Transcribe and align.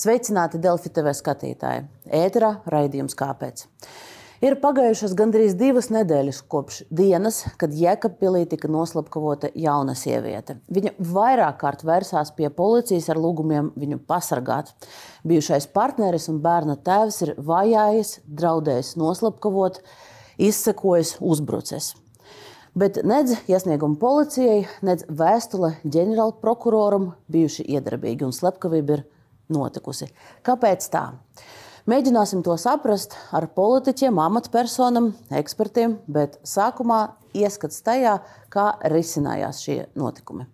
Sveicināti 0.00 0.56
Delfi 0.56 0.88
TV 0.96 1.10
skatītāji! 1.12 1.82
Ēterā 2.16 2.54
raidījums 2.72 3.12
kāpēc? 3.18 3.66
Ir 4.40 4.54
pagājušas 4.62 5.12
gandrīz 5.18 5.52
divas 5.60 5.90
nedēļas 5.92 6.38
kopš 6.48 6.78
dienas, 6.88 7.42
kad 7.60 7.74
Jēkabpilī 7.76 8.46
tika 8.48 8.70
noslapkavota 8.72 9.50
jauna 9.52 9.92
sieviete. 9.98 10.56
Viņa 10.72 10.94
vairāk 11.04 11.58
kārt 11.60 11.84
vērsās 11.84 12.32
pie 12.38 12.48
policijas 12.48 13.10
ar 13.12 13.20
lūgumiem 13.20 13.68
viņu 13.76 14.00
pasargāt. 14.08 14.72
Bijušais 15.28 15.68
partneris 15.76 16.30
un 16.32 16.40
bērna 16.40 16.78
tēvs 16.80 17.20
ir 17.26 17.34
vajājis, 17.52 18.16
draudējis 18.24 18.96
noslapkavot, 19.04 19.82
izsekojis, 20.40 21.18
uzbrucis. 21.20 21.92
Bet 22.72 23.02
nedz 23.04 23.36
iesniegumu 23.52 24.00
policijai, 24.00 24.64
nedz 24.80 25.04
vēstule 25.12 25.74
ģenerālprokuroram 25.84 27.10
bijuši 27.28 27.68
iedarbīgi 27.76 28.24
un 28.24 28.38
slepkavība 28.40 29.02
ir 29.02 29.08
notikusi. 29.52 30.10
Kāpēc 30.46 30.86
tā? 30.92 31.04
Mēģināsim 31.90 32.44
to 32.46 32.54
saprast 32.60 33.16
ar 33.34 33.48
politiķiem, 33.56 34.20
amatpersonām, 34.20 35.10
ekspertiem, 35.40 35.98
bet 36.06 36.38
sākumā 36.46 37.00
ieskats 37.34 37.82
tajā, 37.86 38.18
kā 38.52 38.72
risinājās 38.92 39.62
šie 39.64 39.78
notikumi. 39.98 40.46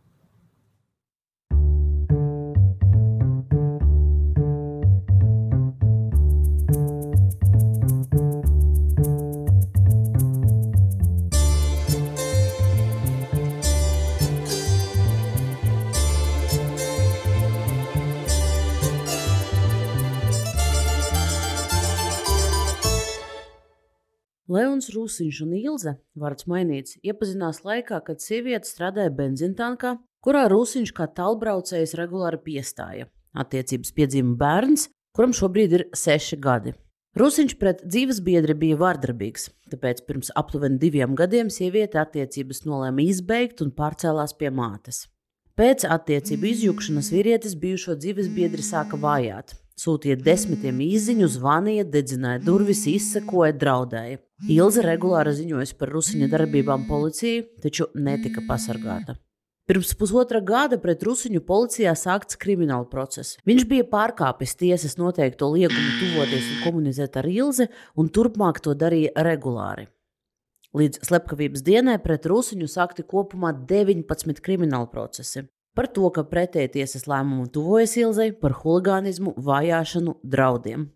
Leons 24.57 24.89
Rūsiņš 24.95 25.43
un 25.45 25.53
Ilze, 25.59 25.97
vārds 26.17 26.47
mainīts, 26.49 26.97
iepazinās 27.05 27.61
laikā, 27.67 28.01
kad 28.07 28.23
sieviete 28.25 28.69
strādāja 28.69 29.13
benzīntānkā, 29.19 29.97
kurā 30.25 30.47
Rūsiņš 30.53 30.93
kā 30.97 31.11
tālbraucējs 31.19 31.95
regulāri 32.01 32.41
piestāja. 32.49 33.11
Attiecības 33.37 33.93
piedzima 33.97 34.37
bērns, 34.41 34.89
kuram 35.17 35.35
šobrīd 35.37 35.77
ir 35.77 35.87
seši 35.97 36.39
gadi. 36.41 36.73
Rūsiņš 37.17 37.53
pret 37.61 37.83
dzīves 37.89 38.19
biedri 38.25 38.57
bija 38.61 38.77
vardarbīgs, 38.81 39.47
tāpēc 39.73 40.03
pirms 40.09 40.33
aptuveni 40.37 40.81
diviem 40.81 41.15
gadiem 41.17 41.49
sieviete 41.53 42.01
attiecības 42.03 42.65
nolēma 42.69 43.07
izbeigt 43.07 43.63
un 43.65 43.71
pārcēlās 43.77 44.37
pie 44.37 44.51
mātes. 44.53 45.07
Pēc 45.57 45.87
attiecību 45.89 46.51
izjukšanas 46.51 47.09
vīrietis 47.15 47.57
bijušo 47.61 47.97
dzīves 47.97 48.29
biedri 48.37 48.65
sāka 48.65 49.01
vājāt. 49.01 49.55
Sūtīja 49.77 50.17
desmitiem 50.17 50.79
īsiņu, 50.81 51.27
zvanīja, 51.29 51.85
dedzināja 51.93 52.41
durvis, 52.41 52.87
izsekoja, 52.89 53.53
draudēja. 53.61 54.23
Ilze 54.49 54.81
regulāri 54.85 55.35
ziņoja 55.37 55.75
par 55.77 55.91
Rusiņa 55.93 56.29
darbībām 56.33 56.87
policijai, 56.89 57.43
taču 57.61 57.91
netika 57.93 58.41
pasargāta. 58.49 59.19
Pirms 59.69 59.91
pusotra 59.99 60.41
gada 60.41 60.79
pret 60.81 61.05
Rusiņu 61.05 61.43
policijā 61.45 61.93
sākts 61.99 62.39
krimināla 62.41 62.87
process. 62.89 63.37
Viņš 63.45 63.67
bija 63.69 63.85
pārkāpis 63.91 64.57
tiesas 64.57 64.97
noteikto 64.97 65.51
liegumu 65.53 65.93
tuvoties 65.99 66.47
un 66.55 66.63
komunicēt 66.63 67.19
ar 67.21 67.29
Ilzi, 67.29 67.67
un 68.01 68.09
turpmāk 68.09 68.63
to 68.65 68.73
darīja 68.79 69.13
regulāri. 69.29 69.91
Līdz 70.77 71.03
slepkavības 71.09 71.67
dienai 71.67 71.99
pret 72.01 72.25
Rusiņu 72.31 72.71
sākti 72.71 73.05
kopumā 73.05 73.53
19 73.69 74.41
krimināla 74.41 74.89
procesi 74.89 75.45
par 75.77 75.91
to, 75.93 76.09
ka 76.11 76.25
pretēji 76.25 76.73
tiesas 76.79 77.07
lēmumu 77.11 77.51
tuvojas 77.53 77.95
Ilzai 78.01 78.31
par 78.41 78.57
huligānismu, 78.63 79.37
vajāšanu, 79.37 80.17
draudiem. 80.25 80.89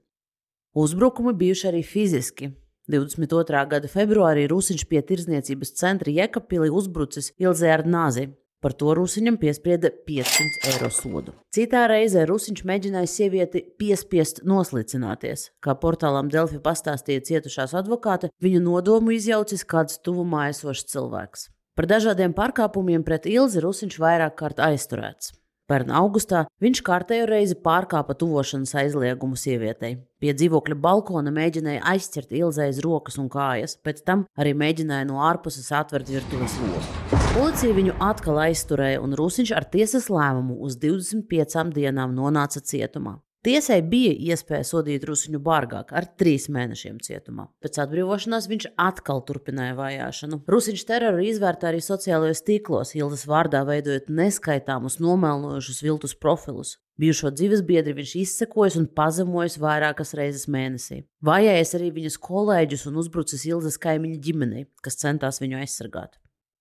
Uzbrukumi 0.75 1.35
bijuši 1.37 1.69
arī 1.71 1.85
fiziski. 1.85 2.53
22. 2.91 3.63
gada 3.71 3.89
februārī 3.91 4.49
Rusiņš 4.51 4.87
pie 4.91 5.03
tirzniecības 5.07 5.75
centra 5.79 6.11
Jekapili 6.11 6.71
uzbrucis 6.75 7.31
Ilzai 7.39 7.75
ar 7.77 7.85
nāzi. 7.87 8.31
Par 8.61 8.75
to 8.77 8.93
Rusiņam 8.93 9.39
piesprieda 9.41 9.89
500 10.09 10.67
eiro 10.69 10.91
sodu. 10.93 11.33
Citā 11.55 11.87
reizē 11.89 12.27
Rusiņš 12.29 12.67
mēģināja 12.69 13.09
sievieti 13.09 13.63
piespiest 13.81 14.43
noslicināties. 14.45 15.47
Kā 15.65 15.73
portālām 15.81 16.29
Delfi 16.33 16.61
pastāstīja 16.61 17.25
cietušās 17.31 17.73
advokāte, 17.81 18.29
viņu 18.45 18.61
nodomu 18.67 19.17
izjaucis 19.17 19.65
kāds 19.65 19.97
tuvumā 20.05 20.51
esošs 20.53 20.91
cilvēks. 20.93 21.49
Par 21.81 21.87
dažādiem 21.89 22.35
pārkāpumiem 22.37 23.01
pret 23.01 23.25
Ilzi 23.25 23.63
Rusiņš 23.65 23.95
vairāk 24.03 24.35
kārt 24.37 24.59
aizturēts. 24.61 25.31
Pērn 25.65 25.95
augustā 25.97 26.43
viņš 26.61 26.83
kārtējo 26.85 27.25
reizi 27.31 27.57
pārkāpa 27.57 28.13
tuvošanas 28.21 28.75
aizliegumu 28.83 29.39
sievietei. 29.41 29.95
Pie 30.21 30.35
dzīvokļa 30.37 30.77
balkona 30.77 31.33
mēģināja 31.33 31.81
aizķert 31.95 32.37
Ilzai 32.37 32.67
aiz 32.69 32.83
rokas 32.85 33.17
un 33.23 33.33
kājas, 33.33 33.79
pēc 33.81 34.05
tam 34.05 34.27
arī 34.37 34.53
mēģināja 34.61 35.09
no 35.09 35.25
ārpuses 35.25 35.73
atvērt 35.81 36.13
virtuves 36.13 36.59
logu. 36.61 36.85
Policija 37.31 37.81
viņu 37.81 37.97
atkal 38.11 38.43
aizturēja, 38.45 39.01
un 39.01 39.17
Rusiņš 39.17 39.57
ar 39.57 39.71
tiesas 39.73 40.13
lēmumu 40.13 40.61
uz 40.61 40.77
25 40.85 41.73
dienām 41.81 42.13
nonāca 42.13 42.61
cietumā. 42.61 43.23
Tiesai 43.41 43.79
bija 43.81 44.11
iespēja 44.35 44.67
sodīt 44.69 45.07
Rusiņu 45.09 45.39
bargāk 45.41 45.95
ar 45.97 46.05
trīs 46.21 46.45
mēnešiem 46.53 46.99
cietumā. 47.01 47.47
Pēc 47.65 47.79
atbrīvošanās 47.81 48.49
viņš 48.51 48.67
atkal 48.77 49.23
turpināja 49.25 49.79
vajāšanu. 49.79 50.43
Rusiņš 50.45 50.83
teroru 50.91 51.23
izvērtā 51.25 51.71
arī 51.71 51.81
sociālajos 51.81 52.45
tīklos, 52.45 52.93
Ildas 52.99 53.25
vārdā 53.31 53.63
veidojot 53.65 54.11
neskaitāmus 54.13 54.99
nomelnojušus 55.01 55.81
viltus 55.87 56.13
profilus. 56.21 56.75
Bijušo 57.01 57.31
dzīves 57.33 57.63
biedri 57.65 57.95
viņš 57.97 58.13
izsekojis 58.27 58.77
un 58.77 58.91
pazemojis 58.93 59.57
vairākas 59.63 60.13
reizes 60.19 60.45
mēnesī. 60.45 61.07
Vajājis 61.25 61.73
arī 61.79 61.89
viņas 61.97 62.19
kolēģus 62.27 62.85
un 62.91 62.99
uzbrucis 63.01 63.47
Ildas 63.49 63.81
kaimiņu 63.81 64.19
ģimenei, 64.27 64.67
kas 64.85 65.01
centās 65.01 65.41
viņu 65.41 65.63
aizsargāt. 65.63 66.19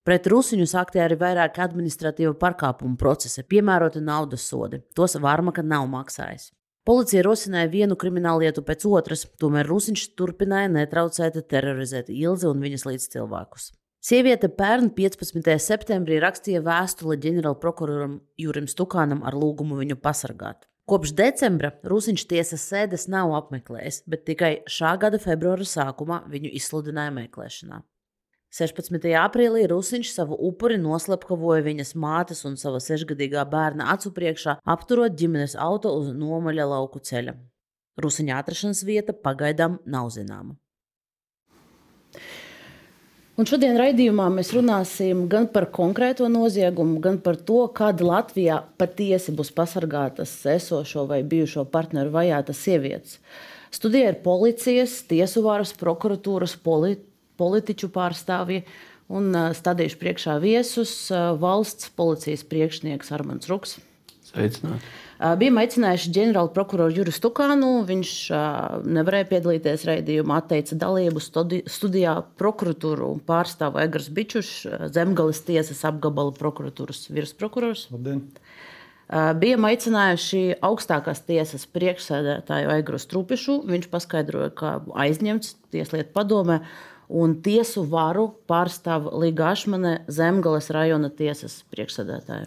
Pret 0.07 0.31
Rusiņu 0.31 0.69
sāktie 0.71 1.03
arī 1.03 1.19
vairāki 1.19 1.59
administratīva 1.59 2.31
pārkāpumu 2.39 2.95
procesi, 2.97 3.43
piemēroti 3.43 3.99
naudas 3.99 4.47
sodi. 4.47 4.79
Tos 4.95 5.19
Vārmaka 5.19 5.59
nav 5.59 5.91
maksājis. 5.91 6.53
Policija 6.87 7.21
rosināja 7.25 7.69
vienu 7.69 7.97
kriminālu 7.99 8.45
lietu 8.45 8.63
pēc 8.65 8.85
otras, 8.87 9.25
tomēr 9.41 9.67
Rusiņš 9.67 10.05
turpināja 10.17 10.71
netraucēti 10.71 11.43
terorizēt 11.51 12.09
Ilzi 12.13 12.47
un 12.49 12.63
viņas 12.63 12.85
līdzcilvēkus. 12.87 13.69
Sieviete 13.99 14.47
pērn 14.47 14.93
15. 14.95 15.51
septembrī 15.59 16.21
rakstīja 16.23 16.61
vēstuli 16.63 17.19
ģenerālprokuroram 17.19 18.21
Jurim 18.39 18.69
Stukānam 18.71 19.25
ar 19.27 19.35
lūgumu 19.35 19.75
viņu 19.81 19.99
pasargāt. 19.99 20.69
Kopš 20.89 21.11
decembra 21.13 21.73
Rusiņš 21.85 22.23
tiesas 22.31 22.63
sēdes 22.71 23.09
nav 23.11 23.35
apmeklējis, 23.37 23.99
bet 24.09 24.23
tikai 24.25 24.53
šā 24.65 24.95
gada 25.03 25.19
februāra 25.21 25.67
sākumā 25.67 26.23
viņu 26.31 26.49
izsludināja 26.57 27.11
meklēšanā. 27.19 27.83
16. 28.49 29.03
aprīlī 29.13 29.67
Rusiņš 29.69 30.09
savu 30.09 30.33
upuri 30.47 30.79
noslepkavoja 30.81 31.61
viņas 31.67 31.93
mātes 31.93 32.41
un 32.49 32.55
sava 32.57 32.79
sešgadīgā 32.81 33.43
bērna 33.45 33.91
acu 33.93 34.09
priekšā, 34.15 34.55
apturot 34.65 35.13
ģimenes 35.13 35.53
auto 35.53 35.91
uz 35.99 36.07
nomaļa 36.17 36.65
lauku 36.71 36.97
ceļa. 36.97 37.35
Rusiņa 38.01 38.39
atrašanās 38.41 38.81
vieta 38.87 39.13
pagaidām 39.13 39.77
nav 39.85 40.09
zināma. 40.15 40.55
Un 43.39 43.47
šodien 43.47 43.77
raidījumā 43.79 44.25
mēs 44.33 44.49
runāsim 44.51 45.21
gan 45.31 45.45
par 45.53 45.69
konkrēto 45.71 46.25
noziegumu, 46.27 46.97
gan 47.03 47.21
par 47.23 47.37
to, 47.37 47.61
kad 47.71 48.01
Latvijā 48.01 48.57
patiesi 48.81 49.31
būs 49.31 49.53
pasargātas 49.55 50.33
esošo 50.57 51.05
vai 51.07 51.21
bijušo 51.21 51.67
partneru 51.69 52.11
vajātas 52.17 52.65
sievietes. 52.65 53.19
Studija 53.71 54.09
ir 54.09 54.19
policijas, 54.25 54.97
tiesu 55.07 55.45
varas, 55.45 55.71
prokuratūras, 55.77 56.57
politi 56.65 57.05
politiķu 57.39 57.89
pārstāvji 57.95 58.63
un 59.09 59.33
stādījuši 59.57 59.97
priekšā 60.03 60.37
viesus 60.43 60.95
valsts 61.41 61.89
policijas 61.97 62.43
priekšnieks 62.45 63.15
Armāns 63.15 63.49
Ruks. 63.49 63.79
Sveicināt. 64.29 64.83
Bijām 65.19 65.57
aicinājuši 65.59 66.11
ģenerāla 66.15 66.51
prokuroru 66.55 66.93
Juru 66.95 67.11
Stukānu. 67.11 67.71
Viņš 67.87 68.11
nevarēja 68.87 69.27
piedalīties 69.31 69.81
raidījumā, 69.89 70.37
atteica 70.39 70.77
dalību 70.79 71.19
studijā 71.19 72.13
prokuratūru 72.39 73.09
pārstāvu 73.27 73.81
Egars 73.81 74.11
Bičušs, 74.15 74.69
Zemgales 74.95 75.41
tiesas 75.47 75.81
apgabala 75.89 76.31
prokuratūras 76.37 77.09
virsprokurors. 77.11 77.87
Labdien! 77.91 78.21
Bijām 79.41 79.65
aicinājuši 79.65 80.43
augstākās 80.61 81.25
tiesas 81.25 81.65
priekšsēdētāju 81.73 82.71
Egru 82.77 83.01
Strupišu. 83.01 83.57
Viņš 83.65 83.89
paskaidroja, 83.89 84.53
ka 84.53 84.75
aizņemts 84.93 85.55
Tieslietu 85.73 86.13
padomē 86.13 86.61
un 87.09 87.35
tiesu 87.43 87.83
varu 87.89 88.29
pārstāv 88.49 89.09
Līga 89.19 89.49
Ašmane, 89.53 89.99
Zemgales 90.11 90.69
rajona 90.73 91.09
tiesas 91.09 91.63
priekšsēdētāja. 91.73 92.45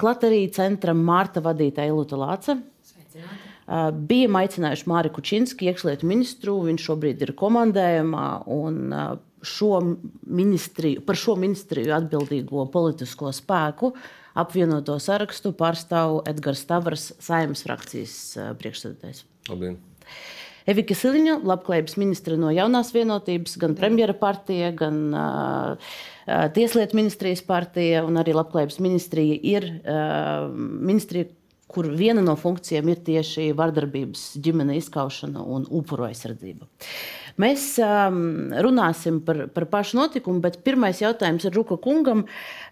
Klāt 0.00 0.24
arī 0.26 0.46
centra 0.54 0.94
Mārta 0.96 1.42
vadītāja 1.44 1.92
Ilūta 1.92 2.18
Lāca. 2.18 2.56
Bijām 4.08 4.38
aicinājuši 4.38 4.86
Māri 4.90 5.10
Kučinski, 5.14 5.70
iekšlietu 5.70 6.06
ministru. 6.08 6.58
Viņš 6.66 6.86
šobrīd 6.86 7.24
ir 7.26 7.34
komandējumā 7.38 8.26
un 8.52 8.94
šo 9.46 9.72
ministriju, 10.26 11.02
par 11.06 11.18
šo 11.18 11.36
ministriju 11.38 11.94
atbildīgo 11.94 12.66
politisko 12.72 13.30
spēku 13.36 13.92
apvienoto 14.36 14.96
sarakstu 15.00 15.52
pārstāv 15.56 16.22
Edgars 16.28 16.64
Stavrs, 16.66 17.10
saimnes 17.22 17.62
frakcijas 17.64 18.16
priekšsēdētājs. 18.60 19.22
Labdien! 19.52 19.78
Evika 20.66 20.96
Siliņa, 20.98 21.38
labklājības 21.46 21.96
ministra 22.00 22.36
no 22.40 22.50
jaunās 22.54 22.90
vienotības, 22.94 23.54
gan 23.62 23.76
premjera 23.78 24.16
partija, 24.18 24.72
gan 24.74 25.02
uh, 25.14 25.96
Tieslietu 26.56 26.98
ministrijas 26.98 27.44
partija 27.46 28.02
un 28.02 28.18
arī 28.18 28.34
labklājības 28.34 28.80
ministrija 28.82 29.38
ir 29.46 29.68
uh, 29.78 30.48
ministrija, 30.50 31.30
kur 31.76 31.90
viena 31.92 32.24
no 32.24 32.34
funkcijām 32.40 32.88
ir 32.88 33.04
tieši 33.04 33.50
vardarbības 33.56 34.32
ģimene 34.40 34.78
izskaušana 34.80 35.44
un 35.44 35.68
upuru 35.68 36.08
aizsardzība. 36.08 36.68
Mēs 37.36 37.74
um, 37.84 38.20
runāsim 38.64 39.20
par, 39.24 39.42
par 39.52 39.66
pašu 39.68 39.98
notikumu, 39.98 40.40
bet 40.44 40.62
pirmais 40.64 41.02
jautājums 41.02 41.44
ir 41.44 41.52
Ruka 41.52 41.76
kungam. 41.84 42.24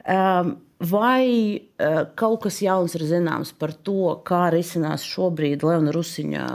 Um, 0.09 0.55
vai 0.81 1.27
uh, 1.61 2.01
kaut 2.17 2.47
kas 2.47 2.63
jauns 2.65 2.97
ir 2.97 3.05
zināms 3.09 3.53
par 3.61 3.75
to, 3.87 4.15
kā 4.25 4.47
risinās 4.55 5.05
šobrīd 5.05 5.67
Leona 5.69 5.93
Rusiņa 5.95 6.47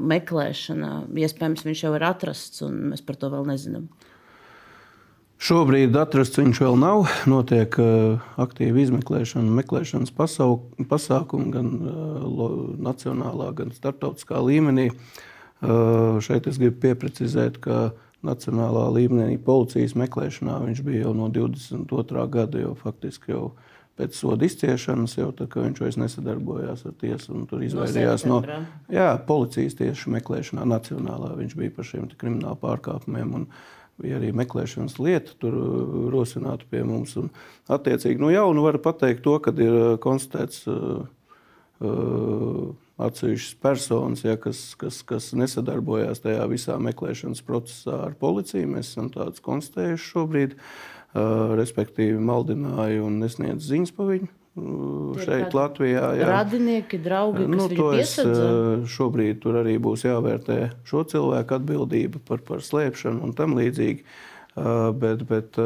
meklēšana? 0.00 0.92
Iespējams, 1.20 1.66
viņš 1.68 1.84
jau 1.84 1.92
ir 1.98 2.06
atrasts, 2.08 2.64
un 2.64 2.80
mēs 2.94 3.04
par 3.04 3.20
to 3.20 3.32
vēl 3.32 3.44
nezinām. 3.52 3.90
Šobrīd 5.40 5.94
atrasts 5.96 6.36
viņš 6.36 6.58
vēl 6.60 6.74
nav. 6.76 7.06
Notiek 7.30 7.78
uh, 7.80 8.20
aktīva 8.40 8.82
izmeklēšana, 8.82 9.54
meklēšanas 9.56 10.12
pasākumi 10.12 11.48
gan 11.54 11.70
uh, 11.80 12.50
nacionālā, 12.84 13.48
gan 13.56 13.72
starptautiskā 13.72 14.42
līmenī. 14.44 14.90
Uh, 15.60 16.20
šeit 16.20 16.44
es 16.50 16.60
gribu 16.60 16.76
pieprecizēt, 16.84 17.56
ka 17.64 17.94
nacionālā 18.26 18.84
līmenī 18.98 19.38
policijas 19.40 19.96
meklēšanā 19.96 20.58
viņš 20.66 20.84
bija 20.84 21.06
jau 21.06 21.16
no 21.16 21.30
22. 21.32 22.28
gada, 22.36 22.60
jau 22.60 22.76
faktiski 22.76 23.32
jau 23.32 23.44
pēc 24.00 24.16
soda 24.16 24.44
izciešanas, 24.44 25.16
jau 25.16 25.32
tā, 25.36 25.48
viņš 25.56 25.80
vairs 25.80 26.00
nesadarbojās 26.00 26.84
ar 26.88 26.96
tiesu 27.00 27.34
un 27.36 27.48
tur 27.48 27.64
izvairījās 27.64 28.28
no, 28.28 28.42
no 28.44 28.60
jā, 28.92 29.10
policijas 29.24 29.76
tieši 29.80 30.12
meklēšanā 30.20 30.68
nacionālā. 30.68 31.34
Viņš 31.40 31.56
bija 31.56 31.76
par 31.76 31.88
šiem 31.88 32.08
kriminālu 32.20 32.60
pārkāpumiem. 32.60 33.36
Un, 33.40 33.52
bija 34.00 34.18
arī 34.18 34.32
meklēšanas 34.36 34.98
lieta, 35.02 35.36
tur 35.42 35.56
uh, 35.56 35.94
rosināta 36.12 36.66
pie 36.70 36.82
mums. 36.86 37.16
Un, 37.20 37.30
attiecīgi, 37.70 38.20
no 38.22 38.32
jauna 38.32 38.64
var 38.64 38.80
pateikt 38.82 39.24
to, 39.26 39.36
ka 39.42 39.54
ir 39.56 39.76
uh, 39.76 39.94
konstatēts 40.02 40.64
uh, 40.70 41.04
uh, 41.84 42.72
atsevišķas 43.00 43.60
personas, 43.62 44.24
ja, 44.26 44.36
kas, 44.40 44.74
kas, 44.80 45.00
kas 45.06 45.30
nesadarbojās 45.36 46.24
tajā 46.24 46.48
visā 46.50 46.76
meklēšanas 46.80 47.44
procesā 47.46 48.02
ar 48.10 48.18
policiju. 48.20 48.74
Mēs 48.74 48.92
esam 48.92 49.12
tādus 49.14 49.44
konstatējuši 49.44 50.10
šobrīd, 50.10 50.58
uh, 50.58 51.56
respektīvi 51.60 52.20
maldināja 52.20 53.06
un 53.06 53.22
nesniedz 53.24 53.68
ziņas 53.70 53.96
par 53.96 54.14
viņu 54.14 54.34
šeit, 55.20 55.54
Latvijā. 55.54 56.10
Jā. 56.18 56.26
Radinieki, 56.32 56.98
draugi, 57.02 57.46
kas 57.46 57.54
nu, 57.54 57.68
to 57.70 57.90
es, 57.98 58.16
šobrīd 58.90 59.40
tur 59.44 59.60
arī 59.62 59.76
būs 59.82 60.04
jāvērtē 60.08 60.58
šo 60.88 61.04
cilvēku 61.10 61.56
atbildība 61.60 62.22
par, 62.26 62.42
par 62.46 62.64
slēpšanu 62.64 63.22
un 63.28 63.36
tam 63.38 63.54
līdzīgi. 63.58 64.04
Bet, 65.00 65.22
bet 65.30 65.56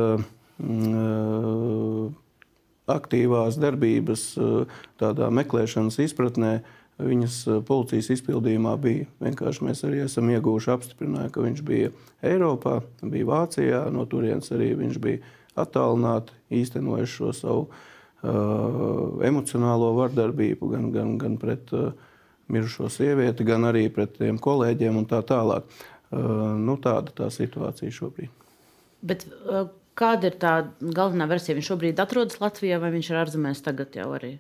aktīvās 2.95 3.57
darbības 3.59 4.25
tādā 5.01 5.31
meklēšanas 5.33 5.99
izpratnē 6.05 6.59
viņas 7.01 7.39
policijas 7.67 8.13
izpildījumā 8.15 8.77
bija. 8.79 9.09
Vienkārši 9.25 9.65
mēs 9.67 9.81
arī 9.89 10.05
esam 10.05 10.29
ieguvuši 10.31 10.71
apstiprinājumu, 10.77 11.33
ka 11.35 11.43
viņš 11.43 11.65
bija 11.67 11.91
Eiropā, 12.23 12.77
bija 13.03 13.31
Vācijā, 13.33 13.81
no 13.91 14.05
turienes 14.07 14.53
arī 14.55 14.75
viņš 14.79 15.01
bija 15.03 15.25
attālināti, 15.65 16.37
īstenojis 16.55 17.17
šo 17.17 17.33
savu 17.35 17.67
emocionālo 18.25 19.93
vardarbību, 19.99 20.71
gan, 20.73 20.91
gan, 20.95 21.17
gan 21.21 21.37
pret 21.41 21.73
uh, 21.77 21.91
mirušo 22.53 22.89
sievieti, 22.93 23.47
gan 23.47 23.69
arī 23.69 23.89
pret 23.93 24.17
tiem 24.19 24.39
kolēģiem 24.43 25.01
un 25.01 25.09
tā 25.11 25.21
tālāk. 25.27 25.69
Uh, 26.15 26.55
nu, 26.61 26.77
tāda 26.81 27.13
tā 27.25 27.29
situācija 27.33 27.93
šobrīd. 27.93 28.33
Bet, 29.05 29.27
kāda 29.99 30.31
ir 30.31 30.39
tā 30.41 30.55
galvenā 30.81 31.27
versija? 31.29 31.57
Viņš 31.59 31.71
šobrīd 31.73 32.01
atrodas 32.01 32.41
Latvijā 32.41 32.79
vai 32.81 32.93
viņš 32.95 33.11
ir 33.11 33.21
ārzemēs 33.21 33.65
tagad 33.67 33.97
jau 33.99 34.09
arī? 34.17 34.37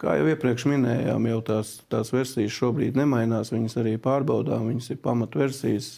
Kā 0.00 0.14
jau 0.18 0.26
iepriekš 0.28 0.66
minējām, 0.68 1.26
jau 1.28 1.38
tās, 1.44 1.74
tās 1.92 2.10
versijas 2.12 2.52
šobrīd 2.52 2.98
nemainās. 3.00 3.52
Viņas 3.52 3.78
arī 3.80 3.94
pārbaudām, 4.00 4.66
viņas 4.68 4.90
ir 4.92 4.98
pamatversijas. 5.04 5.92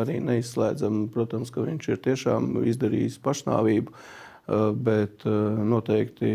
Arī 0.00 0.18
neizslēdzam, 0.24 1.02
protams, 1.12 1.52
ka 1.52 1.64
viņš 1.64 1.90
ir 1.92 2.00
tiešām 2.08 2.54
izdarījis 2.64 3.20
pašnāvību. 3.24 3.92
Uh, 3.92 4.25
Eh, 4.25 4.25
bet 4.46 5.24
eh, 5.26 5.32
noteikti 5.66 6.28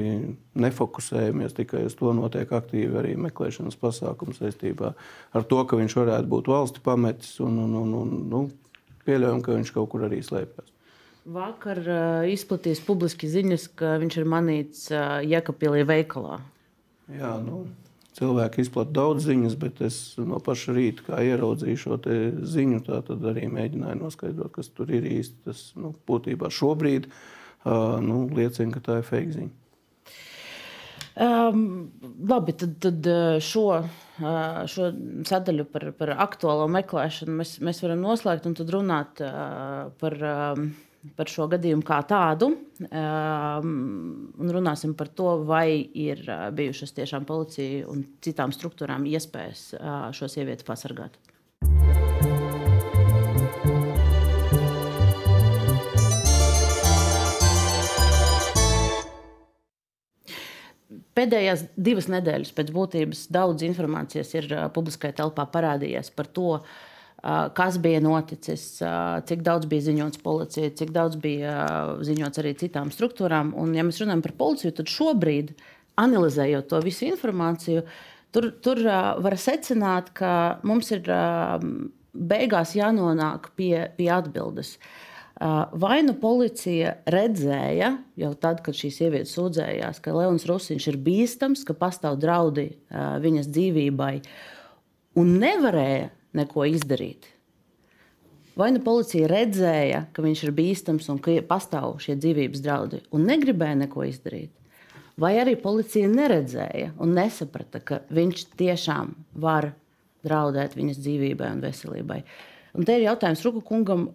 nefokusējamies 0.59 1.55
tikai 1.55 1.85
uz 1.87 1.95
to. 1.95 2.11
Notiek 2.15 2.49
aktīvi 2.51 2.99
arī 2.99 3.13
meklēšanas 3.15 3.79
pasākumi 3.79 4.35
saistībā 4.35 4.91
ar 5.31 5.47
to, 5.47 5.61
ka 5.63 5.79
viņš 5.79 5.95
varētu 6.01 6.31
būt 6.33 6.51
valsti 6.51 6.83
pametis 6.83 7.37
un, 7.43 7.61
un, 7.63 7.77
un, 7.79 7.95
un 8.01 8.13
nu, 8.33 8.43
pieļaujam, 9.07 9.39
ka 9.45 9.55
viņš 9.55 9.73
kaut 9.77 9.93
kur 9.93 10.05
arī 10.09 10.19
slēpjas. 10.27 10.67
Vakar 11.31 11.79
uh, 11.85 12.27
izplatījās 12.33 12.81
publiski 12.83 13.29
ziņas, 13.29 13.69
ka 13.77 13.95
viņš 14.01 14.17
ir 14.17 14.27
manīts 14.27 14.87
uh, 14.89 15.21
Jēkabīlī 15.21 15.85
veikalā. 15.87 16.39
Jā, 17.13 17.35
nu, 17.45 17.63
cilvēki 18.17 18.65
izplatīja 18.65 18.97
daudz 18.97 19.27
ziņas, 19.29 19.59
bet 19.61 19.83
es 19.85 19.99
no 20.19 20.41
paša 20.43 20.73
rīta, 20.75 21.05
kā 21.05 21.21
ieraudzīju 21.29 21.79
šo 21.79 21.99
ziņu, 22.01 22.81
tad 22.89 23.11
arī 23.31 23.45
mēģināju 23.53 24.01
noskaidrot, 24.01 24.57
kas 24.57 24.73
tur 24.73 24.89
ir 24.91 25.05
īsti. 25.07 25.45
Tas 25.45 25.69
nu, 25.77 25.93
būtībā 26.09 26.49
šobrīd 26.51 27.05
ir 27.05 27.21
nu, 27.65 28.25
liecina, 28.35 28.73
ka 28.75 28.83
tā 28.85 29.01
ir 29.01 29.07
fake 29.07 29.35
ziņa. 29.37 29.57
Um, 31.21 31.63
labi, 32.29 32.53
tad, 32.55 32.77
tad 32.81 33.07
šo, 33.43 33.65
šo 34.71 34.85
sadaļu 35.27 35.65
par, 35.73 35.89
par 35.99 36.13
aktuālo 36.23 36.69
meklēšanu 36.71 37.35
mēs, 37.41 37.57
mēs 37.59 37.81
varam 37.83 37.99
noslēgt 38.05 38.47
un 38.47 38.55
tad 38.57 38.71
runāt 38.71 39.19
par, 40.01 40.15
par 41.19 41.33
šo 41.33 41.49
gadījumu 41.51 41.83
kā 41.85 41.99
tādu. 42.07 42.53
Um, 42.87 43.75
un 44.39 44.55
runāsim 44.55 44.95
par 44.97 45.11
to, 45.11 45.35
vai 45.45 45.83
ir 45.83 46.23
bijušas 46.55 46.95
tiešām 47.01 47.27
policija 47.29 47.91
un 47.91 48.07
citām 48.23 48.55
struktūrām 48.55 49.05
iespējas 49.11 49.67
šo 50.15 50.31
sievieti 50.31 50.65
pasargāt. 50.65 51.19
Pēdējās 61.21 61.67
divas 61.77 62.07
nedēļas 62.09 62.53
pēc 62.57 62.69
būtības 62.73 63.27
daudz 63.33 63.65
informācijas 63.67 64.31
ir 64.39 64.47
publiskajā 64.73 65.19
telpā 65.19 65.45
parādījies 65.53 66.09
par 66.15 66.29
to, 66.33 66.55
kas 67.57 67.77
bija 67.83 67.99
noticis, 68.01 68.63
cik 69.29 69.43
daudz 69.45 69.67
bija 69.69 69.85
ziņots 69.91 70.23
policijai, 70.23 70.71
cik 70.79 70.93
daudz 70.95 71.19
bija 71.21 71.51
ziņots 72.01 72.41
arī 72.41 72.55
citām 72.57 72.89
struktūrām. 72.95 73.53
Un, 73.53 73.75
ja 73.77 73.85
mēs 73.85 74.01
runājam 74.01 74.23
par 74.25 74.33
policiju, 74.39 74.73
tad 74.79 74.89
šobrīd, 74.89 75.53
analizējot 76.01 76.71
to 76.71 76.81
visu 76.81 77.05
informāciju, 77.11 77.85
tur, 78.33 78.49
tur 78.65 78.81
var 79.21 79.37
secināt, 79.37 80.09
ka 80.17 80.33
mums 80.65 80.89
ir 80.97 81.05
beigās 82.33 82.73
jānonāk 82.79 83.51
pie, 83.59 83.75
pie 83.99 84.09
atbildes. 84.17 84.73
Uh, 84.81 85.10
Vai 85.41 86.03
nu 86.05 86.13
policija 86.21 86.99
redzēja, 87.09 87.95
jau 88.21 88.31
tad, 88.37 88.59
kad 88.61 88.77
šī 88.77 88.91
sieviete 88.93 89.29
sūdzējās, 89.31 89.97
ka 90.03 90.13
Leons 90.13 90.45
Rusiņš 90.45 90.85
ir 90.91 90.97
bīstams, 91.01 91.63
ka 91.65 91.73
pastāv 91.73 92.19
draudi 92.21 92.67
viņas 92.93 93.49
dzīvībai, 93.49 94.13
un 95.17 95.31
nevarēja 95.41 96.11
neko 96.37 96.67
izdarīt. 96.69 97.25
Vai 98.53 98.69
nu 98.75 98.83
policija 98.85 99.31
redzēja, 99.31 100.03
ka 100.13 100.21
viņš 100.21 100.45
ir 100.45 100.53
bīstams 100.53 101.09
un 101.09 101.17
ka 101.23 101.39
pastāv 101.49 101.97
šie 102.03 102.19
dzīvības 102.21 102.61
draudi, 102.61 103.01
un 103.09 103.25
negribēja 103.25 103.81
neko 103.81 104.05
izdarīt, 104.11 104.53
vai 105.17 105.37
arī 105.41 105.57
policija 105.57 106.11
neredzēja 106.11 106.93
un 107.01 107.17
nesaprata, 107.17 107.81
ka 107.81 108.03
viņš 108.13 108.45
tiešām 108.61 109.15
var 109.41 109.71
draudēt 110.21 110.77
viņas 110.77 111.01
dzīvībai 111.01 111.53
un 111.55 111.65
veselībai. 111.65 112.21
Un 112.77 112.85
te 112.85 112.93
ir 112.99 113.09
jautājums 113.09 113.41
Ruku 113.47 113.65
kungam, 113.65 114.11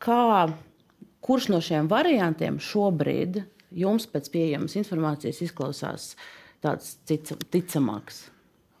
kā, 0.00 0.48
kurš 1.24 1.50
no 1.52 1.60
šiem 1.64 1.88
variantiem 1.90 2.58
šobrīd 2.62 3.42
jums 3.70 4.08
pēc 4.10 4.28
pieejamas 4.32 4.76
informācijas 4.80 5.40
izklausās 5.46 6.12
tāds 6.64 6.96
ticamāks? 7.06 8.28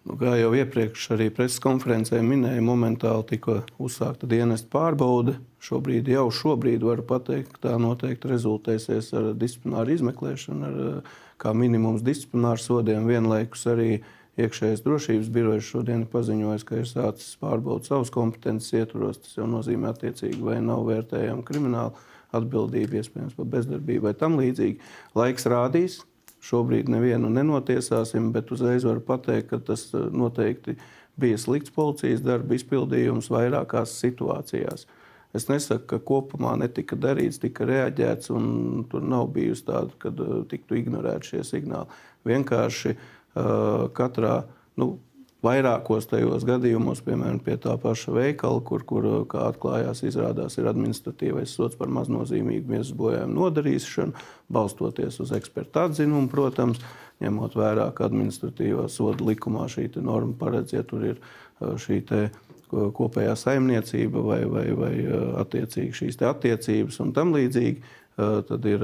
Nu, 0.08 0.14
kā 0.16 0.32
jau 0.40 0.54
iepriekš 0.56 1.10
arī 1.14 1.26
preses 1.34 1.60
konferencē 1.60 2.22
minēja, 2.24 2.62
momentāli 2.64 3.26
tika 3.34 3.58
uzsākta 3.78 4.24
dienesta 4.30 4.70
pārbaude. 4.72 5.36
Šobrīd 5.60 6.08
jau 6.08 6.24
šobrīd 6.32 6.86
varu 6.88 7.04
pateikt, 7.04 7.52
ka 7.52 7.68
tā 7.68 7.74
noteikti 7.76 8.30
rezultēsies 8.32 9.12
ar 9.20 9.28
disciplināru 9.36 9.92
izmeklēšanu, 9.98 10.70
ar 10.70 11.12
kā 11.40 11.52
minimums 11.52 12.00
disciplināru 12.04 12.64
sodiem, 12.64 13.04
vienlaikus 13.12 13.66
arī 13.68 13.90
uh, 13.98 14.08
Iekšējais 14.38 14.84
drošības 14.84 15.30
birojs 15.34 15.66
šodien 15.66 16.04
ir 16.04 16.10
paziņojis, 16.12 16.64
ka 16.68 16.78
ir 16.78 16.86
sācis 16.88 17.32
pārbaudīt 17.40 17.90
savas 17.90 18.12
kompetences 18.14 18.70
ietvaros. 18.78 19.18
Tas 19.24 19.34
jau 19.40 19.48
nozīmē, 19.50 19.90
attiecīgi, 19.90 20.38
vai 20.44 20.60
nav 20.62 20.84
vērtējama 20.86 21.42
krimināla 21.46 21.90
atbildība, 22.36 23.00
iespējams, 23.00 23.34
par 23.34 23.50
bezdarbību 23.56 24.06
vai 24.06 24.14
tam 24.14 24.38
līdzīgi. 24.38 24.78
Laiks 25.18 25.48
rādīs, 25.50 25.98
šobrīd 26.46 26.88
nevienu 26.92 27.32
nenotiesāsim, 27.34 28.30
bet 28.36 28.54
uzreiz 28.54 28.86
varu 28.86 29.02
pateikt, 29.04 29.50
ka 29.50 29.60
tas 29.72 29.88
noteikti 29.92 30.78
bija 31.20 31.40
slikts 31.40 31.74
policijas 31.74 32.22
darba 32.24 32.54
izpildījums 32.56 33.32
vairākās 33.34 33.98
situācijās. 33.98 34.86
Es 35.36 35.46
nesaku, 35.50 35.84
ka 35.90 35.98
kopumā 36.06 36.56
netika 36.58 36.96
darīts, 36.98 37.38
tika 37.42 37.66
reaģēts, 37.66 38.30
un 38.34 38.86
tur 38.90 39.04
nav 39.06 39.28
bijusi 39.34 39.66
tāda, 39.68 39.92
kad 40.02 40.22
tiktu 40.50 40.78
ignorēti 40.80 41.34
šie 41.34 41.42
signāli. 41.46 42.00
Vienkārši 42.26 42.94
uh, 42.94 43.04
katrā 43.96 44.42
nu, 44.80 44.96
Vairākos 45.40 46.04
tajos 46.04 46.42
gadījumos, 46.44 46.98
piemēram, 47.00 47.38
pie 47.40 47.54
tā 47.56 47.72
paša 47.80 48.12
veikala, 48.12 48.60
kur, 48.60 48.82
kur 48.84 49.06
kā 49.30 49.46
atklājās, 49.48 50.02
izrādās 50.04 50.58
ir 50.60 50.68
administratīvais 50.68 51.54
sots 51.56 51.78
par 51.80 51.88
maznozīmīgu 51.96 52.68
miesas 52.68 52.92
bojājumu 52.98 53.38
nodarīšanu, 53.38 54.26
balstoties 54.52 55.16
uz 55.24 55.32
eksperta 55.38 55.86
atzinumu, 55.88 56.28
protams, 56.28 56.82
ņemot 57.24 57.56
vērā, 57.56 57.88
ka 57.96 58.10
administratīvā 58.10 58.84
soda 58.92 59.24
likumā 59.30 59.64
šī 59.72 59.88
norma 60.04 60.36
paredz, 60.36 60.76
ja 60.76 60.84
tur 60.84 61.08
ir 61.14 61.24
šī 61.60 62.02
kopējā 62.70 63.32
saimniecība 63.40 64.20
vai, 64.20 64.42
vai, 64.44 64.66
vai 64.76 64.92
attiecīgi 65.40 66.02
šīs 66.02 66.20
attiecības 66.20 67.00
un 67.00 67.16
tam 67.16 67.32
līdzīgi 67.34 67.80
tad 68.48 68.66
ir 68.68 68.82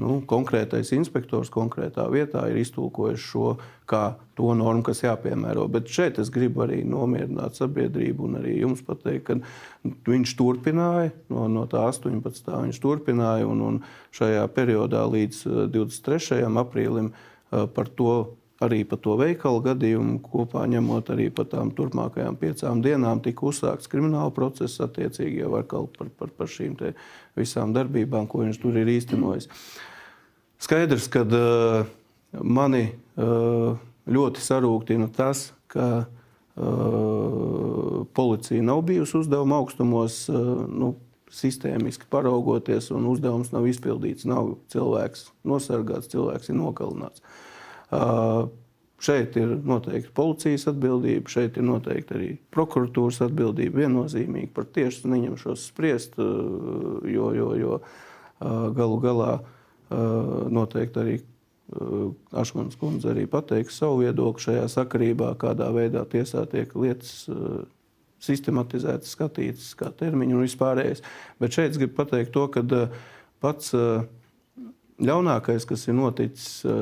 nu, 0.00 0.18
konkrētais 0.28 0.92
inspektors 0.96 1.50
konkrētā 1.52 2.06
vietā 2.12 2.44
iztulkojis 2.60 3.22
šo 3.22 3.54
kā 3.90 4.16
to 4.38 4.54
normu, 4.56 4.82
kas 4.86 5.02
jāpiemēro. 5.04 5.66
Bet 5.72 5.90
šeit 5.92 6.18
es 6.22 6.30
gribu 6.34 6.64
arī 6.64 6.80
nomierināt 6.88 7.58
sabiedrību 7.60 8.28
un 8.28 8.38
arī 8.40 8.56
jums 8.60 8.82
pateikt, 8.86 9.28
ka 9.28 9.92
viņš 10.10 10.36
turpināja 10.38 11.12
no, 11.32 11.46
no 11.52 11.66
tā 11.70 11.84
18. 11.90 12.50
viņš 12.66 12.80
turpināja 12.82 13.48
un, 13.50 13.62
un 13.68 13.82
šajā 14.16 14.46
periodā 14.56 15.04
līdz 15.10 15.44
23. 15.74 16.42
aprīlim 16.64 17.12
par 17.50 17.92
to 17.98 18.16
arī 18.62 18.84
par 18.86 19.00
to 19.02 19.16
veikalu 19.18 19.62
gadījumu, 19.64 20.20
kopā 20.22 20.62
ņemot 20.70 21.10
arī 21.14 21.26
par 21.34 21.48
tām 21.50 21.72
turpmākajām 21.74 22.36
piecām 22.38 22.82
dienām, 22.84 23.22
tika 23.24 23.48
uzsākts 23.50 23.90
krimināla 23.90 24.30
process 24.34 24.82
attiecīgi 24.84 25.42
jau 25.42 25.86
par, 25.98 26.08
par, 26.18 26.28
par 26.38 26.50
šīm 26.50 26.76
visām 27.38 27.74
darbībām, 27.74 28.28
ko 28.30 28.44
viņš 28.44 28.60
tur 28.62 28.78
ir 28.78 28.92
īstenojis. 28.94 29.50
Skaidrs, 30.62 31.06
ka 31.12 31.20
uh, 31.26 31.86
mani 32.40 32.84
uh, 32.90 33.74
ļoti 34.06 34.40
sarūktina 34.44 35.08
tas, 35.14 35.48
ka 35.66 36.06
uh, 36.06 36.10
policija 38.14 38.62
nav 38.62 38.82
bijusi 38.86 39.18
uzdevuma 39.24 39.58
augstumos. 39.60 40.28
Uh, 40.30 40.36
nu, 40.70 40.94
sistēmiski 41.34 42.06
paraugoties, 42.10 42.90
un 42.94 43.08
uzdevums 43.10 43.50
nav 43.54 43.66
izpildīts. 43.66 44.26
Nav 44.28 44.54
cilvēks 44.70 45.26
nosargāts, 45.46 46.10
cilvēks 46.12 46.52
ir 46.52 46.58
nogalināts. 46.60 47.24
Šeit 49.04 49.34
ir 49.36 49.50
noteikti 49.68 50.12
policijas 50.16 50.68
atbildība, 50.70 51.28
šeit 51.28 51.58
ir 51.60 51.66
noteikti 51.66 52.14
arī 52.16 52.28
prokuratūras 52.54 53.20
atbildība. 53.26 53.82
Viennozīmīgi 53.82 54.48
par 54.54 54.64
tieši 54.72 55.10
neņemšos 55.12 55.66
spriest, 55.68 56.16
jo, 56.16 57.26
jo, 57.36 57.50
jo 57.58 57.78
galu 58.78 58.96
galā 59.02 59.32
noteikti 60.54 61.02
arī 61.02 61.16
Ašmanas 62.36 62.76
kundze 62.80 63.10
arī 63.12 63.24
pateiks 63.30 63.78
savu 63.80 64.02
viedokli 64.02 64.46
šajā 64.46 64.64
sakarībā, 64.72 65.30
kādā 65.40 65.70
veidā 65.74 66.04
tiesā 66.08 66.44
tiek 66.48 66.72
lietas 66.76 67.26
sistematizētas, 68.24 69.12
skatītas, 69.16 69.70
kā 69.76 69.90
termiņi 69.92 70.36
un 70.36 70.44
vispārējais. 70.44 71.02
Bet 71.40 71.56
šeit 71.56 71.74
es 71.74 71.80
gribu 71.80 71.98
pateikt 71.98 72.32
to, 72.36 72.46
ka 72.52 72.62
pats 73.44 73.74
ļaunākais, 75.02 75.66
kas 75.66 75.88
ir 75.88 75.96
noticis, 75.98 76.64
eh, 76.64 76.74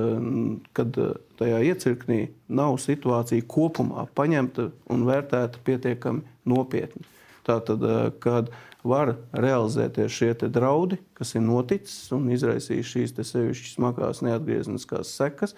kad 0.76 0.99
eh, 0.99 1.14
tajā 1.40 1.61
iecirknī 1.73 2.21
nav 2.49 2.76
situācija 2.83 3.45
kopumā 3.49 4.07
paņemta 4.16 4.71
un 4.92 5.07
vērtēta 5.09 5.62
pietiekami 5.64 6.23
nopietni. 6.49 7.07
Tātad, 7.47 7.83
eh, 7.83 8.11
kad 8.21 8.50
var 8.85 9.16
realizēties 9.33 10.11
šie 10.11 10.35
draudi, 10.50 10.99
kas 11.14 11.35
ir 11.35 11.45
noticis 11.47 12.12
un 12.12 12.28
izraisījis 12.35 12.92
šīs 12.92 13.14
sevišķi 13.16 13.76
smagās 13.76 14.23
neatgriezeniskās 14.26 15.12
sekas, 15.14 15.54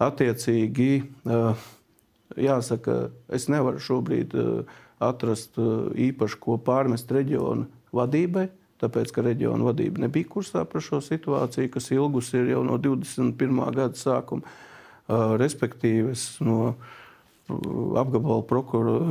attiecīgi 0.00 1.04
jāsaka, 2.32 3.10
es 3.28 3.46
nevaru 3.52 3.76
šobrīd 3.76 4.32
atrast 5.04 5.60
īpaši 5.60 6.40
ko 6.40 6.56
pārmest 6.56 7.12
reģionu 7.12 7.68
vadībai 7.92 8.48
tāpēc 8.82 9.12
ka 9.14 9.24
reģiona 9.26 9.70
vadība 9.70 10.04
nebija 10.06 10.30
kursā 10.34 10.64
par 10.68 10.84
šo 10.84 11.02
situāciju, 11.04 11.70
kas 11.72 11.90
ilgus 11.94 12.32
ir 12.36 12.50
jau 12.52 12.64
no 12.66 12.78
21. 12.82 13.62
gada 13.74 13.98
sākuma. 13.98 14.42
Respektīvi, 15.38 16.12
es 16.14 16.26
no 16.42 16.74
apgabala 17.98 18.44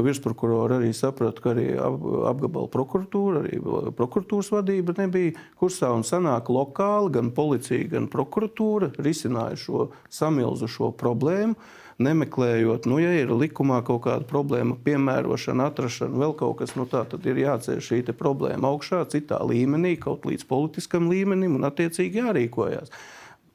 virsprokurora 0.02 0.80
arī 0.80 0.94
sapratu, 0.96 1.44
ka 1.44 1.52
arī 1.52 1.68
apgabala 1.78 2.70
prokuratūra, 2.72 3.44
arī 3.44 3.60
prokuratūras 3.98 4.52
vadība 4.54 4.96
nebija 4.98 5.36
kursā 5.60 5.92
un 5.94 6.06
sanāk 6.08 6.50
lokāli 6.50 7.12
gan 7.18 7.34
policija, 7.36 7.90
gan 7.92 8.08
prokuratūra 8.12 8.94
risināja 9.04 9.60
šo 9.60 9.90
samilzušo 10.10 10.94
problēmu 10.98 11.60
nemeklējot, 12.02 12.88
nu, 12.90 12.98
ja 13.02 13.12
ir 13.22 13.32
likumā 13.34 13.80
kaut 13.88 14.04
kāda 14.08 14.26
problēma, 14.28 14.76
piemērošana, 14.86 15.70
atrašana, 15.72 16.18
vēl 16.22 16.34
kaut 16.40 16.60
kas, 16.62 16.74
nu, 16.78 16.88
tā 16.90 17.04
tad 17.10 17.26
ir 17.30 17.40
jāceļ 17.44 17.82
šī 17.86 18.02
problēma 18.18 18.72
augšā, 18.72 19.04
citā 19.14 19.40
līmenī, 19.48 19.96
kaut 20.02 20.26
līdz 20.30 20.48
politiskam 20.50 21.10
līmenim 21.12 21.58
un 21.60 21.68
attiecīgi 21.70 22.22
jārīkojas. 22.24 22.94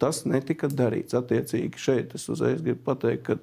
Tas 0.03 0.25
netika 0.29 0.69
darīts. 0.69 1.17
Attiecīgi 1.17 1.81
šeit 1.81 2.15
es 2.19 2.29
uzreiz 2.33 2.61
gribu 2.65 2.83
pateikt, 2.85 3.26
ka, 3.26 3.38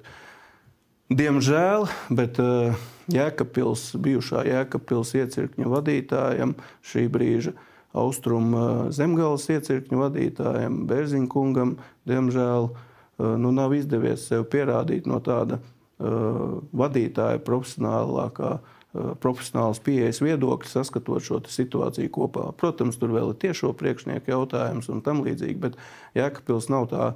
diemžēl, 1.10 1.88
bet 2.14 2.38
uh, 2.42 2.78
Jēkabpils, 3.12 3.92
bijušā 4.00 4.46
Jēkabpils 4.48 5.14
iecirkņa 5.18 5.70
vadītājam 5.72 6.56
šī 6.86 7.08
brīža 7.12 7.54
austrumu 7.94 8.58
uh, 8.58 8.82
zemgāles 8.94 9.46
iecirkņa 9.50 10.02
vadītājam 10.06 10.82
Bērziņkungam, 10.90 11.76
diemžēl, 12.10 12.70
uh, 12.70 12.82
Eh, 12.84 12.92
nu, 13.18 13.52
nav 13.54 13.74
izdevies 13.76 14.28
sev 14.30 14.46
pierādīt 14.52 15.08
no 15.10 15.20
tāda 15.24 15.60
uh, 15.60 16.60
vadītāja 16.72 17.42
profesionālākā. 17.44 18.56
Uh, 18.58 18.70
profesionāls 18.94 19.80
pieejas 19.82 20.20
viedokļi, 20.22 20.70
saskatot 20.70 21.22
šo 21.24 21.40
situāciju 21.50 22.12
kopā. 22.14 22.48
Protams, 22.58 22.98
tur 23.00 23.14
vēl 23.14 23.32
ir 23.32 23.40
tiešo 23.42 23.72
priekšnieku 23.78 24.30
jautājums 24.30 24.86
un 24.92 25.02
tam 25.02 25.24
līdzīgi, 25.26 25.58
bet 25.64 25.78
Jēkabpils 26.14 26.70
nav 26.70 26.86
tā 26.92 27.08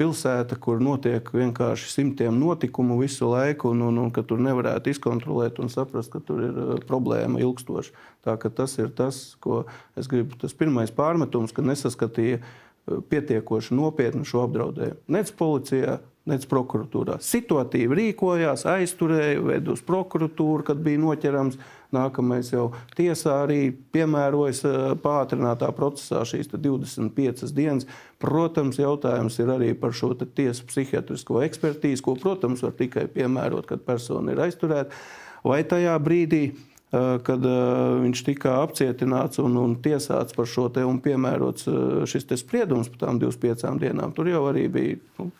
pilsēta, 0.00 0.56
kur 0.60 0.80
notiek 0.82 1.28
vienkārši 1.32 1.90
simtiem 1.92 2.36
notikumu 2.40 2.98
visu 3.00 3.28
laiku, 3.30 3.72
un, 3.72 3.84
un, 3.88 4.00
un 4.04 4.10
ka 4.14 4.24
tur 4.26 4.40
nevarētu 4.42 4.92
izkontrolēt 4.92 5.60
un 5.62 5.70
saprast, 5.72 6.12
ka 6.12 6.20
tur 6.26 6.42
ir 6.48 6.58
uh, 6.58 6.74
problēma 6.88 7.40
ilgstoši. 7.42 7.94
Tā, 8.24 8.36
tas 8.56 8.76
ir 8.80 8.92
tas, 8.96 9.22
ko 9.42 9.64
es 9.98 10.08
gribu. 10.10 10.38
Tas 10.40 10.56
pirmais 10.56 10.92
pārmetums, 10.94 11.54
ka 11.54 11.64
nesaskatīja 11.64 12.42
pietiekoši 12.86 13.76
nopietnu 13.78 14.24
šo 14.26 14.46
apdraudējumu. 14.46 14.98
Nec 15.14 15.30
policijā, 15.38 16.00
nec 16.28 16.44
prokuratūrā. 16.50 17.18
Situatīvi 17.22 17.98
rīkojās, 17.98 18.64
aizturēja, 18.70 19.40
veda 19.42 19.72
uz 19.74 19.82
prokuratūru, 19.86 20.66
kad 20.66 20.82
bija 20.82 21.00
noķerams. 21.02 21.58
Nākamais 21.92 22.48
jau 22.54 22.70
tiesā 22.96 23.42
arī 23.42 23.66
piemērojas 23.92 24.62
pātrinātā 25.04 25.68
procesā 25.76 26.22
šīs 26.24 26.48
25 26.54 27.52
dienas. 27.52 27.88
Protams, 28.22 28.80
jautājums 28.80 29.36
ir 29.42 29.52
arī 29.52 29.72
par 29.78 29.92
šo 29.96 30.14
tiesu 30.22 30.64
psihiatrisko 30.70 31.42
ekspertīzi, 31.44 32.04
ko, 32.06 32.16
protams, 32.16 32.64
var 32.64 32.72
tikai 32.78 33.08
piemērot, 33.12 33.68
kad 33.68 33.84
persona 33.84 34.32
ir 34.32 34.46
aizturēta. 34.46 34.94
Vai 35.42 35.64
tajā 35.66 35.98
brīdī 35.98 36.44
Eh, 36.52 36.71
kad 36.92 37.44
eh, 37.48 37.58
viņš 38.04 38.20
tika 38.26 38.58
apcietināts 38.60 39.40
un, 39.40 39.56
un 39.56 39.76
tiesāts 39.80 40.36
par 40.36 40.48
šo 40.48 40.66
te 40.72 40.84
un 40.84 40.98
piemērots 41.00 41.68
eh, 41.70 41.76
šis 42.08 42.26
spriedums 42.42 42.90
par 42.92 43.06
tām 43.06 43.20
25 43.22 43.78
dienām. 43.80 44.12
Tur 44.12 44.28
jau 44.28 44.42
arī 44.50 44.66
bija 44.68 44.98
nu, 45.16 45.30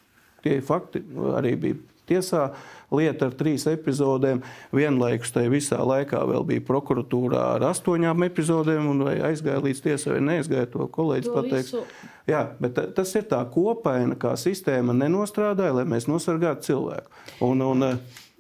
tie 0.44 0.60
fakti, 0.64 1.02
arī 1.36 1.50
bija 1.60 1.80
tiesā 2.08 2.46
lieta 2.92 3.28
ar 3.28 3.36
trīs 3.36 3.66
epizodēm. 3.68 4.40
Vienlaikus 4.72 5.34
tajā 5.34 5.50
visā 5.52 5.80
laikā 5.84 6.22
vēl 6.28 6.46
bija 6.48 6.64
prokuratūrā 6.70 7.42
ar 7.58 7.66
astoņām 7.68 8.24
epizodēm, 8.26 8.88
un 8.88 9.04
vai 9.06 9.18
aizgāja 9.28 9.60
līdz 9.66 9.82
tiesai 9.84 10.14
vai 10.16 10.22
neaizgāja, 10.30 10.70
to 10.72 10.88
kolēģis 10.96 11.28
to 11.28 11.34
pateiks. 11.36 11.74
Visu. 11.76 12.08
Jā, 12.32 12.46
bet 12.64 12.80
tas 12.96 13.12
ir 13.18 13.26
tā 13.28 13.42
kopaina, 13.52 14.16
kā 14.16 14.32
sistēma 14.40 14.96
nenostrādāja, 14.96 15.76
lai 15.82 15.84
mēs 15.92 16.08
nosargātu 16.08 16.70
cilvēku. 16.70 17.12
Un, 17.44 17.60
un 17.66 17.90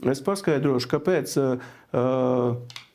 es 0.08 0.24
paskaidrošu, 0.24 0.90
kāpēc. 0.96 1.36
Uh, 1.92 2.88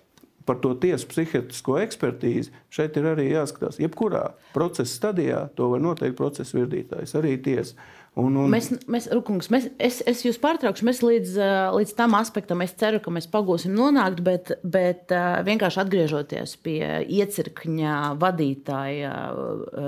par 0.47 0.61
to 0.63 0.73
tiesu 0.79 1.09
psihiatrisko 1.11 1.77
ekspertīzi, 1.83 2.55
šeit 2.73 2.97
ir 2.99 3.11
arī 3.11 3.29
jāskatās. 3.33 3.81
Jebkurā 3.83 4.29
procesa 4.55 4.89
stadijā 4.93 5.45
to 5.59 5.69
var 5.73 5.83
noteikt 5.83 6.17
procesa 6.19 6.57
virdītājs, 6.57 7.15
arī 7.19 7.35
tiesa. 7.43 7.75
Un, 8.17 8.33
un... 8.33 8.47
Mēs, 8.49 8.71
mēs, 8.89 9.05
Rukungs, 9.13 9.51
mēs, 9.53 9.67
es, 9.83 9.99
es 10.09 10.23
jūs 10.25 10.39
pārtraukšu, 10.41 10.87
mēs 10.87 11.03
līdz, 11.05 11.35
līdz 11.75 11.91
tam 11.99 12.15
aspektam 12.17 12.63
ceru, 12.79 12.97
ka 13.03 13.13
mēs 13.13 13.27
pagūsim 13.29 13.75
nonākt, 13.77 14.23
bet, 14.25 14.55
bet 14.65 15.13
vienkārši 15.45 15.83
atgriežoties 15.83 16.55
pie 16.65 16.81
iecirkņa 17.19 17.99
vadītāja 18.17 19.13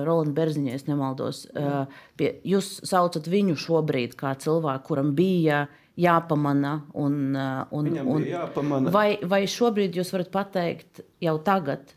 Rolanda 0.05 0.35
Berziņa, 0.37 0.77
es 0.77 0.85
nemaldos, 0.85 1.47
pie, 2.21 2.35
jūs 2.45 2.75
saucat 2.85 3.31
viņu 3.33 3.57
šobrīd 3.65 4.13
kā 4.19 4.35
cilvēku, 4.37 4.91
kuram 4.91 5.15
bija 5.17 5.63
jāpamana. 5.99 6.73
Un, 6.93 7.35
un, 7.35 7.89
un, 8.03 8.25
jāpamana. 8.27 8.93
Vai, 8.93 9.19
vai 9.23 9.43
šobrīd 9.49 9.97
jūs 9.99 10.13
varat 10.15 10.31
pateikt 10.33 11.03
jau 11.23 11.35
tagad 11.43 11.93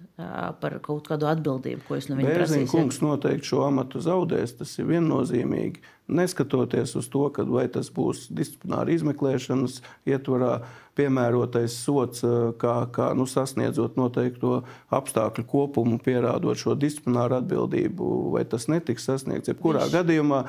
par 0.60 0.76
kaut 0.84 1.08
kādu 1.08 1.28
atbildību, 1.30 1.82
ko 1.86 1.98
jūs 1.98 2.10
no 2.10 2.18
viņa 2.18 2.36
prasīsiet? 2.36 2.70
Kungs 2.72 3.00
noteikti 3.02 3.52
šo 3.52 3.64
amatu 3.66 4.02
zaudēs, 4.02 4.56
tas 4.58 4.74
ir 4.78 4.88
viennozīmīgi. 4.90 5.82
Neskatoties 6.12 6.96
uz 6.98 7.06
to, 7.08 7.22
ka 7.32 7.44
vai 7.48 7.68
tas 7.72 7.88
būs 7.94 8.26
disciplināra 8.34 8.92
izmeklēšanas 8.92 9.78
ietvarā, 10.10 10.56
piemērotais 10.98 11.78
sots, 11.86 12.24
kā, 12.60 12.74
kā 12.92 13.12
nu, 13.16 13.24
sasniedzot 13.30 13.96
noteikto 13.96 14.58
apstākļu 14.92 15.46
kopumu, 15.48 15.96
pierādot 16.02 16.58
šo 16.60 16.76
disciplināru 16.76 17.38
atbildību, 17.38 18.10
vai 18.34 18.44
tas 18.44 18.68
netiks 18.68 19.08
sasniegts. 19.08 19.54
Jebkurā 19.54 19.86
Viņš... 19.86 19.94
gadījumā 19.96 20.42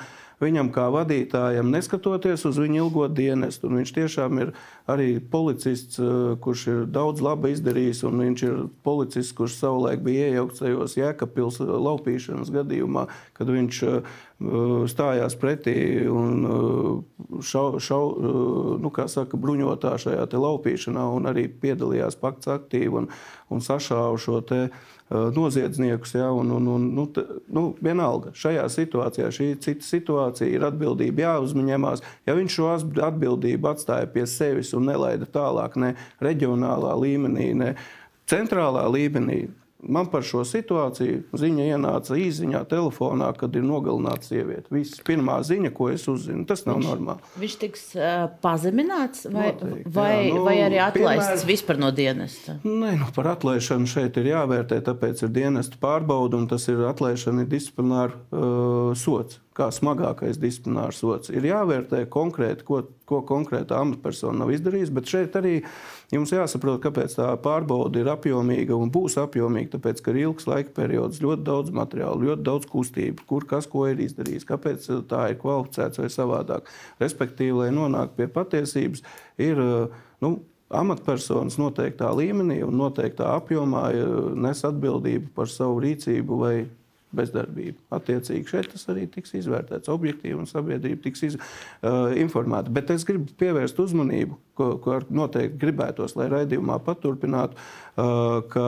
viņam 0.44 0.70
kā 0.76 0.90
vadītājam, 0.94 1.72
neskatoties 1.74 2.44
uz 2.50 2.60
viņa 2.60 2.82
ilgo 2.82 3.08
dienestu. 3.08 3.72
Viņš 3.72 3.94
tiešām 3.96 4.42
ir 4.44 4.52
arī 4.90 5.18
policists, 5.20 6.00
eh, 6.00 6.36
kurš 6.44 6.66
ir 6.68 6.86
daudz 6.86 7.24
laba 7.24 7.50
izdarījis, 7.50 8.04
un 8.10 8.20
viņš 8.24 8.44
ir 8.44 8.60
policists, 8.84 9.34
kurš 9.34 9.58
savulaik 9.62 10.04
bija 10.04 10.30
iejaukts 10.30 10.60
tajos 10.60 10.98
Jēkabpils 11.00 11.60
laupīšanas 11.64 12.52
gadījumā, 12.52 13.08
kad 13.34 13.48
viņš 13.48 13.84
eh, 13.84 14.14
stājās 14.92 15.38
pretī 15.40 15.78
un 16.12 16.46
eh, 16.46 17.42
šau, 17.42 17.80
šau, 17.80 18.04
nu, 18.84 18.92
saka, 19.08 19.38
bruņotā 19.38 19.96
šajā 19.98 20.28
laupīšanā 20.34 21.06
un 21.16 21.32
arī 21.32 21.48
piedalījās 21.48 22.20
pakts 22.20 22.52
aktīvi 22.52 23.04
un, 23.04 23.08
un 23.50 23.64
sašāva 23.64 24.20
šo 24.20 24.42
te 24.42 24.70
noziedzniekus. 25.36 26.16
Ja, 26.18 26.32
un, 26.32 26.52
un, 26.52 26.68
un, 26.68 26.86
nu, 26.98 27.08
t, 27.14 27.24
nu, 27.54 27.66
vienalga, 27.84 28.34
šajā 28.38 28.68
situācijā 28.74 29.32
šī 29.34 29.50
cita 29.64 29.88
situācija, 29.88 30.50
ir 30.50 30.68
atbildība 30.68 31.28
jāuzņemās. 31.28 32.04
Ja 32.28 32.38
viņš 32.38 32.60
šo 32.60 32.70
atbildību 33.08 33.72
atstāja 33.74 34.10
pie 34.14 34.26
sevis 34.30 34.74
un 34.78 34.90
nelaida 34.92 35.30
tālāk 35.30 35.78
ne 35.82 35.94
reģionālā 36.24 36.96
līmenī, 37.00 37.52
ne 37.58 37.74
centrālā 38.30 38.86
līmenī, 38.92 39.46
Man 39.84 40.08
par 40.12 40.24
šo 40.26 40.44
situāciju 40.48 41.38
ziņa 41.38 41.68
ienāca 41.76 42.18
īsiņā, 42.20 42.64
telefonā, 42.72 43.30
kad 43.38 43.56
ir 43.58 43.66
nogalināta 43.68 44.28
sieviete. 44.30 44.72
Viss 44.74 45.02
pirmā 45.06 45.40
ziņa, 45.46 45.74
ko 45.76 45.90
es 45.92 46.06
uzzinu, 46.12 46.46
tas 46.50 46.66
nav 46.68 46.80
viņš, 46.80 46.90
normāli. 46.90 47.32
Viņš 47.44 47.58
tiks 47.62 47.86
uh, 47.98 48.26
pazemināts 48.44 49.28
vai, 49.28 49.52
Noteikti, 49.52 49.94
vai, 49.98 50.10
jā, 50.14 50.34
nu, 50.34 50.44
vai 50.48 50.58
arī 50.66 50.82
atlaists 50.84 51.32
piemēr... 51.44 51.48
vispār 51.52 51.82
no 51.84 51.92
dienesta? 51.96 52.58
Nē, 52.64 52.96
nu, 53.02 53.12
par 53.16 53.34
atlaišanu 53.36 53.90
šeit 53.90 54.20
ir 54.22 54.32
jāvērtē, 54.34 54.80
tāpēc 54.88 55.26
ir 55.28 55.34
dienesta 55.36 55.80
pārbauda 55.82 56.40
un 56.40 56.50
tas 56.52 56.68
ir 56.72 56.86
atlaišana 56.90 57.46
ir 57.46 57.52
disciplināra 57.52 58.16
uh, 58.16 58.94
sots 58.98 59.44
kā 59.58 59.70
smagākais 59.74 60.40
disciplinārs 60.42 61.00
sots. 61.02 61.32
Ir 61.34 61.46
jāvērtē 61.46 62.04
konkrēti, 62.12 62.66
ko, 62.68 62.82
ko 63.10 63.22
konkrēta 63.28 63.80
amatpersona 63.82 64.44
nav 64.44 64.54
izdarījusi, 64.56 64.96
bet 64.98 65.12
šeit 65.12 65.38
arī 65.40 65.56
jums 66.14 66.34
jāsaprot, 66.34 66.80
kāpēc 66.84 67.18
tā 67.18 67.28
pārbauda 67.44 68.02
ir 68.02 68.10
apjomīga 68.14 68.78
un 68.78 68.92
būs 68.94 69.18
apjomīga. 69.22 69.76
Tāpēc, 69.76 70.02
ka 70.04 70.14
ir 70.14 70.22
ilgs 70.28 70.48
laika 70.50 70.74
periods, 70.78 71.22
ļoti 71.24 71.46
daudz 71.48 71.74
materiālu, 71.76 72.30
ļoti 72.30 72.46
daudz 72.46 72.70
kustību, 72.72 73.26
kur 73.30 73.48
kas 73.50 73.68
ko 73.72 73.88
ir 73.90 74.02
izdarījis, 74.06 74.48
kāpēc 74.50 74.88
tā 75.12 75.26
ir 75.34 75.40
kvalificēts 75.42 76.02
vai 76.02 76.10
savādāk. 76.14 76.72
Respektīvi, 77.04 77.64
lai 77.64 77.70
nonāktu 77.76 78.20
pie 78.22 78.30
patiesības, 78.38 79.06
ir 79.42 79.62
nu, 80.24 80.36
amatpersonas 80.74 81.60
noteiktā 81.62 82.10
līmenī 82.18 82.62
un 82.66 82.78
noteiktā 82.80 83.34
apjomā 83.38 83.90
nes 84.46 84.64
atbildību 84.68 85.34
par 85.36 85.52
savu 85.52 85.82
rīcību 85.84 86.40
vai 86.40 86.56
bezdarbību. 87.18 87.78
Attiecīgi 87.94 88.50
šeit 88.50 88.70
tas 88.74 88.88
arī 88.92 89.06
tiks 89.12 89.36
izvērtēts 89.40 89.92
objektīvi 89.94 90.38
un 90.40 90.50
sabiedrība 90.50 91.06
tiks 91.06 91.26
iz, 91.30 91.38
uh, 91.40 92.14
informēta. 92.20 92.74
Bet 92.74 92.94
es 92.94 93.06
gribu 93.08 93.34
pievērst 93.40 93.80
uzmanību, 93.84 94.40
ko, 94.58 94.70
ko 94.84 95.00
noteikti 95.10 95.62
gribētos, 95.62 96.18
lai 96.20 96.30
raidījumā 96.34 96.80
paturpinātu, 96.86 97.60
uh, 97.60 98.40
ka 98.54 98.68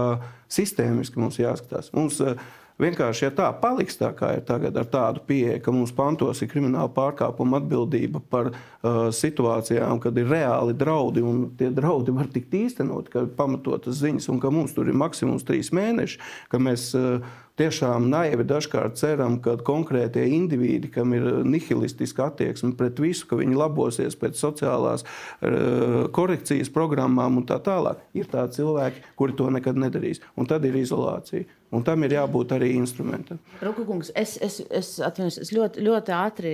sistēmiski 0.51 1.21
mums 1.21 1.41
jāskatās. 1.41 1.91
Mums, 1.97 2.21
uh, 2.23 2.37
Vienkārši, 2.75 3.21
ja 3.23 3.31
tā 3.31 3.45
paliks 3.55 3.95
tā, 3.95 4.09
kā 4.11 4.33
ir 4.35 4.41
tagad, 4.43 4.75
ar 4.75 4.87
tādu 4.91 5.21
pieeju, 5.23 5.61
ka 5.63 5.71
mums 5.71 5.93
pantos 5.95 6.41
ir 6.43 6.49
krimināla 6.51 6.91
pārkāpuma 6.91 7.61
atbildība 7.61 8.19
par 8.19 8.49
uh, 8.51 9.07
situācijām, 9.15 10.01
kad 10.03 10.19
ir 10.19 10.27
reāli 10.27 10.75
draudi, 10.75 11.23
un 11.23 11.45
tie 11.55 11.69
draudi 11.71 12.11
var 12.17 12.27
tikt 12.33 12.57
īstenot, 12.59 13.07
ka 13.13 13.23
ir 13.23 13.31
pamatotas 13.37 14.01
ziņas, 14.01 14.27
un 14.33 14.43
ka 14.43 14.51
mums 14.51 14.75
tur 14.75 14.91
ir 14.91 14.99
maksimums 14.99 15.47
trīs 15.47 15.71
mēneši, 15.71 16.19
ka 16.51 16.59
mēs 16.59 16.89
uh, 16.99 17.23
tiešām 17.55 18.09
naivi 18.11 18.43
dažkārt 18.43 18.99
ceram, 18.99 19.39
ka 19.39 19.55
konkrētie 19.63 20.27
indivīdi, 20.35 20.91
kam 20.91 21.15
ir 21.15 21.31
nihilistiska 21.47 22.27
attieksme 22.27 22.75
pret 22.75 22.99
visu, 22.99 23.23
ka 23.29 23.39
viņi 23.39 23.55
labosies 23.55 24.19
pēc 24.19 24.35
sociālās 24.41 25.07
uh, 25.07 26.09
korekcijas 26.11 26.75
programmām 26.75 27.39
un 27.39 27.47
tā 27.47 27.63
tālāk, 27.63 28.03
ir 28.19 28.27
tādi 28.27 28.59
cilvēki, 28.59 29.13
kuri 29.15 29.39
to 29.39 29.47
nekad 29.55 29.79
nedarīs. 29.79 30.19
Un 30.35 30.51
tad 30.51 30.67
ir 30.67 30.75
izolācija. 30.83 31.47
Un 31.73 31.83
tam 31.85 32.05
ir 32.05 32.13
jābūt 32.13 32.53
arī 32.55 32.69
instrumentam. 32.77 33.39
Rukukungs, 33.65 34.11
es, 34.15 34.35
es, 34.43 34.59
es, 34.69 34.91
atvienos, 35.03 35.39
es 35.41 35.49
ļoti, 35.55 35.81
ļoti 35.85 36.13
ātri 36.15 36.53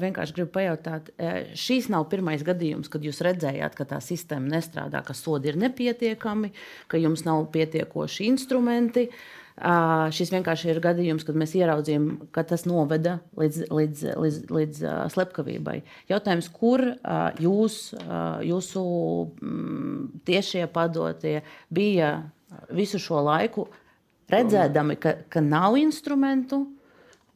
vienkārši 0.00 0.36
gribu 0.38 0.54
pajautāt, 0.56 1.10
šīs 1.60 1.90
nav 1.92 2.08
pirmais 2.12 2.44
gadījums, 2.46 2.90
kad 2.92 3.04
jūs 3.04 3.20
redzējāt, 3.26 3.76
ka 3.76 3.88
tā 3.92 4.00
sistēma 4.02 4.56
nestrādā, 4.56 5.04
ka 5.06 5.16
sodi 5.16 5.52
ir 5.52 5.60
nepietiekami, 5.60 6.54
ka 6.88 7.00
jums 7.02 7.26
nav 7.28 7.44
pietiekoši 7.54 8.30
instrumenti. 8.32 9.10
Šis 10.12 10.32
vienkārši 10.34 10.68
ir 10.68 10.82
gadījums, 10.84 11.24
kad 11.24 11.36
mēs 11.40 11.54
ieraudzījām, 11.56 12.10
ka 12.34 12.42
tas 12.44 12.66
noveda 12.68 13.18
līdz, 13.40 13.62
līdz, 13.72 14.02
līdz, 14.20 14.42
līdz 14.52 14.82
slepkavībai. 15.14 15.78
Jautājums, 16.10 16.50
kur 16.52 16.84
jūs, 17.40 17.80
jūsu 18.44 18.84
mm, 19.40 20.20
tiešie 20.28 20.66
padotie 20.72 21.38
bija 21.72 22.18
visu 22.68 23.00
šo 23.00 23.24
laiku, 23.24 23.70
redzēdami, 24.32 24.96
ka, 25.00 25.14
ka 25.32 25.42
nav 25.44 25.78
instrumentu? 25.80 26.64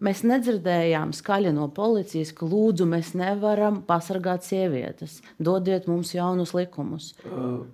Mēs 0.01 0.23
nedzirdējām 0.25 1.11
skaļi 1.13 1.53
no 1.53 1.67
policijas, 1.77 2.31
ka 2.33 2.49
lūdzu, 2.49 2.87
mēs 2.89 3.13
nevaram 3.19 3.83
pasargāt 3.85 4.47
sievietes. 4.47 5.19
Dodiet 5.37 5.91
mums 5.91 6.15
jaunus 6.17 6.55
likumus. 6.57 7.13
Uh. 7.29 7.67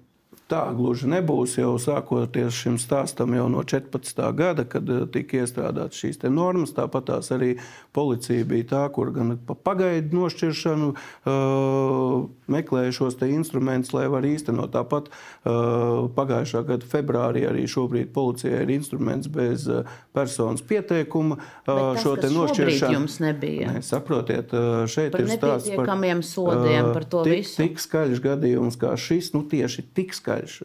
Tā 0.47 0.61
gluži 0.79 1.09
nebūs 1.11 1.57
jau 1.59 1.73
sākoties 1.83 2.55
šim 2.55 2.77
stāstam 2.79 3.33
jau 3.35 3.49
no 3.51 3.65
14. 3.67 4.21
gada, 4.39 4.63
kad 4.71 4.87
eh, 4.95 5.01
tika 5.11 5.41
iestrādātas 5.43 5.99
šīs 5.99 6.21
normas. 6.31 6.71
Tāpat 6.77 7.09
tās 7.09 7.33
arī 7.35 7.57
policija 7.97 8.47
bija 8.47 8.69
tā, 8.71 8.83
kur 8.95 9.11
gan 9.11 9.35
pa 9.43 9.57
pagaidu 9.59 10.15
nošķiršanu 10.15 10.93
uh, 10.93 12.29
meklēja 12.53 12.93
šos 12.95 13.19
instrumentus, 13.27 13.91
lai 13.97 14.05
var 14.13 14.23
īstenot. 14.29 14.71
Tāpat 14.77 15.09
uh, 15.11 16.07
pagājušā 16.15 16.63
gada 16.69 16.87
februārī 16.95 17.43
arī 17.49 17.67
šobrīd 17.67 18.13
policijai 18.15 18.63
ir 18.63 18.75
instruments 18.77 19.27
bez 19.33 19.67
uh, 19.67 19.83
personas 20.15 20.63
pieteikuma. 20.63 21.41
Uh, 21.67 21.99
šo 21.99 22.15
te 22.21 22.31
nošķiršanu 22.31 23.01
jums 23.01 23.19
nebija. 23.25 23.73
Ne, 23.75 23.83
saprotiet, 23.83 24.55
šeit 24.93 25.11
par 25.17 25.27
ir 25.27 25.35
stāsts 25.35 25.75
par 25.75 25.91
sodiem, 26.23 26.93
par 26.95 27.11
to 27.11 27.27
tik, 27.27 27.41
visu. 27.41 27.59
Tik 27.65 27.83
skaļš 27.83 28.25
gadījums 28.31 28.79
kā 28.79 28.95
šis, 29.01 29.33
nu 29.35 29.43
tieši 29.51 29.89
tik 29.97 30.15
skaļš 30.15 30.36
ceļš. 30.37 30.59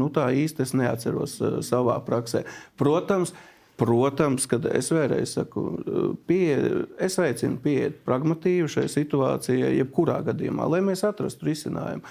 Nu, 0.00 0.10
tā 0.14 0.30
īsti 0.34 0.64
es 0.64 0.76
neatceros 0.76 1.40
savā 1.68 2.00
praksē. 2.06 2.44
Protams, 2.80 3.34
Protams, 3.74 4.44
kad 4.46 4.68
es 4.70 4.86
vēlreiz 4.94 5.32
saku, 5.34 5.64
pie, 6.28 6.54
es 7.02 7.16
aicinu 7.18 7.58
pieiet 7.62 7.96
pragmatīvi 8.06 8.68
šai 8.70 8.84
situācijai, 8.92 9.72
jebkurā 9.80 10.20
gadījumā, 10.28 10.68
lai 10.70 10.78
mēs 10.86 11.02
atrastu 11.06 11.48
risinājumu. 11.48 12.06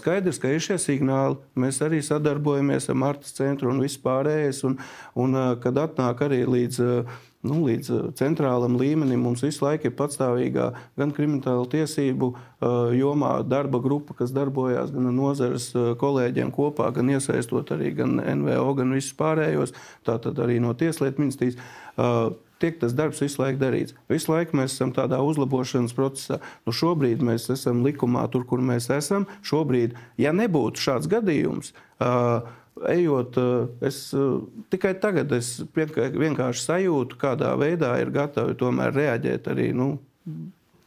Skaidrs, 0.00 0.40
ka 0.40 0.54
ir 0.54 0.64
šie 0.64 0.78
signāli, 0.80 1.36
mēs 1.60 1.82
arī 1.84 2.00
sadarbojamies 2.04 2.88
ar 2.88 2.96
Martas 3.02 3.36
centru 3.36 3.68
un 3.74 3.84
vispārējais, 3.84 4.62
un, 4.70 4.78
un 5.20 5.36
kad 5.60 5.82
atnāk 5.84 6.24
arī 6.24 6.46
līdz 6.48 6.80
nu, 7.46 7.58
līdz 7.66 7.90
uh, 7.92 8.04
centrālam 8.18 8.76
līmenim 8.80 9.22
mums 9.26 9.42
visu 9.44 9.64
laiku 9.64 9.88
ir 9.88 9.96
patstāvīgā 9.98 10.68
gan 10.98 11.14
krimināla 11.14 11.66
tiesību 11.72 12.30
uh, 12.32 12.92
jomā 12.96 13.34
darba 13.46 13.82
grupa, 13.82 14.16
kas 14.18 14.34
darbojās 14.34 14.94
gan 14.94 15.10
ar 15.10 15.16
nozares 15.16 15.70
uh, 15.74 15.92
kolēģiem 15.98 16.54
kopā, 16.54 16.92
gan 16.94 17.10
iesaistot 17.12 17.74
arī 17.74 17.92
gan 17.98 18.20
NVO, 18.20 18.70
gan 18.78 18.94
visus 18.94 19.16
pārējos, 19.18 19.74
tātad 20.06 20.38
arī 20.42 20.60
no 20.62 20.74
Tieslietu 20.78 21.22
ministrijas. 21.22 21.60
Tiek 22.62 22.76
tas 22.78 22.94
darbs 22.94 23.18
visu 23.18 23.40
laiku 23.42 23.58
darīts. 23.58 23.94
Visu 24.10 24.30
laiku 24.30 24.54
mēs 24.54 24.76
esam 24.76 24.92
tādā 24.94 25.18
uzlabošanas 25.26 25.94
procesā. 25.96 26.38
Nu, 26.62 26.70
šobrīd 26.70 27.24
mēs 27.26 27.48
esam 27.50 27.82
likumā, 27.82 28.22
tur, 28.30 28.46
kur 28.46 28.62
mēs 28.62 28.86
esam. 28.94 29.26
Šobrīd, 29.42 29.96
ja 30.22 30.30
nebūtu 30.36 30.78
šāds 30.78 31.10
gadījums, 31.10 31.72
uh, 31.98 32.46
ejot, 32.88 33.36
es 33.84 34.00
tikai 34.72 34.94
tagad 35.00 35.32
es 35.36 35.54
vienkārši 35.76 36.64
sajūtu, 36.64 37.20
kādā 37.20 37.52
veidā 37.60 37.94
ir 38.00 38.12
gatavi 38.14 38.56
tomēr 38.58 38.94
reaģēt 38.96 39.50
arī 39.52 39.70
nu, 39.76 39.92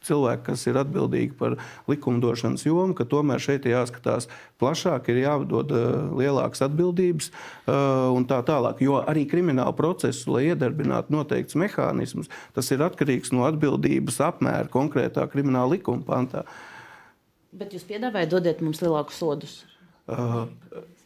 cilvēki, 0.06 0.44
kas 0.48 0.64
ir 0.70 0.78
atbildīgi 0.80 1.34
par 1.38 1.56
likumdošanas 1.90 2.64
jomu, 2.66 2.94
ka 2.96 3.06
tomēr 3.08 3.42
šeit 3.42 3.66
jāskatās 3.68 4.28
plašāk, 4.60 5.10
ir 5.12 5.22
jādod 5.24 5.72
uh, 5.74 5.86
lielākas 6.16 6.64
atbildības 6.68 7.32
un 7.66 8.26
tā 8.30 8.40
tālāk. 8.46 8.82
Jo 8.84 9.00
arī 9.02 9.26
krimināla 9.30 9.74
procesu, 9.76 10.30
lai 10.36 10.46
iedarbinātu 10.52 11.14
noteikts 11.14 11.58
mehānismus, 11.58 12.30
tas 12.56 12.70
ir 12.74 12.84
atkarīgs 12.86 13.34
no 13.34 13.46
atbildības 13.48 14.20
apmēra 14.28 14.70
konkrētā 14.72 15.26
krimināla 15.32 15.76
likuma 15.76 16.06
pantā. 16.06 16.44
Bet 17.56 17.72
jūs 17.72 17.86
piedāvājat, 17.88 18.30
dodiet 18.34 18.62
mums 18.64 18.82
lielākus 18.84 19.18
sodus? 19.22 19.56
Uh, 20.06 20.44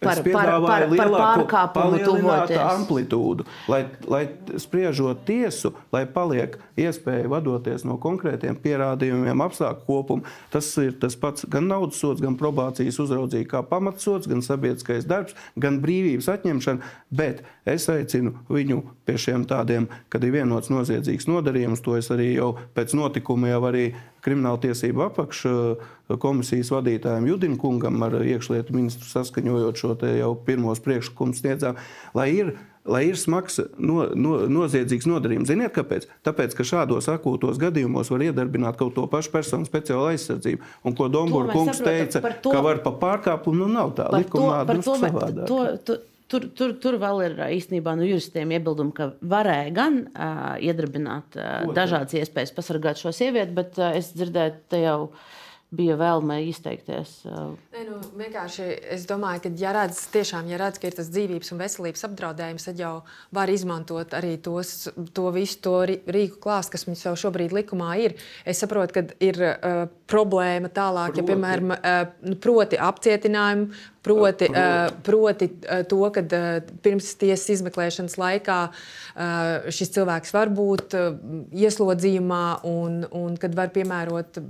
par, 0.01 0.23
par, 0.25 0.51
par, 0.65 0.85
par 0.97 1.11
pārkāpumu 1.13 2.01
tuvoties. 2.05 2.59
amplitūdu, 2.59 3.45
lai, 3.71 3.83
lai 4.09 4.23
spriežot 4.61 5.25
tiesu, 5.29 5.75
lai 5.93 6.07
paliek 6.09 6.57
iespēja 6.81 7.29
vadoties 7.31 7.85
no 7.89 7.99
konkrētiem 8.01 8.57
pierādījumiem, 8.63 9.45
apstākļu 9.45 9.87
kopuma. 9.87 10.35
Tas 10.53 10.71
ir 10.81 10.97
tas 11.03 11.17
pats 11.21 11.45
gan 11.51 11.69
naudas 11.71 12.01
sods, 12.01 12.23
gan 12.25 12.39
probācijas 12.41 13.01
uzraudzība 13.05 13.51
kā 13.55 13.63
pamatsods, 13.71 14.31
gan 14.31 14.45
sabiedriskais 14.45 15.09
darbs, 15.09 15.37
gan 15.61 15.81
brīvības 15.85 16.31
atņemšana. 16.37 16.93
Bet 17.13 17.45
es 17.69 17.89
aicinu 17.93 18.35
viņu 18.49 18.83
pie 19.05 19.19
šiem 19.21 19.45
tādiem, 19.51 19.91
kad 20.09 20.25
ir 20.25 20.35
vienots 20.41 20.73
noziedzīgs 20.73 21.29
nodarījums, 21.29 21.85
to 21.85 21.99
es 22.01 22.09
arī 22.15 22.33
jau 22.39 22.55
pēc 22.77 22.97
notikuma 22.97 23.53
jau 23.53 23.63
arī 23.69 23.91
krimināltiesību 24.24 25.04
apakškomisijas 25.09 26.72
vadītājiem 26.74 27.28
Judim 27.30 27.59
Kungam 27.61 28.00
ar 28.06 28.18
iekšlietu 28.20 28.76
ministru 28.76 29.09
saskaņojot 29.11 29.80
šo 29.80 29.94
jau 30.04 30.35
pirmos 30.46 30.83
priekšlikumus 30.85 31.42
sniedzām, 31.42 31.80
lai 32.16 32.28
ir 32.37 32.54
lai 32.90 33.04
ir 33.11 33.18
smags, 33.20 33.59
no, 33.78 34.04
no, 34.16 34.37
noziedzīgs 34.50 35.06
nodarījums. 35.09 35.50
Ziniet, 35.50 35.72
kāpēc? 35.74 36.06
Tāpēc, 36.26 36.54
ka 36.56 36.66
šādos 36.66 37.11
akūtos 37.12 37.61
gadījumos 37.61 38.11
var 38.12 38.24
iedarbināt 38.24 38.78
kaut 38.80 38.94
to 38.96 39.04
pašu 39.11 39.35
personu 39.35 39.68
speciālo 39.68 40.09
aizsardzību. 40.11 40.64
Un 40.88 40.96
ko 40.98 41.11
Dombūra 41.12 41.52
kungs 41.52 41.78
saprotam, 41.78 42.09
teica, 42.09 42.33
to, 42.42 42.54
ka 42.54 42.62
var 42.64 42.80
pa 42.85 42.94
pārkāpumu, 43.02 43.66
nu 43.66 43.68
nav 43.74 43.92
tā 43.98 44.09
likumā 44.14 44.62
drusku 44.70 44.96
savādāk. 45.02 45.44
To, 45.50 45.61
to, 45.85 45.98
Tur, 46.31 46.47
tur, 46.55 46.77
tur 46.79 46.97
vēl 47.03 47.25
ir 47.27 47.33
īstenībā 47.59 47.97
no 47.99 48.07
juristiem 48.07 48.53
iebildumi, 48.55 48.95
ka 48.95 49.11
varēja 49.33 49.73
gan 49.75 50.01
uh, 50.07 50.55
iedarbināt 50.62 51.35
uh, 51.35 51.73
dažādas 51.75 52.14
iespējas 52.21 52.55
pasargāt 52.55 53.03
šo 53.03 53.11
sievieti, 53.14 53.57
bet 53.57 53.81
uh, 53.83 53.90
es 53.99 54.12
dzirdēju, 54.14 54.61
te 54.71 54.85
jau 54.85 54.99
uh, 55.09 55.25
bija 55.74 55.94
vēlme 55.98 56.40
izteikties? 56.50 57.20
Nē, 57.26 57.85
nu, 57.87 58.00
vienkārši 58.18 58.66
es 58.96 59.04
domāju, 59.09 59.44
ka, 59.44 59.52
ja 59.61 59.74
redz, 59.76 60.02
tiešām, 60.11 60.48
ja 60.50 60.59
redz, 60.61 60.80
ka 60.83 60.90
ir 60.90 60.96
tas 60.98 61.11
dzīvības 61.14 61.52
un 61.54 61.61
veselības 61.62 62.06
apdraudējums, 62.09 62.66
tad 62.66 62.80
jau 62.83 62.94
var 63.35 63.52
izmantot 63.52 64.16
arī 64.18 64.35
tos, 64.42 64.88
to 65.14 65.30
visu 65.35 65.61
to 65.62 65.76
rīku 65.87 66.40
klāstu, 66.42 66.74
kas 66.74 66.87
mums 66.88 67.04
jau 67.06 67.14
šobrīd 67.22 67.54
likumā 67.54 67.92
ir. 68.02 68.16
Es 68.42 68.62
saprotu, 68.62 68.98
ka 68.98 69.04
ir 69.22 69.38
uh, 69.46 69.85
problēma 70.11 70.72
tālāk, 70.74 71.14
proti. 71.14 71.22
ja, 71.22 71.28
piemēram, 71.30 71.74
uh, 71.76 72.35
proti 72.42 72.80
apcietinājumu. 72.90 73.70
Proti, 74.00 74.46
proti. 74.48 74.56
Uh, 74.56 74.94
proti 75.04 75.46
uh, 75.68 75.83
to, 75.85 76.00
ka 76.14 76.22
uh, 76.24 76.70
pirms 76.80 77.12
tiesas 77.20 77.50
izmeklēšanas 77.59 78.16
laikā 78.16 78.56
uh, 78.72 79.68
šis 79.68 79.92
cilvēks 79.98 80.33
var 80.33 80.50
būt 80.56 80.96
uh, 80.96 81.20
ieslodzījumā 81.52 82.44
un, 82.70 83.02
un 83.12 83.37
kad 83.40 83.54
var 83.59 83.74
piemērot 83.76 84.40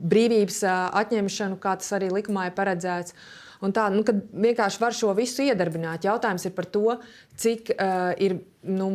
brīvības 0.00 0.64
atņemšanu, 1.02 1.60
kā 1.60 1.76
tas 1.80 1.92
arī 1.96 2.10
likumā 2.14 2.48
ir 2.48 2.56
paredzēts. 2.56 3.16
Un 3.60 3.74
tā, 3.76 3.90
nu, 3.92 4.00
vienkārši 4.40 4.80
var 4.80 4.94
šo 4.96 5.12
visu 5.12 5.44
iedarbināt. 5.44 6.06
Jautājums 6.08 6.46
ir 6.48 6.54
par 6.56 6.64
to, 6.72 6.94
cik 7.36 7.74
uh, 7.74 8.08
ir 8.16 8.38
nu, 8.64 8.88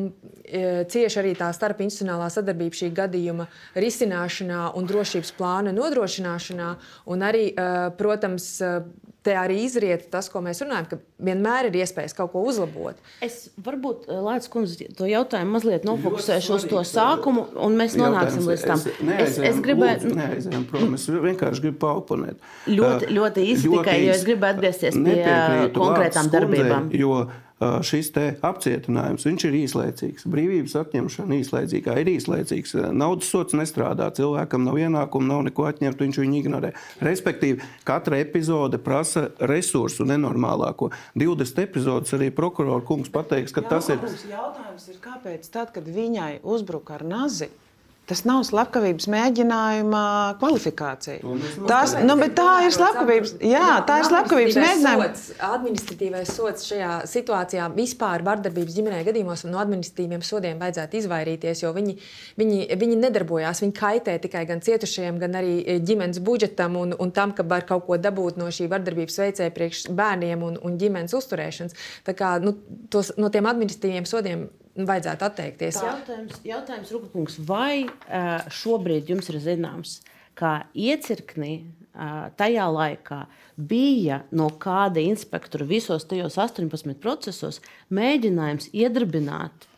cieši 0.89 1.19
arī 1.21 1.33
tā 1.37 1.51
starpinstitucionālā 1.53 2.31
sadarbība 2.33 2.77
šī 2.79 2.89
gadījuma 2.97 3.45
risināšanā 3.77 4.71
un 4.77 4.89
drošības 4.89 5.33
plāna 5.37 5.73
nodrošināšanā. 5.73 6.71
Un 7.13 7.25
arī, 7.29 7.51
uh, 7.53 7.91
protams, 7.97 8.49
te 9.25 9.33
arī 9.38 9.57
izriet 9.65 10.07
tas, 10.13 10.27
ko 10.31 10.41
mēs 10.45 10.61
runājam, 10.63 10.88
ka 10.91 10.99
vienmēr 11.25 11.69
ir 11.69 11.79
iespējas 11.81 12.13
kaut 12.17 12.31
ko 12.35 12.43
uzlabot. 12.45 12.99
Es 13.25 13.47
varbūt 13.65 14.05
Latvijas 14.09 14.51
kundze 14.53 14.89
to 14.97 15.09
jautājumu 15.09 15.57
mazliet 15.57 15.88
nofokusēšu 15.88 16.57
uz 16.59 16.67
to 16.69 16.83
sākumu, 16.88 17.47
un 17.65 17.79
mēs 17.79 17.97
nonāksim 17.99 18.45
līdz 18.45 18.67
tam. 18.69 18.83
Es, 19.17 19.38
es, 19.38 19.39
es 19.49 19.63
gribēju, 19.65 20.13
neaizējām 20.19 20.67
prom, 20.69 20.93
es 20.97 21.07
vienkārši 21.09 21.65
gribu 21.65 21.81
pauponēt. 21.85 22.45
Ļoti, 22.69 23.09
ļoti 23.17 23.47
īsi 23.53 23.71
ļoti 23.71 23.81
tikai, 23.81 23.97
jo 24.05 24.13
es 24.15 24.27
gribu 24.27 24.49
atgriezties 24.51 25.01
pie 25.01 25.25
konkrētām 25.75 26.31
darbībām. 26.33 26.93
Jo 26.95 27.25
šis 27.59 28.11
apcietinājums 28.43 29.25
ir 29.29 29.55
īslaicīgs. 29.61 30.25
Brīvības 30.27 30.75
atņemšana 30.81 31.37
īslaicīgā 31.39 31.95
ir 32.01 32.11
īslaicīgs. 32.15 32.75
Naudas 32.91 33.29
sots 33.31 33.55
nestrādā. 33.55 34.09
Cilvēkam 34.15 34.65
nav 34.67 34.79
ienākumu, 34.81 35.27
nav 35.29 35.45
neko 35.47 35.67
atņemt, 35.69 36.01
viņš 36.03 36.19
viņu 36.19 36.39
ignorē. 36.41 36.73
Respektīvi, 37.05 37.63
katra 37.87 38.19
epizode 38.19 38.79
prasa 38.83 39.29
resursu 39.39 40.07
nenormālāko. 40.07 40.91
20 41.15 41.63
epizodes 41.63 42.15
arī 42.17 42.31
prokurora 42.35 42.83
kungs 42.85 43.11
pateiks, 43.13 43.55
ka 43.55 43.63
Jā, 43.63 43.71
tas 43.71 43.91
ir. 43.93 44.03
Jautājums 44.31 44.89
ir, 44.91 44.99
kāpēc 45.03 45.47
tad, 45.53 45.71
kad 45.75 45.87
viņai 45.87 46.41
uzbruka 46.43 46.99
ar 46.99 47.07
nazi? 47.07 47.49
Tas 48.05 48.21
nav 48.27 48.43
slepkavības 48.45 49.07
mēģinājuma 49.09 50.01
kvalifikācija. 50.37 51.21
Tas, 51.65 51.95
nu, 52.05 52.13
tā 52.37 52.49
ir 52.67 52.73
slepkavības, 52.75 53.31
jā, 53.41 53.69
tā 53.87 53.95
ir 54.01 54.07
slepkavības 54.11 54.57
mēģinājuma. 54.61 55.07
Sots, 55.09 55.31
administratīvais 55.47 56.33
sots 56.35 56.67
šajā 56.69 56.91
situācijā 57.09 57.65
vispār 57.73 58.21
vardarbības 58.27 58.75
ģimenē 58.77 58.99
gadījumos 59.07 59.45
no 59.49 59.57
administratīviem 59.63 60.21
sodiem 60.25 60.61
vajadzētu 60.61 60.99
izvairīties, 61.01 61.63
jo 61.63 61.71
viņi, 61.73 61.95
viņi, 62.41 62.59
viņi 62.83 62.99
nedarbojās. 63.01 63.63
Viņi 63.65 63.77
kaitē 63.79 64.19
tikai 64.21 64.43
gan 64.51 64.61
cietušajiem, 64.65 65.17
gan 65.23 65.39
arī 65.41 65.79
ģimenes 65.85 66.21
budžetam 66.25 66.77
un, 66.81 66.93
un 67.01 67.13
tam, 67.15 67.33
ka 67.33 67.47
var 67.49 67.65
kaut 67.65 67.87
ko 67.87 67.97
dabūt 68.01 68.37
no 68.37 68.51
šī 68.53 68.69
vardarbības 68.69 69.17
veicēja 69.23 69.55
priekš 69.55 69.87
bērniem 69.97 70.45
un, 70.45 70.61
un 70.61 70.77
ģimenes 70.81 71.17
uzturēšanas. 71.17 71.73
Tā 72.05 72.13
kā 72.17 72.35
nu, 72.43 72.53
tos, 72.93 73.15
no 73.17 73.33
tiem 73.33 73.49
administratīviem 73.49 74.05
sodiem 74.09 74.45
vajadzētu 74.75 75.25
atteikties. 75.29 75.79
Jautājums, 75.79 76.41
jautājums 76.43 76.91
Rukakungs, 76.95 77.39
vai 77.47 77.85
šobrīd 78.51 79.11
jums 79.13 79.31
ir 79.31 79.39
zināms, 79.43 79.99
kā 80.35 80.65
iecirknī 80.75 81.53
tajā 82.35 82.65
laikā 82.75 83.21
bija 83.55 84.19
no 84.35 84.49
kāda 84.59 84.99
inspektora 84.99 85.63
visos 85.67 86.03
tajos 86.09 86.35
18 86.41 86.97
procesos 86.99 87.61
mēģinājums 87.95 88.67
iedarbināt 88.75 89.69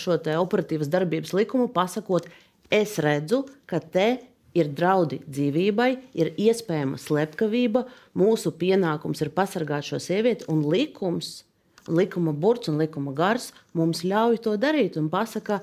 šo 0.00 0.16
operatīvas 0.38 0.88
darbības 0.88 1.34
likumu, 1.36 1.68
pasakot, 1.68 2.30
es 2.72 2.96
redzu, 3.04 3.44
ka 3.68 3.80
te 3.80 4.08
ir 4.56 4.70
draudi 4.72 5.20
dzīvībai, 5.28 5.90
ir 6.16 6.32
iespējama 6.40 6.96
slepkavība, 7.00 7.84
mūsu 8.16 8.54
pienākums 8.56 9.20
ir 9.20 9.30
pasargāt 9.36 9.84
šo 9.90 10.00
sievieti, 10.02 10.48
un 10.48 10.64
likums 10.64 11.42
likuma 11.88 12.32
burts 12.32 12.70
un 12.70 12.78
likuma 12.80 13.14
gars 13.16 13.50
mums 13.76 14.04
ļauj 14.06 14.40
to 14.44 14.56
darīt 14.60 14.98
un 15.00 15.10
pasaka, 15.12 15.62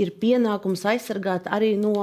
ir 0.00 0.12
pienākums 0.22 0.86
aizsargāt 0.88 1.48
arī 1.52 1.74
no 1.80 1.96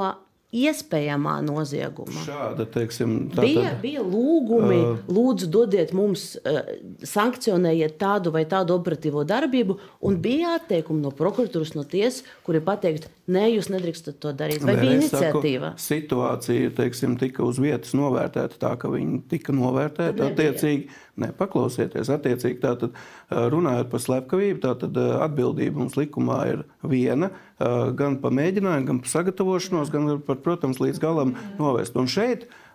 iespējamā 0.49 1.35
nozieguma. 1.45 2.23
Šāda, 2.25 2.65
teiksim, 2.73 3.27
tā 3.35 3.43
bija, 3.45 3.69
bija 3.77 4.01
lūgumi, 4.01 4.77
uh, 4.81 5.12
lūdzu, 5.13 5.49
dodiet 5.53 5.91
mums, 5.93 6.31
uh, 6.41 6.71
sankcionējiet 7.05 7.99
tādu 8.01 8.33
vai 8.33 8.47
tādu 8.49 8.73
operatīvo 8.79 9.21
darbību, 9.29 9.77
un 10.09 10.17
bija 10.23 10.55
atteikumi 10.57 11.03
no 11.05 11.13
prokuratūras, 11.13 11.75
no 11.77 11.85
tiesas, 11.85 12.23
kuri 12.47 12.63
pateikt, 12.65 13.05
nē, 13.29 13.45
jūs 13.59 13.69
nedrīkstat 13.69 14.17
to 14.23 14.33
darīt. 14.33 14.65
Vai 14.65 14.79
bija 14.81 14.97
iniciatīva? 14.97 15.75
Saku, 15.75 15.85
situācija, 15.85 16.73
teiksim, 16.81 17.19
tika 17.21 17.45
uz 17.45 17.62
vietas 17.62 17.93
novērtēta 17.97 18.57
tā, 18.57 18.73
ka 18.81 18.89
viņi 18.89 19.21
tika 19.29 19.53
novērtēti 19.53 20.25
attiecīgi. 20.31 20.89
Nē, 21.19 21.34
paklausieties, 21.39 22.12
attiecīgi 22.13 22.62
tātad 22.63 22.95
runājot 23.29 23.91
par 23.91 24.03
slepkavību, 24.03 24.62
tātad 24.63 24.95
atbildība 25.25 25.82
mums 25.82 25.97
likumā 25.99 26.39
ir 26.53 26.63
viena, 26.88 27.32
gan 27.60 28.17
par 28.23 28.34
mēģinājumu, 28.38 28.88
gan 28.88 29.03
par 29.03 29.13
sagatavošanos, 29.17 29.91
gan 29.91 30.10
par, 30.23 30.39
protams, 30.45 30.79
līdz 30.79 31.03
galam 31.03 31.36
novest. 31.60 31.99
Un 31.99 32.08
šeit 32.08 32.47
Uh, 32.47 32.68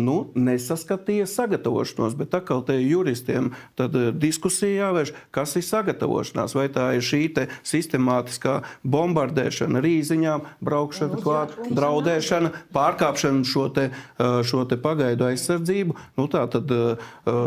nu, 0.00 0.16
nesaskatīja 0.34 1.26
sagatavošanos. 1.30 2.16
Bet 2.18 2.34
atkal 2.38 2.64
te 2.66 2.78
juristiem 2.80 3.52
diskusija 4.20 4.88
jāvērš, 4.88 5.14
kas 5.34 5.56
ir 5.60 5.66
sagatavošanās. 5.66 6.56
Vai 6.56 6.68
tā 6.72 6.90
ir 6.98 7.04
šī 7.04 7.22
sistemātiskā 7.66 8.58
bombardēšana 8.84 9.80
ar 9.80 9.88
īziņām, 9.88 10.44
braukšana 10.64 11.20
klāt, 11.24 11.54
draudēšana, 11.72 12.52
pārkāpšana 12.74 13.44
šo, 13.48 13.68
te, 13.74 13.88
šo 14.44 14.64
te 14.68 14.78
pagaidu 14.80 15.28
aizsardzību. 15.30 15.96
Nu, 16.18 16.28
tā 16.30 16.44
tad 16.52 16.70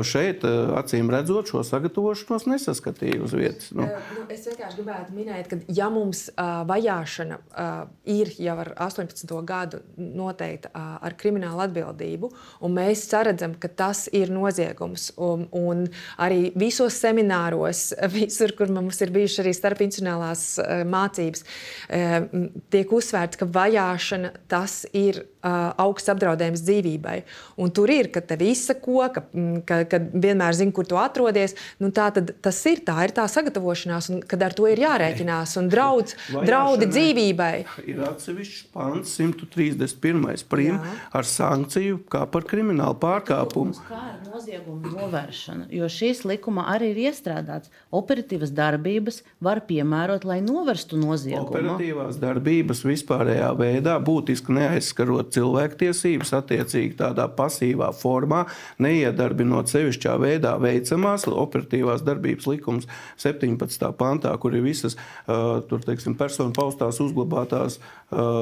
šeit, 0.07 0.45
acīm 0.81 1.11
redzot, 1.13 1.51
šo 1.53 1.63
sagatavošanos 1.67 2.47
nesaskatīja 2.49 3.21
uz 3.23 3.35
vietas. 3.37 3.71
Nu. 3.77 3.87
Nu, 3.87 4.25
es 4.33 4.45
vienkārši 4.47 4.79
gribētu 4.79 5.15
minēt, 5.15 5.49
ka 5.51 5.59
ja 5.73 5.89
mums 5.93 6.27
uh, 6.31 6.61
vajāšana 6.67 7.37
uh, 7.37 7.75
ir 8.09 8.31
jau 8.41 8.57
ar 8.63 8.73
18. 8.87 9.33
gadu 9.47 9.81
noteikta 9.97 10.71
uh, 10.71 10.97
ar 11.07 11.15
kriminālu 11.19 11.63
atbildību, 11.67 11.86
atbildību. 11.87 12.31
Mēs 12.71 13.05
saredzam, 13.09 13.55
ka 13.59 13.67
tas 13.67 14.07
ir 14.15 14.31
noziegums. 14.33 15.11
Un, 15.17 15.47
un 15.51 15.85
arī 16.17 16.51
visos 16.55 16.97
semināros, 17.01 17.93
visur, 18.17 18.53
kur 18.57 18.71
mums 18.73 19.01
ir 19.01 19.13
bijušas 19.15 19.43
arī 19.43 19.55
starpinstitucionālās 19.57 20.45
uh, 20.61 20.83
mācības, 20.87 21.45
uh, 21.89 22.27
tiek 22.73 22.91
uzsvērts, 22.91 23.39
ka 23.39 23.49
vajāšana 23.57 24.33
tas 24.47 24.85
ir 24.93 25.25
augsts 25.45 26.09
apdraudējums 26.11 26.63
dzīvībai. 26.65 27.17
Un 27.61 27.71
tur 27.75 27.91
ir, 27.93 28.09
ka 28.13 28.21
te 28.25 28.37
visa 28.39 28.75
koka, 28.77 29.23
ka, 29.67 29.79
kad 29.89 30.09
vienmēr 30.13 30.57
zina, 30.57 30.73
kur 30.75 30.87
tu 30.89 30.97
atrodies. 30.99 31.55
Nu, 31.81 31.91
tā 31.95 32.09
tad 32.15 32.33
tas 32.43 32.59
ir 32.69 32.81
tā, 32.87 32.97
ir 33.05 33.13
tā 33.15 33.27
sagatavošanās, 33.31 34.09
un 34.13 34.21
kad 34.27 34.43
ar 34.43 34.55
to 34.57 34.67
ir 34.69 34.81
jārēķinās. 34.81 35.57
Un 35.61 35.69
draudz, 35.71 36.15
draudi 36.49 36.89
dzīvībai. 36.89 37.53
Ir 37.87 38.01
atsevišķs 38.09 38.67
pants, 38.73 39.15
131. 39.19 40.45
prim, 40.49 40.77
Jā. 40.77 40.95
ar 41.21 41.27
sankciju 41.27 42.01
kā 42.11 42.25
par 42.31 42.47
kriminālu 42.49 42.97
pārkāpumu. 43.01 43.77
Kā 43.87 44.01
ar 44.13 44.19
noziegumu 44.25 44.93
novēršanu? 44.97 45.69
Jo 45.73 45.89
šīs 45.91 46.23
likumā 46.27 46.67
arī 46.73 46.91
ir 46.93 47.03
iestrādāts. 47.11 47.71
Operatīvas 47.95 48.51
darbības 48.55 49.21
var 49.43 49.61
piemērot, 49.69 50.25
lai 50.27 50.39
novērstu 50.45 50.99
noziegumu. 50.99 51.49
Operatīvās 51.51 52.19
darbības 52.21 52.83
vispārējā 52.87 53.51
veidā 53.59 53.97
būtiski 54.03 54.55
neaizskarot 54.57 55.36
cilvēktiesības, 55.37 56.33
attiecīgi 56.41 56.97
tādā 56.99 57.27
pasīvā 57.37 57.91
formā, 57.95 58.43
neiedarbinot 58.83 59.71
sevišķā 59.71 60.17
veidā 60.21 60.55
veicamās 60.61 61.27
operatīvās 61.29 62.03
darbības 62.07 62.49
likums 62.49 62.89
17. 63.21 63.91
pantā, 63.99 64.33
kur 64.41 64.57
ir 64.57 64.65
visas 64.65 64.97
tur, 65.27 65.83
teiksim, 65.85 66.17
personu 66.19 66.55
paustās 66.57 67.01
uzglabātās 67.03 67.79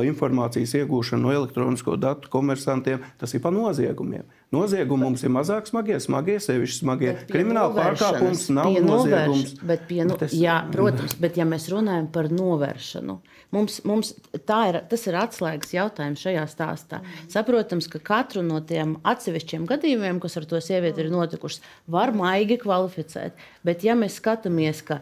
informācijas 0.05 0.75
iegūšana 0.81 1.23
no 1.25 1.33
elektronisko 1.33 1.97
datu 1.99 2.29
komersantiem, 2.33 3.03
tas 3.19 3.33
ir 3.33 3.41
pa 3.43 3.51
noziegumiem. 3.53 4.25
Noziegumi 4.53 5.07
mums 5.07 5.23
ir 5.25 5.33
mazāk 5.33 5.65
smagie, 5.67 5.97
smagie, 5.99 6.37
sevišķi 6.43 6.77
smagie. 6.83 7.13
Krimināla 7.31 7.73
pārkāpums 7.75 8.45
nav 8.53 8.69
noziegums. 8.85 9.55
Bet 9.65 9.87
pie, 9.89 10.03
nu, 10.07 10.15
tas, 10.19 10.35
jā, 10.37 10.59
protams, 10.71 11.17
bet 11.19 11.39
ja 11.39 11.47
mēs 11.49 11.65
runājam 11.73 12.07
par 12.13 12.29
novēršanu, 12.31 13.17
mums, 13.55 13.79
mums 13.87 14.11
ir, 14.35 14.79
tas 14.91 15.07
ir 15.07 15.17
atslēgas 15.19 15.73
jautājums 15.75 16.23
šajā 16.25 16.45
stāstā. 16.51 17.01
Saprotams, 17.31 17.87
ka 17.91 18.01
katru 18.03 18.43
no 18.45 18.59
tiem 18.67 18.97
atsevišķiem 19.07 19.65
gadījumiem, 19.69 20.21
kas 20.23 20.37
ar 20.41 20.47
to 20.49 20.61
sievieti 20.63 21.05
ir 21.05 21.11
notikuši, 21.13 21.63
var 21.91 22.13
maigi 22.15 22.59
kvalificēt. 22.61 23.39
Bet 23.65 23.87
ja 23.87 23.97
mēs 23.97 24.19
skatāmies, 24.21 24.83
ka 24.85 25.01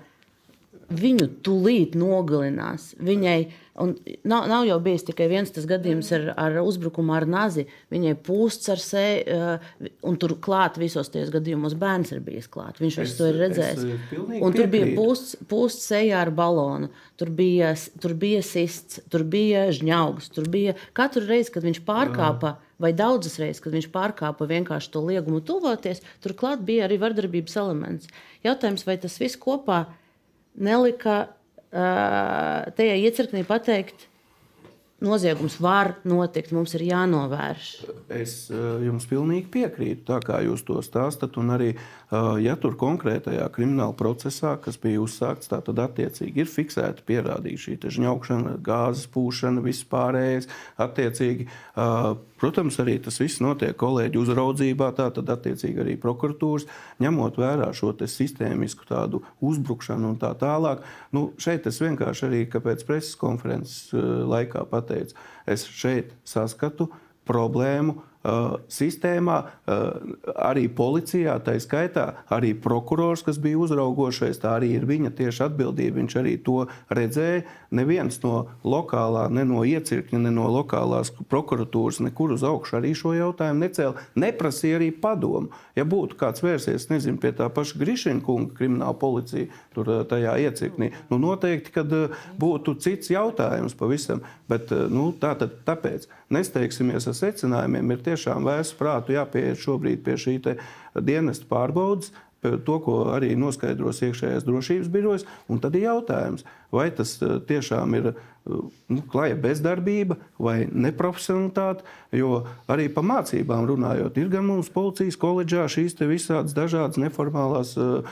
viņu 0.93 1.29
tūlīt 1.45 1.97
nogalinās, 1.97 2.91
viņai 3.01 3.39
Un 3.81 3.95
nav, 4.21 4.43
nav 4.45 4.67
jau 4.67 4.75
bijis 4.85 5.01
tikai 5.07 5.25
viens 5.31 5.49
tas 5.49 5.65
gadījums 5.65 6.11
ar, 6.13 6.27
ar 6.37 6.59
uzbrukumu 6.61 7.15
ar 7.17 7.25
nazi. 7.25 7.63
Viņai 7.89 8.11
pūsts 8.21 8.69
ar 8.69 8.81
seju, 8.81 9.23
uh, 9.33 9.87
un 10.05 10.19
tur 10.21 10.35
klāt 10.43 10.77
visos 10.77 11.09
tajos 11.09 11.31
gadījumos 11.33 11.73
bērns 11.81 12.13
ir 12.13 12.21
bijis 12.21 12.45
klāt. 12.53 12.77
Viņš 12.83 12.99
es, 13.01 13.15
to 13.17 13.31
ir 13.31 13.39
redzējis. 13.41 13.81
Un 14.37 14.53
tur 14.53 14.69
bija 14.69 14.91
pūsts, 14.93 15.39
pūsts 15.49 15.89
sejā 15.89 16.21
ar 16.21 16.29
balonu, 16.37 16.91
tur 17.17 17.33
bija, 17.33 17.73
tur 18.03 18.13
bija 18.13 18.43
sists, 18.45 19.01
tur 19.09 19.25
bija 19.25 19.65
žņaugs. 19.73 20.29
Tur 20.37 20.53
bija 20.53 20.77
katru 20.93 21.25
reizi, 21.25 21.55
kad 21.57 21.65
viņš 21.65 21.81
pārkāpa. 21.89 22.53
Jā. 22.53 22.71
Vai 22.83 22.89
daudzas 22.97 23.37
reizes, 23.39 23.61
kad 23.63 23.73
viņš 23.73 23.85
pārkāpa 23.93 24.45
vienkārši 24.49 24.89
to 24.91 25.01
liegumu 25.05 25.39
tuvoties, 25.45 26.01
turklāt 26.21 26.65
bija 26.67 26.85
arī 26.85 26.97
vardarbības 26.99 27.55
elements. 27.61 28.09
Jautājums, 28.43 28.83
vai 28.85 28.97
tas 28.99 29.15
viss 29.21 29.39
kopā 29.39 29.85
nelika 30.59 31.23
tajā 31.73 32.97
iecirknī 33.01 33.43
pateikt, 33.49 34.07
noziegums 35.03 35.57
var 35.59 35.97
notikt, 36.07 36.53
mums 36.55 36.71
ir 36.77 36.85
jānovērš. 36.87 37.69
Es 38.13 38.35
jums 38.53 39.03
pilnīgi 39.09 39.49
piekrītu, 39.51 40.05
tā 40.07 40.19
kā 40.23 40.39
jūs 40.45 40.63
to 40.63 40.77
stāstat. 40.85 41.35
Un 41.41 41.51
arī, 41.57 41.73
ja 42.39 42.55
tur 42.61 42.77
konkrētajā 42.79 43.49
krimināla 43.51 43.97
procesā, 43.99 44.53
kas 44.63 44.79
bija 44.79 45.01
uzsākts, 45.03 45.51
tā 45.51 45.59
tad 45.65 45.81
attiecīgi 45.83 46.45
ir 46.45 46.51
fiksēta 46.51 47.03
pierādīta 47.09 47.65
šī 47.65 47.75
žņaukšana, 47.97 48.55
gāzes 48.63 49.09
pūšana, 49.11 49.65
viss 49.65 49.83
pārējais. 49.91 50.47
Attiecīgi, 50.87 51.49
Protams, 52.43 52.75
arī 52.83 52.97
tas 52.99 53.21
viss 53.21 53.39
notiek 53.39 53.77
kolēģu 53.79 54.19
uzraudzībā, 54.19 54.89
tātad 54.97 55.29
attiecīgi 55.31 55.79
arī 55.79 55.93
prokuratūras, 55.95 56.65
ņemot 56.99 57.39
vērā 57.39 57.69
šo 57.71 57.93
sistēmisku 58.03 58.83
tādu 58.89 59.21
uzbrukšanu 59.39 60.09
un 60.11 60.17
tā 60.19 60.33
tālāk. 60.41 60.83
Nu, 61.15 61.29
šeit 61.39 61.69
es 61.71 61.79
vienkārši 61.79 62.27
arī, 62.27 62.41
kāpēc 62.51 62.83
preses 62.89 63.15
konferences 63.15 63.93
eh, 63.95 64.03
laikā 64.27 64.65
pateicu, 64.67 65.15
es 65.47 65.63
šeit 65.71 66.11
saskatu 66.27 66.89
problēmu 67.23 68.01
Uh, 68.23 68.53
sistēmā, 68.71 69.33
uh, 69.67 70.13
arī 70.47 70.69
policijā, 70.71 71.33
tā 71.43 71.57
skaitā 71.59 72.05
arī 72.31 72.53
prokurors, 72.55 73.19
kas 73.19 73.35
bija 73.35 73.57
uzraugošais, 73.59 74.39
tā 74.39 74.53
arī 74.61 74.69
ir 74.77 74.85
viņa 74.87 75.11
tieši 75.17 75.41
atbildība. 75.49 75.97
Viņš 75.97 76.15
arī 76.21 76.37
to 76.45 76.61
redzēja. 76.87 77.41
Neviens 77.73 78.19
no 78.23 78.33
lokālā, 78.67 79.25
ne 79.33 79.45
no 79.49 79.63
iecirkņa, 79.65 80.19
ne 80.25 80.31
no 80.33 80.45
lokālās 80.53 81.09
prokuratūras 81.31 82.01
nekur 82.05 82.35
uz 82.35 82.45
augšu 82.47 82.77
arī 82.79 82.93
šo 82.97 83.15
jautājumu 83.17 83.65
necēla. 83.65 84.05
Neprasīja 84.19 84.79
arī 84.79 84.91
padomu. 85.03 85.49
Ja 85.77 85.85
būtu 85.89 86.17
kāds 86.19 86.43
vērsies, 86.45 86.89
nezinu, 86.91 87.17
pie 87.21 87.33
tā 87.37 87.49
paša 87.53 87.79
Grišina 87.81 88.21
kunga 88.25 88.53
krimināla 88.57 88.93
policija, 89.01 89.49
tur 89.73 89.89
uh, 89.89 90.03
tajā 90.09 90.35
iecirknī, 90.45 90.91
nu 91.09 91.19
noteikti, 91.23 91.73
kad 91.73 91.91
būtu 92.39 92.77
cits 92.83 93.09
jautājums 93.13 93.77
pavisam. 93.77 94.21
Bet, 94.49 94.69
nu, 94.93 95.09
tā 95.17 95.33
tad 95.39 95.61
tāpēc 95.65 96.05
nesteigsimies 96.33 97.07
ar 97.09 97.17
secinājumiem. 97.17 97.95
Ir 97.95 98.05
tiešām 98.05 98.45
vēsu 98.47 98.77
prātu 98.77 99.15
jāpieiet 99.17 99.61
šobrīd 99.61 100.03
pie 100.05 100.17
šī 100.19 100.37
dienesta 101.01 101.47
pārbaudas, 101.49 102.11
to, 102.43 102.77
ko 102.83 102.97
arī 103.15 103.33
noskaidros 103.39 104.01
iekšējās 104.05 104.45
drošības 104.47 104.91
birojas. 104.93 105.27
Tad 105.63 105.75
ir 105.77 105.87
jautājums, 105.87 106.45
vai 106.73 106.89
tas 106.95 107.15
tiešām 107.19 107.97
ir 107.99 108.13
nu, 108.45 109.01
klāja 109.11 109.37
bezdarbība 109.39 110.17
vai 110.41 110.63
neprofesionalitāte. 110.67 111.85
Jo 112.13 112.43
arī 112.69 112.89
par 112.93 113.05
mācībām 113.07 113.65
runājot, 113.69 114.17
ir 114.21 114.29
gan 114.29 114.45
mums 114.45 114.69
policijas 114.73 115.17
koledžā 115.17 115.65
šīs 115.71 115.95
visādas 116.03 116.53
dažādas 116.53 116.99
neformālās 117.01 117.73
uh, 117.79 118.03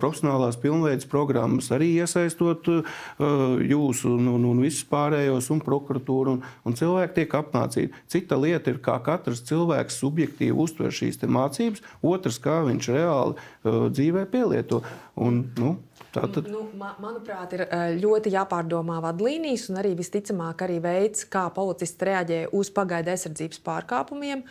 profesionālās 0.00 0.58
pilnveidas 0.60 1.06
programmas, 1.10 1.70
arī 1.74 1.92
iesaistot 2.00 2.70
uh, 2.72 2.94
jūsu 3.62 4.16
un, 4.16 4.32
un, 4.34 4.48
un 4.50 4.64
visus 4.64 4.86
pārējos 4.90 5.52
un 5.54 5.62
prokuratūru. 5.64 6.38
Un, 6.38 6.42
un 6.64 6.78
cilvēki 6.78 7.20
tiek 7.20 7.38
apmācīti. 7.38 8.04
Cita 8.10 8.38
lieta 8.40 8.72
ir, 8.72 8.80
kā 8.82 8.96
katrs 9.04 9.44
cilvēks 9.46 10.00
subjektīvi 10.02 10.56
uztver 10.64 10.94
šīs 10.94 11.20
mācības, 11.24 11.84
otrs, 12.02 12.40
kā 12.42 12.62
viņš 12.66 12.90
reāli 12.96 13.36
uh, 13.36 13.86
dzīvē 13.92 14.26
pielieto. 14.32 14.82
Un, 15.20 15.44
nu, 15.60 15.76
Tātad... 16.14 16.46
Nu, 16.50 16.62
manuprāt, 16.78 17.54
ir 17.56 17.64
ļoti 17.98 18.30
jāpārdomā 18.34 19.00
vadlīnijas 19.02 19.66
un 19.72 19.80
arī 19.80 19.94
visticamāk 19.98 20.62
arī 20.66 20.78
veids, 20.84 21.24
kā 21.30 21.48
policisti 21.54 22.08
reaģē 22.08 22.38
uz 22.54 22.70
pagaidu 22.74 23.10
aizsardzības 23.14 23.60
pārkāpumiem. 23.66 24.44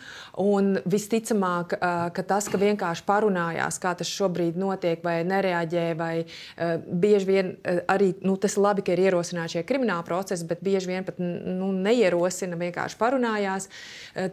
Un 0.44 0.74
visticamāk, 0.90 1.76
ka 1.78 2.24
tas, 2.28 2.48
ka 2.52 2.60
vienkārši 2.60 3.06
parunājās, 3.08 3.78
kā 3.80 3.94
tas 3.96 4.10
šobrīd 4.12 4.58
notiek, 4.60 5.00
vai 5.04 5.16
nereaģē, 5.28 5.86
vai 5.96 6.12
bieži 6.84 7.30
vien 7.30 7.54
arī 7.90 8.12
nu, 8.24 8.36
tas 8.40 8.58
ir 8.58 8.64
labi, 8.66 8.84
ka 8.84 8.92
ir 8.92 9.04
ierosināti 9.06 9.56
šie 9.56 9.64
krimināli 9.68 10.06
procesi, 10.08 10.48
bet 10.48 10.62
bieži 10.64 10.92
vien 10.92 11.08
pat 11.08 11.20
nu, 11.22 11.70
neierosina, 11.72 12.60
vienkārši 12.60 13.00
parunājās, 13.00 13.70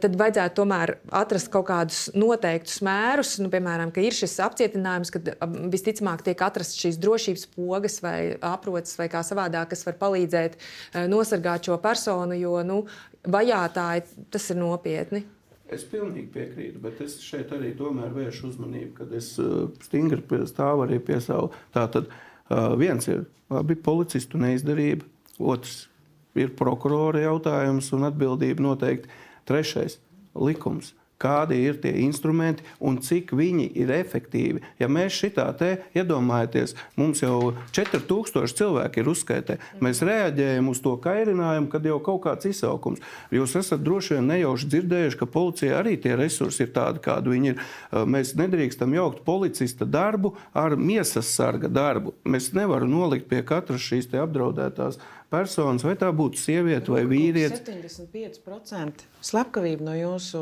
tad 0.03 0.19
vajadzētu 0.19 0.59
tomēr 0.59 0.95
atrast 1.21 1.51
kaut 1.53 1.69
kādus 1.71 2.03
noteiktus 2.17 2.81
mērus, 2.85 3.37
nu, 3.39 3.47
piemēram, 3.53 3.93
ka 3.95 4.03
ir 4.03 4.15
šis 4.15 4.37
apcietinājums, 4.43 5.13
kad 5.15 5.33
visticamāk 5.71 6.25
tiek 6.27 6.43
atrasts 6.43 6.79
šīs 6.81 6.99
drošības 7.01 7.20
drošības 7.21 7.45
pogas 7.55 8.01
vai 8.01 8.37
aproces 8.41 8.97
vai 8.97 9.07
kā 9.09 9.21
savādāk, 9.23 9.69
kas 9.71 9.85
var 9.85 9.97
palīdzēt 9.99 10.57
eh, 10.57 11.07
nosargāt 11.07 11.65
šo 11.65 11.77
personu, 11.81 12.35
jo 12.35 12.61
nu, 12.63 12.85
vajātāji 13.23 14.03
tas 14.31 14.49
ir 14.49 14.57
nopietni. 14.57 15.23
Es 15.71 15.85
pilnīgi 15.87 16.27
piekrītu, 16.33 16.81
bet 16.83 16.99
es 17.01 17.21
šeit 17.23 17.51
arī 17.55 17.73
vēršu 17.77 18.49
uzmanību, 18.49 18.93
kad 18.97 19.13
es 19.13 19.37
eh, 19.39 19.69
stingri 19.83 20.21
stāvu 20.47 20.85
arī 20.87 20.99
pie 20.99 21.21
savu. 21.21 21.51
Tātad 21.73 22.09
eh, 22.09 22.75
viens 22.77 23.07
ir 23.07 23.25
labi 23.49 23.75
policistu 23.75 24.37
neizdarība, 24.37 25.05
otrs 25.39 25.87
ir 26.35 26.53
prokurora 26.55 27.19
jautājums 27.19 27.91
un 27.93 28.07
atbildība 28.07 28.63
noteikti. 28.63 29.09
Trešais- 29.45 29.99
likums 30.47 30.93
kādi 31.21 31.59
ir 31.61 31.77
tie 31.83 31.93
instrumenti 32.03 32.65
un 32.79 32.97
cik 33.03 33.33
viņi 33.37 33.67
ir 33.81 33.93
efektīvi. 33.95 34.63
Ja 34.81 34.89
mēs 34.91 35.15
šitā 35.21 35.47
te 35.57 35.71
iedomājamies, 35.97 36.75
mums 36.99 37.21
jau 37.23 37.53
4000 37.75 38.57
cilvēki 38.57 39.01
ir 39.03 39.11
uzskaitē, 39.11 39.57
mēs 39.83 40.01
reaģējam 40.07 40.71
uz 40.71 40.81
to 40.83 40.95
kairinājumu, 41.03 41.69
kad 41.71 41.85
jau 41.85 41.99
kaut 42.03 42.23
kāds 42.25 42.49
izsaukums. 42.49 43.03
Jūs 43.33 43.55
esat 43.59 43.83
droši 43.85 44.17
vien 44.17 44.29
nejauši 44.33 44.69
dzirdējuši, 44.73 45.19
ka 45.21 45.29
policija 45.31 45.79
arī 45.79 45.97
tie 46.01 46.17
resursi 46.19 46.65
ir 46.65 46.73
tādi, 46.75 47.03
kādi 47.05 47.35
viņi 47.35 47.53
ir. 47.53 47.63
Mēs 48.11 48.33
nedrīkstam 48.39 48.95
jaukt 48.97 49.23
policista 49.27 49.85
darbu 49.85 50.35
ar 50.57 50.75
miesas 50.79 51.31
sarga 51.35 51.69
darbu. 51.71 52.15
Mēs 52.25 52.51
nevaram 52.57 52.91
nolikt 52.91 53.29
pie 53.31 53.43
katras 53.47 53.83
šīs 53.85 54.09
apdraudētās 54.11 54.99
personas, 55.31 55.85
vai 55.87 55.95
tā 55.99 56.11
būtu 56.15 56.39
sieviete 56.39 56.91
vai 56.91 57.05
vīrietis. 57.07 57.63
75% 57.63 59.05
slepkavību 59.31 59.87
no 59.87 59.95
jūsu 59.95 60.41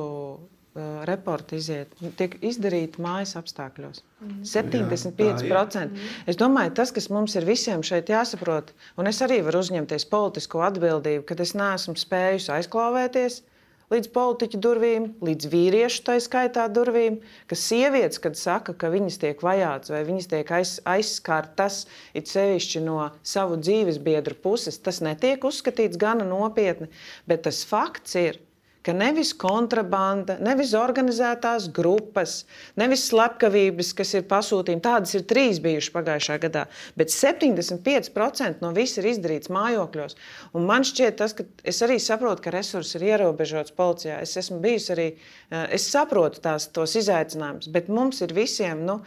uh, 0.75 1.01
reporta 1.09 1.57
iziet, 1.57 1.93
tiek 2.19 2.37
izdarīta 2.45 3.01
mājas 3.03 3.35
apstākļos. 3.39 4.03
Mm. 4.21 4.39
75%. 4.47 5.99
Jā, 5.99 6.23
es 6.29 6.39
domāju, 6.39 6.75
tas, 6.79 6.93
kas 6.95 7.09
mums 7.13 7.35
ir 7.39 7.47
visiem 7.47 7.83
šeit 7.85 8.11
jāsaprot, 8.11 8.73
un 8.99 9.11
es 9.11 9.21
arī 9.25 9.41
varu 9.45 9.63
uzņemties 9.63 10.09
politisko 10.11 10.65
atbildību, 10.69 11.25
ka 11.27 11.39
es 11.43 11.55
neesmu 11.57 11.97
spējusi 11.99 12.53
aizklāvēties 12.59 13.41
līdz 13.89 14.09
politiķu 14.13 14.59
durvīm, 14.61 15.05
līdz 15.25 15.49
vīriešu 15.49 16.03
tā 16.05 16.17
skaitā 16.21 16.67
durvīm, 16.71 17.19
ka 17.49 17.57
sievietes, 17.57 18.21
kad 18.21 18.37
saka, 18.37 18.75
ka 18.77 18.91
viņas 18.93 19.17
tiek 19.21 19.41
vajātas 19.45 19.93
vai 19.93 20.03
viņas 20.07 20.29
tiek 20.29 20.51
aiz, 20.59 20.75
aizskartas, 20.89 21.81
it 22.13 22.29
sevišķi 22.29 22.83
no 22.85 22.99
savu 23.25 23.57
dzīves 23.61 23.97
biedru 24.05 24.37
puses, 24.37 24.77
tas 24.77 25.01
netiek 25.05 25.43
uzskatīts 25.45 25.99
gana 25.99 26.27
nopietni, 26.27 26.89
bet 27.29 27.47
tas 27.47 27.63
fakts 27.67 28.17
ir, 28.19 28.37
ka 28.37 28.48
nevis 28.95 29.33
kontrabanda, 29.35 30.37
nevis 30.39 30.71
organizētās 30.77 31.67
grupas, 31.75 32.45
nevis 32.79 33.03
slepkavības, 33.09 33.91
kas 33.97 34.13
ir 34.15 34.23
pasūtījumi, 34.29 34.83
tādas 34.85 35.15
ir 35.17 35.25
trīs 35.27 35.59
bijušas 35.63 35.93
pagājušā 35.95 36.37
gadā, 36.45 36.65
bet 36.99 37.11
75% 37.13 38.63
no 38.63 38.71
viss 38.75 38.97
ir 39.01 39.09
izdarīts 39.11 39.51
mājokļos. 39.51 40.15
Un 40.55 40.67
man 40.69 40.87
šķiet, 40.87 41.17
tas, 41.19 41.35
ka 41.35 41.43
es 41.67 41.81
arī 41.85 41.99
saprotu, 41.99 42.45
ka 42.45 42.55
resursi 42.55 42.97
ir 42.99 43.09
ierobežots 43.11 43.75
policijā. 43.75 44.21
Es 44.23 44.37
esmu 44.39 44.61
bijis 44.63 44.89
arī, 44.95 45.09
eh, 45.51 45.67
es 45.75 45.89
saprotu 45.91 46.39
tās, 46.39 46.71
tos 46.71 46.95
izaicinājumus, 46.95 47.67
bet 47.71 47.89
mums 47.89 48.21
ir 48.21 48.33
visiem. 48.33 48.85
Nu, 48.87 49.01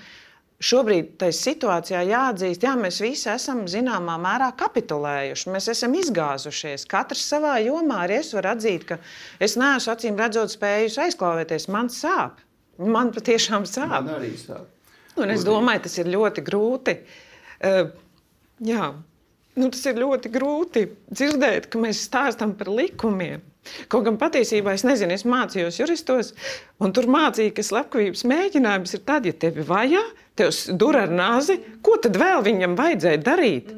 šobrīd 0.62 1.16
tajā 1.20 1.34
situācijā 1.36 2.02
jāatzīst, 2.06 2.62
ka 2.62 2.74
mēs 2.78 3.00
visi 3.02 3.28
esam 3.32 3.64
zināmā 3.70 4.14
mērā 4.22 4.52
kapitulējuši. 4.58 5.50
Mēs 5.54 5.68
esam 5.74 5.96
izgāzušies. 5.98 6.86
Katrs 6.90 7.24
savā 7.32 7.56
jomā 7.64 8.04
arī 8.06 8.20
es 8.20 8.32
varu 8.36 8.52
atzīt, 8.54 8.86
ka 8.88 8.98
es 9.42 9.58
neesmu 9.60 9.94
acīm 9.94 10.18
redzot 10.20 10.54
spējis 10.54 11.00
aizklāvēties. 11.06 11.68
Man 11.72 11.90
sāp. 11.92 12.42
Man 12.78 13.12
patiešām 13.14 13.66
sāp. 13.68 13.98
Man 13.98 14.14
arī 14.16 14.32
sāp. 14.40 14.70
Un 15.20 15.32
es 15.34 15.44
domāju, 15.44 15.84
tas 15.86 15.98
ir 16.00 16.08
ļoti 16.08 16.44
grūti. 16.46 16.96
Uh, 17.62 17.90
jā, 18.64 18.92
nu, 19.58 19.68
tas 19.68 19.82
ir 19.90 20.00
ļoti 20.00 20.30
grūti 20.32 20.86
dzirdēt, 21.12 21.68
ka 21.72 21.82
mēs 21.82 22.06
stāstām 22.08 22.56
par 22.58 22.72
likumiem. 22.72 23.42
Kaut 23.92 24.08
gan 24.08 24.16
patiesībā 24.18 24.72
es 24.74 24.82
nezinu, 24.82 25.14
es 25.14 25.22
mācījos 25.28 25.78
juristos, 25.78 26.32
un 26.82 26.94
tur 26.96 27.06
mācīja, 27.12 27.52
ka 27.54 27.62
slepkavības 27.66 28.24
mēģinājums 28.26 28.96
ir 28.96 29.02
tad, 29.06 29.28
ja 29.28 29.36
tevi 29.44 29.62
vajā, 29.68 30.02
tev 30.38 30.52
dur 30.78 30.98
ar 30.98 31.12
nāzi, 31.12 31.58
ko 31.84 31.98
tad 32.02 32.16
vēl 32.20 32.44
viņam 32.46 32.76
vajadzēja 32.78 33.22
darīt? 33.24 33.72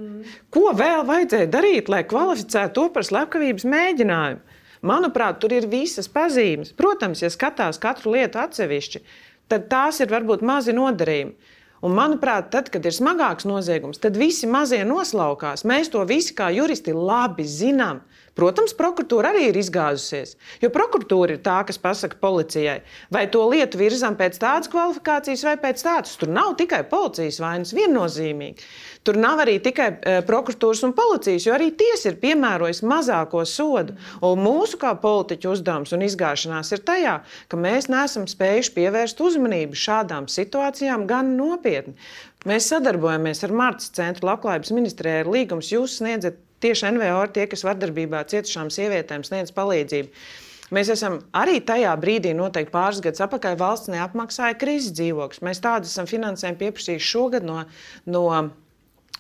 Ko 0.55 0.71
vēl 0.77 1.05
vajadzēja 1.09 1.51
darīt, 1.53 1.91
lai 1.93 2.05
kvalificētu 2.09 2.75
to 2.79 2.87
par 2.95 3.07
slepkavības 3.07 3.67
mēģinājumu? 3.69 4.61
Manuprāt, 4.85 5.39
tur 5.41 5.53
ir 5.57 5.67
visas 5.69 6.11
pazīmes. 6.13 6.75
Protams, 6.77 7.23
ja 7.25 7.31
skatās 7.33 7.81
katru 7.81 8.13
lietu 8.17 8.41
atsevišķi, 8.43 9.01
tad 9.49 9.69
tās 9.73 10.01
ir 10.05 10.11
varbūt 10.13 10.45
mazi 10.45 10.75
nodarījumi. 10.77 11.53
Un, 11.85 11.93
manuprāt, 11.93 12.49
tad, 12.53 12.71
kad 12.73 12.85
ir 12.89 12.95
smagāks 12.97 13.45
noziegums, 13.49 14.01
tad 14.01 14.17
visi 14.17 14.49
mazie 14.49 14.81
noslaukās. 14.89 15.67
Mēs 15.69 15.91
to 15.93 16.05
visi 16.09 16.33
kā 16.37 16.49
juristi 16.55 16.95
labi 16.97 17.45
zinām. 17.49 18.01
Protams, 18.35 18.75
prokuratūra 18.75 19.31
arī 19.31 19.49
ir 19.49 19.59
izgāzusies, 19.61 20.35
jo 20.63 20.71
prokuratūra 20.75 21.37
ir 21.37 21.43
tā, 21.45 21.61
kas 21.69 21.79
pasaka 21.79 22.19
policijai, 22.19 22.81
vai 23.15 23.29
to 23.31 23.45
lietu 23.53 23.79
virzām 23.79 24.17
pēc 24.19 24.41
tādas 24.43 24.71
kvalifikācijas 24.73 25.45
vai 25.47 25.55
pēc 25.63 25.85
tādas. 25.87 26.17
Tur 26.19 26.33
nav 26.35 26.57
tikai 26.59 26.83
policijas 26.91 27.39
vainas 27.43 27.71
viennozīmīgi. 27.79 28.67
Tur 29.07 29.21
nav 29.21 29.45
arī 29.45 29.59
tikai 29.63 29.89
uh, 29.95 30.19
prokuratūras 30.27 30.83
un 30.87 30.97
policijas, 30.97 31.47
jo 31.47 31.55
arī 31.55 31.71
tiesa 31.79 32.11
ir 32.11 32.19
piemērojusi 32.23 32.89
mazāko 32.91 33.45
sodu. 33.47 33.95
Un 34.25 34.43
mūsu 34.43 34.81
kā 34.83 34.95
politiķu 34.99 35.55
uzdevums 35.55 35.95
un 35.95 36.03
izgāšanās 36.09 36.75
ir 36.75 36.83
tajā, 36.89 37.19
ka 37.47 37.61
mēs 37.61 37.91
neesam 37.93 38.27
spējuši 38.31 38.75
pievērst 38.75 39.21
uzmanību 39.23 39.79
šādām 39.79 40.27
situācijām 40.33 41.07
gan 41.07 41.37
nopietni. 41.39 41.95
Mēs 42.45 42.67
sadarbojamies 42.69 43.41
ar 43.47 43.53
Martas 43.57 43.93
centru 43.97 44.29
Labklājības 44.29 44.73
ministrijai, 44.77 45.23
ir 45.23 45.31
līgums, 45.33 45.71
jūs 45.73 45.99
sniedzat 46.01 46.37
tieši 46.65 46.91
NVO 46.93 47.23
tie, 47.33 47.47
kas 47.49 47.65
vardarbībā 47.65 48.21
cietušām 48.29 48.69
sievietēm 48.73 49.25
sniedz 49.25 49.53
palīdzību. 49.57 50.11
Mēs 50.75 50.91
esam 50.93 51.19
arī 51.37 51.59
tajā 51.65 51.93
brīdī, 52.01 52.33
noteikti 52.37 52.73
pāris 52.73 53.01
gadus 53.05 53.23
atpakaļ, 53.25 53.57
valsts 53.61 53.93
neapmaksāja 53.93 54.57
krīzes 54.61 54.93
dzīvokļus. 54.97 55.43
Mēs 55.45 55.61
tādus 55.65 55.93
esam 55.93 56.09
finansējumu 56.11 56.61
pieprasījuši 56.61 57.11
šogad 57.15 57.49
no, 57.49 57.63
no 58.09 58.25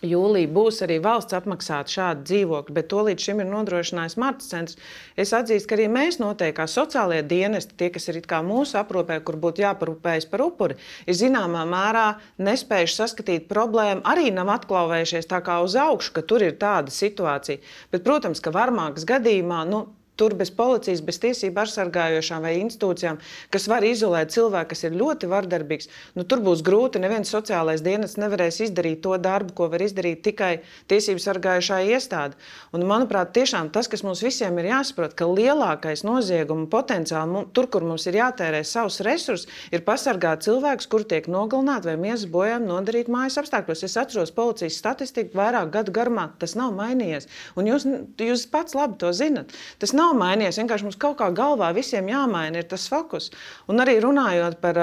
Jūlijā 0.04 0.50
būs 0.54 0.82
arī 0.84 0.98
valsts 1.02 1.36
apmaksāta 1.36 1.92
šāda 1.94 2.24
dzīvokļa, 2.28 2.74
bet 2.76 2.88
to 2.92 3.02
līdz 3.08 3.26
šim 3.26 3.42
ir 3.42 3.48
nodrošinājis 3.50 4.16
Marta 4.20 4.46
centrs. 4.46 4.78
Es 5.16 5.32
atzīstu, 5.36 5.70
ka 5.70 5.78
arī 5.78 5.88
mēs 5.92 6.20
noteikti 6.22 6.58
kā 6.60 6.68
sociālie 6.70 7.22
dienesti, 7.26 7.76
tie, 7.80 7.90
kas 7.94 8.08
ir 8.12 8.20
mūsu 8.44 8.78
aprūpē, 8.80 9.18
kur 9.24 9.40
būtu 9.40 9.64
jāparūpējas 9.64 10.28
par 10.30 10.44
upuri, 10.44 10.78
ir 11.06 11.18
zināmā 11.18 11.64
mērā 11.68 12.06
nespējuši 12.38 12.98
saskatīt 13.00 13.50
problēmu, 13.50 14.04
arī 14.04 14.30
nav 14.34 14.52
atklāvējušies 14.58 15.30
tā 15.30 15.40
kā 15.44 15.60
uz 15.64 15.76
augšu, 15.76 16.14
ka 16.14 16.22
tur 16.22 16.44
ir 16.44 16.58
tāda 16.60 16.92
situācija. 16.94 17.62
Bet, 17.92 18.04
protams, 18.06 18.42
ka 18.44 18.54
varmākas 18.54 19.06
gadījumā. 19.08 19.64
Nu, 19.68 19.86
Tur 20.14 20.36
bez 20.38 20.52
policijas, 20.54 21.00
bez 21.02 21.18
tiesību 21.18 21.58
aizsargājošām 21.64 22.44
vai 22.46 22.52
institūcijām, 22.60 23.16
kas 23.50 23.64
var 23.66 23.82
izolēt 23.82 24.30
cilvēku, 24.30 24.68
kas 24.70 24.84
ir 24.86 24.94
ļoti 24.94 25.26
vardarbīgs, 25.30 25.88
nu, 26.14 26.22
tur 26.22 26.38
būs 26.44 26.62
grūti. 26.66 27.00
Neviens 27.02 27.32
sociālais 27.34 27.82
dienas 27.82 28.14
nevarēs 28.20 28.60
izdarīt 28.68 29.00
to 29.02 29.16
darbu, 29.18 29.56
ko 29.58 29.66
var 29.72 29.82
izdarīt 29.82 30.22
tikai 30.22 30.52
tiesību 30.92 31.22
sargājošā 31.24 31.80
iestāde. 31.90 32.38
Un, 32.70 32.84
manuprāt, 32.86 33.32
tiešām 33.34 33.72
tas, 33.74 33.90
kas 33.90 34.04
mums 34.06 34.22
visiem 34.22 34.54
ir 34.62 34.70
jāsaprot, 34.70 35.16
ka 35.18 35.26
lielākais 35.26 36.04
nozieguma 36.06 36.68
potenciāls, 36.70 37.50
tur, 37.56 37.66
kur 37.72 37.82
mums 37.82 38.06
ir 38.06 38.20
jātērē 38.20 38.62
savus 38.62 39.00
resursus, 39.02 39.48
ir 39.74 39.82
pasargāt 39.86 40.46
cilvēkus, 40.46 40.88
kuri 40.94 41.08
tiek 41.10 41.26
nogalināti 41.32 41.90
vai 41.90 41.96
miesas 42.06 42.28
bojām 42.30 42.68
nodarīt 42.70 43.10
mājas 43.10 43.40
apstākļos. 43.42 43.82
Es 43.88 43.98
atceros 43.98 44.34
policijas 44.34 44.78
statistiku 44.78 45.40
vairāk 45.42 45.74
gadu 45.74 45.94
garumā, 45.94 46.28
tas 46.38 46.54
nav 46.58 46.74
mainījies. 46.78 47.26
Un 47.58 47.72
jūs, 47.72 47.88
jūs 48.20 48.46
pats 48.52 48.78
labi 48.78 48.98
to 49.02 49.10
zinat. 49.16 49.50
Tas 49.82 49.94
nav 49.96 50.03
nav 50.04 50.14
mainījies. 50.18 50.58
Vienkārši 50.60 50.86
mums 50.86 50.98
kaut 51.00 51.16
kā 51.18 51.30
galvā 51.34 51.70
visiem 51.76 52.08
jāmaina 52.10 52.62
tas 52.68 52.86
fokus. 52.90 53.30
Un 53.70 53.82
arī 53.82 53.96
runājot 54.04 54.58
par, 54.62 54.80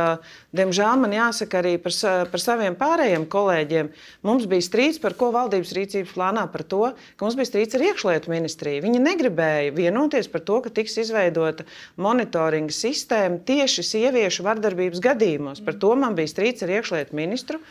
diemžēl 0.57 0.99
man 1.01 1.15
jāsaka 1.15 1.61
arī 1.61 1.75
par, 1.81 1.95
par 2.31 2.43
saviem 2.43 2.77
pārējiem 2.79 3.27
kolēģiem, 3.31 3.91
mums 4.27 4.47
bija 4.51 4.65
strīds, 4.65 5.01
par 5.03 5.15
ko 5.19 5.31
valdības 5.35 5.73
rīcības 5.77 6.15
plānā 6.15 6.47
par 6.51 6.65
to, 6.73 6.81
ka 7.15 7.27
mums 7.27 7.37
bija 7.39 7.51
strīds 7.51 7.77
ar 7.77 7.85
iekšlietu 7.91 8.33
ministriju. 8.33 8.85
Viņi 8.87 9.05
negribēja 9.05 9.75
vienoties 9.77 10.29
par 10.31 10.45
to, 10.47 10.61
ka 10.65 10.73
tiks 10.81 10.97
izveidota 11.05 11.67
monitoringa 12.01 12.75
sistēma 12.75 13.41
tieši 13.47 13.87
sieviešu 13.93 14.45
vardarbības 14.47 15.03
gadījumos. 15.03 15.63
Par 15.65 15.79
to 15.81 15.95
man 15.99 16.17
bija 16.17 16.33
strīds 16.33 16.65
ar 16.65 16.77
iekšlietu 16.79 17.17
ministru. 17.17 17.61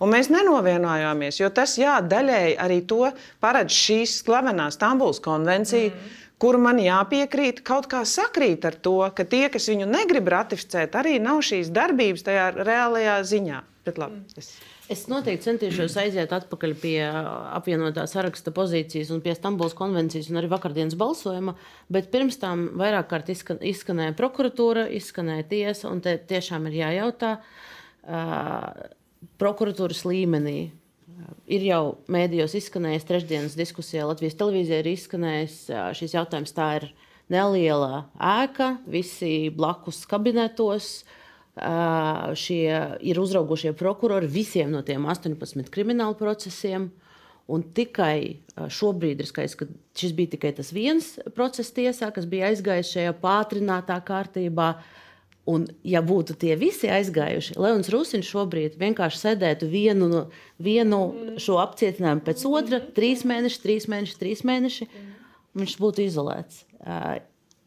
Un 0.00 0.08
mēs 0.14 0.30
nenovienojāmies, 0.32 1.42
jo 1.42 1.50
tas 1.52 1.74
jā, 1.76 1.98
daļēji 2.00 2.54
arī 2.64 2.78
to 2.88 3.10
paredz 3.44 3.76
šīs 3.76 4.14
slavenā 4.22 4.70
Stambulas 4.72 5.20
konvencija. 5.20 5.92
Mm 5.92 6.29
kur 6.40 6.58
man 6.62 6.80
jāpiekrīt, 6.80 7.62
kaut 7.66 7.90
kā 7.92 8.02
sakrīt 8.08 8.64
ar 8.68 8.76
to, 8.80 8.98
ka 9.16 9.26
tie, 9.28 9.46
kas 9.52 9.68
viņu 9.70 9.88
negrib 9.90 10.30
ratificēt, 10.32 10.96
arī 10.96 11.18
nav 11.22 11.42
šīs 11.46 11.72
darbības 11.76 12.26
tajā 12.26 12.50
reālajā 12.58 13.20
ziņā. 13.34 13.64
Bet, 13.86 14.00
labi, 14.00 14.24
es... 14.40 14.52
Es 14.90 15.04
noteikti 15.06 15.46
centīšos 15.46 15.92
aiziet 16.02 16.32
atpakaļ 16.34 16.72
pie 16.82 16.96
apvienotā 17.06 18.08
saraksta 18.10 18.50
pozīcijas 18.50 19.12
un 19.14 19.20
pie 19.22 19.36
Stambulas 19.36 19.76
konvencijas 19.78 20.32
un 20.32 20.40
arī 20.40 20.48
vakardienas 20.50 20.96
balsojuma. 20.98 21.54
Bet 21.86 22.08
pirms 22.10 22.40
tam 22.42 22.64
vairāk 22.80 23.06
kārt 23.12 23.30
izskan, 23.30 23.60
izskanēja 23.62 24.16
prokuratūra, 24.18 24.88
izskanēja 24.98 25.46
tiesa. 25.52 25.92
Un 25.92 26.02
te 26.02 26.16
tiešām 26.32 26.66
ir 26.66 26.80
jājautā 26.80 27.36
uh, 27.38 28.66
prokuratūras 29.38 30.02
līmenī, 30.10 30.58
Ir 31.50 31.64
jau 31.66 31.82
mēdījos 32.12 32.54
izskanējis 32.58 33.06
trešdienas 33.08 33.56
diskusijā, 33.58 34.06
Latvijas 34.08 34.36
televīzijā 34.38 34.80
ir 34.82 34.90
izskanējis 34.92 35.56
šis 35.98 36.14
jautājums. 36.16 36.54
Tā 36.56 36.68
ir 36.80 36.86
neliela 37.32 38.04
ēka, 38.16 38.76
visi 38.90 39.50
blakus 39.54 40.04
kabinetos. 40.10 41.00
Šie 42.40 42.64
ir 43.04 43.20
uzraugošie 43.20 43.74
prokurori 43.76 44.30
visiem 44.30 44.70
no 44.72 44.84
tiem 44.86 45.04
18 45.10 45.72
kriminālu 45.74 46.16
procesiem. 46.18 46.90
Un 47.50 47.64
tikai 47.74 48.38
šobrīd 48.70 49.18
ir 49.18 49.26
skaidrs, 49.26 49.56
ka 49.58 49.66
šis 49.98 50.12
bija 50.14 50.36
tikai 50.36 50.52
tas 50.54 50.70
viens 50.70 51.16
process 51.34 51.74
tiesā, 51.74 52.12
kas 52.14 52.28
bija 52.30 52.52
aizgājis 52.52 52.92
šajā 52.94 53.14
pātrinātā 53.18 53.96
kārtībā. 54.06 54.68
Uh, 54.76 54.98
Un, 55.48 55.64
ja 55.86 56.02
būtu 56.04 56.34
tie 56.38 56.52
visi 56.60 56.90
aizgājuši, 56.92 57.56
Leons 57.58 57.88
Rusiņš 57.90 58.28
šobrīd 58.28 58.74
vienkārši 58.80 59.22
sēdētu 59.22 59.70
vienu, 59.72 60.08
no, 60.10 60.20
vienu 60.60 61.00
šo 61.40 61.56
apcietinājumu 61.62 62.24
pēc 62.26 62.44
otra, 62.50 62.82
trīs 62.96 63.24
mēneši, 63.26 63.62
trīs 63.62 63.88
mēneši, 63.90 64.18
trīs 64.20 64.44
mēneši, 64.46 64.88
viņš 65.56 65.78
būtu 65.80 66.04
izolēts. 66.04 66.60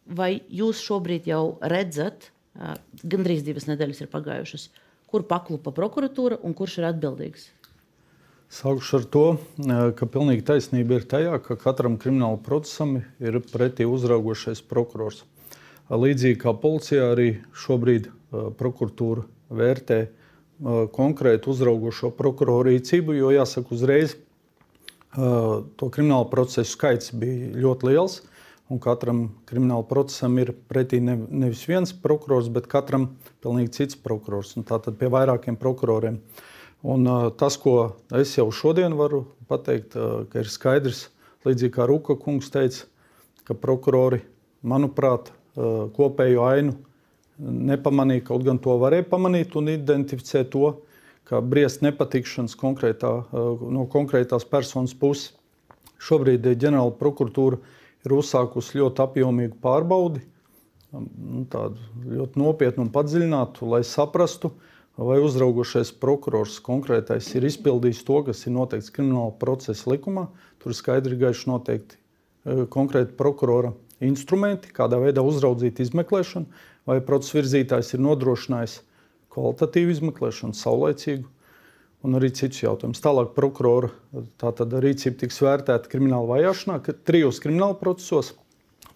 Vai 0.06 0.30
jūs 0.54 0.84
šobrīd 0.86 1.28
jau 1.32 1.58
redzat, 1.74 2.30
gandrīz 3.02 3.44
divas 3.44 3.66
nedēļas 3.72 4.06
ir 4.06 4.14
pagājušas, 4.14 4.70
kur 5.10 5.26
paklupa 5.28 5.74
prokuratūra 5.74 6.40
un 6.46 6.56
kurš 6.58 6.80
ir 6.80 6.90
atbildīgs? 6.94 7.50
Sākšu 8.54 9.00
ar 9.00 9.06
to, 9.10 9.26
ka 9.98 10.06
pilnīgi 10.14 10.46
taisnība 10.46 11.00
ir 11.00 11.06
tajā, 11.10 11.40
ka 11.42 11.58
katram 11.58 11.98
krimināla 11.98 12.38
procesam 12.46 13.00
ir 13.18 13.40
pretī 13.50 13.88
uzraugošais 13.90 14.62
prokurors. 14.70 15.24
Līdzīgi 15.92 16.40
kā 16.40 16.54
policijā, 16.56 17.12
arī 17.12 17.30
šobrīd 17.60 18.10
prokuratūra 18.60 19.26
vērtē 19.54 20.00
konkrētu 20.96 21.52
uzraugošo 21.52 22.14
prokuroru 22.16 22.72
rīcību, 22.72 23.18
jo 23.18 23.34
jāsaka 23.34 23.74
uzreiz, 23.76 24.16
to 25.14 25.90
kriminālu 25.94 26.30
procesu 26.32 26.72
skaits 26.72 27.12
bija 27.12 27.52
ļoti 27.66 27.92
liels. 27.92 28.22
Un 28.72 28.80
katram 28.82 29.26
krimināla 29.46 29.84
procesam 29.86 30.38
ir 30.42 30.54
pretī 30.72 31.02
ne, 31.04 31.18
nevis 31.30 31.66
viens 31.68 31.92
prokurors, 31.94 32.48
bet 32.50 32.70
katram 32.72 33.10
pilnīgi 33.44 33.76
cits 33.76 34.00
prokurors. 34.00 34.56
Tātad 34.66 34.96
pie 34.98 35.12
vairākiem 35.14 35.60
prokuroriem. 35.60 36.22
Un, 36.84 37.06
tas, 37.38 37.60
ko 37.60 37.94
es 38.16 38.34
jau 38.40 38.48
šodien 38.56 38.96
varu 38.98 39.26
pateikt, 39.52 39.94
ir 40.40 40.50
skaidrs, 40.50 41.10
līdzīgi 41.46 41.76
kā 41.76 41.86
Ruka 41.92 42.16
kungs 42.20 42.50
teica, 42.56 42.88
ka 43.44 43.54
prokurori, 43.60 44.24
manuprāt, 44.64 45.34
kopējo 45.56 46.48
ainu 46.48 46.74
nepamanīja, 47.44 48.28
kaut 48.30 48.44
gan 48.48 48.60
to 48.62 48.76
varēja 48.82 49.06
pamanīt 49.10 49.56
un 49.60 49.72
identificēt 49.74 50.52
to, 50.54 50.76
ka 51.28 51.40
briest 51.42 51.84
nepatikšanas 51.86 52.56
konkrētā, 52.60 53.14
no 53.34 53.88
konkrētās 53.92 54.46
personas 54.50 54.94
puses. 54.98 55.32
Šobrīd 56.04 56.46
ģenerāla 56.60 56.92
prokuratūra 57.00 57.62
ir 58.04 58.16
uzsākusi 58.18 58.82
ļoti 58.82 59.04
apjomīgu 59.06 59.56
pārbaudi, 59.64 60.20
nu, 60.94 61.46
tādu 61.52 61.80
ļoti 62.12 62.42
nopietnu 62.42 62.86
un 62.86 62.92
padziļinātu, 62.94 63.70
lai 63.72 63.82
saprastu, 63.88 64.52
vai 65.00 65.18
uzraugošais 65.24 65.94
prokurors 65.98 66.60
konkrētais 66.62 67.32
ir 67.38 67.48
izpildījis 67.48 68.04
to, 68.06 68.20
kas 68.28 68.44
ir 68.46 68.54
noteikts 68.54 68.92
krimināla 68.94 69.32
procesa 69.42 69.90
likumā. 69.90 70.28
Tur 70.62 70.74
ir 70.74 70.78
skaidri 70.78 71.18
gaiši 71.24 71.50
noteikti 71.50 71.98
konkrēti 72.70 73.16
prokurora 73.18 73.72
instrumenti, 74.02 74.72
kādā 74.74 75.00
veidā 75.02 75.24
uzraudzīt 75.26 75.82
izmeklēšanu, 75.84 76.64
vai 76.90 77.00
procesa 77.06 77.38
virzītājs 77.40 77.94
ir 77.96 78.04
nodrošinājis 78.04 78.80
kvalitatīvu 79.34 79.94
izmeklēšanu, 79.96 80.58
saulaicīgu 80.58 81.30
un 82.04 82.18
arī 82.20 82.30
citus 82.36 82.64
jautājumus. 82.66 83.02
Tālāk 83.04 83.32
prokurora 83.36 83.92
rīcība 84.84 85.22
tiks 85.24 85.40
vērtēta 85.44 85.92
krimināla 85.92 86.28
vajāšanā, 86.34 86.80
ka 86.84 86.96
trijos 87.08 87.40
krimināla 87.44 87.78
procesos. 87.80 88.34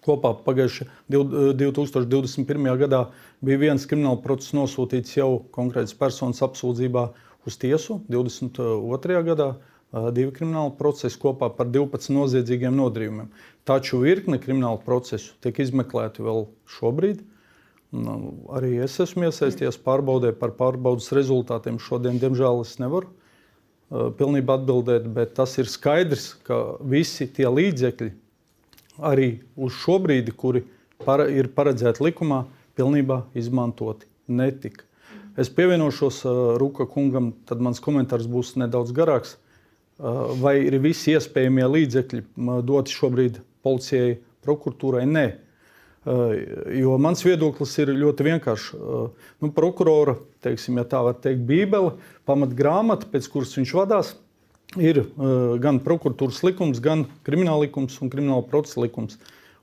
Kopā 0.04 0.30
pagājušajā 0.44 0.88
2021. 1.10 2.68
gadā 2.80 3.00
bija 3.44 3.60
viens 3.60 3.86
krimināla 3.88 4.20
process 4.24 4.54
nosūtīts 4.56 5.16
jau 5.18 5.30
konkrētas 5.52 5.96
personas 5.98 6.40
apsūdzībā 6.44 7.08
uz 7.48 7.58
tiesu. 7.60 7.98
22. 8.12 9.18
gadā 9.26 9.50
divi 9.92 10.32
krimināli 10.36 10.74
procesi 10.76 11.18
kopā 11.20 11.48
par 11.56 11.68
12 11.72 12.12
noziedzīgiem 12.12 12.76
nodarījumiem. 12.76 13.30
Taču 13.68 14.02
virkne 14.02 14.38
kriminālu 14.40 14.82
procesu 14.84 15.34
tiek 15.44 15.58
izmeklēti 15.64 16.24
vēl 16.24 16.44
šobrīd. 16.76 17.22
Arī 18.52 18.74
es 18.84 18.98
esmu 19.00 19.30
iesaistījies 19.30 19.80
pārbaudē 19.80 20.34
par 20.36 20.52
pārbaudas 20.58 21.08
rezultātiem. 21.16 21.80
Šodien, 21.80 22.20
diemžēl, 22.20 22.60
es 22.66 22.76
nevaru 22.82 23.08
pilnībā 23.88 24.58
atbildēt, 24.58 25.06
bet 25.08 25.32
tas 25.38 25.56
ir 25.56 25.70
skaidrs, 25.72 26.34
ka 26.44 26.76
visi 26.84 27.24
tie 27.32 27.48
līdzekļi, 27.48 28.10
arī 29.08 29.30
uz 29.56 29.72
šo 29.80 29.96
brīdi, 30.04 30.34
kuri 30.36 30.66
para, 31.00 31.24
ir 31.32 31.48
paredzēti 31.56 32.04
likumā, 32.04 32.42
pilnībā 32.76 33.22
izmantoti 33.32 34.04
netika. 34.28 34.84
Es 35.40 35.48
pievienošos 35.48 36.20
Rūka 36.60 36.84
kungam, 36.90 37.30
tad 37.48 37.62
mans 37.64 37.80
komentārs 37.80 38.28
būs 38.28 38.58
nedaudz 38.60 38.92
garāks. 38.92 39.38
Uh, 39.38 39.47
vai 39.98 40.54
ir 40.62 40.78
visi 40.82 41.14
iespējamie 41.16 41.66
līdzekļi 41.66 42.22
doti 42.66 42.94
šobrīd 42.94 43.40
policijai, 43.66 44.16
prokuratūrai? 44.46 45.04
Nē. 45.10 45.26
Jo 46.78 46.94
mans 47.02 47.20
viedoklis 47.26 47.74
ir 47.82 47.90
ļoti 47.92 48.24
vienkāršs. 48.28 48.68
Nu, 49.42 49.50
prokurora, 49.52 50.14
teiksim, 50.44 50.78
ja 50.80 50.86
tā 50.88 51.02
var 51.04 51.18
teikt, 51.20 51.42
bībele, 51.48 51.96
pamatgrāmata, 52.28 53.10
pēc 53.10 53.26
kuras 53.32 53.56
viņš 53.58 53.74
vadās, 53.76 54.14
ir 54.80 55.02
gan 55.60 55.82
prokuratūras 55.84 56.40
likums, 56.46 56.80
gan 56.80 57.04
krimināla 57.26 57.66
likums 57.66 57.98
un 58.00 58.12
krimināla 58.12 58.46
procesa 58.48 58.84
likums. 58.84 59.18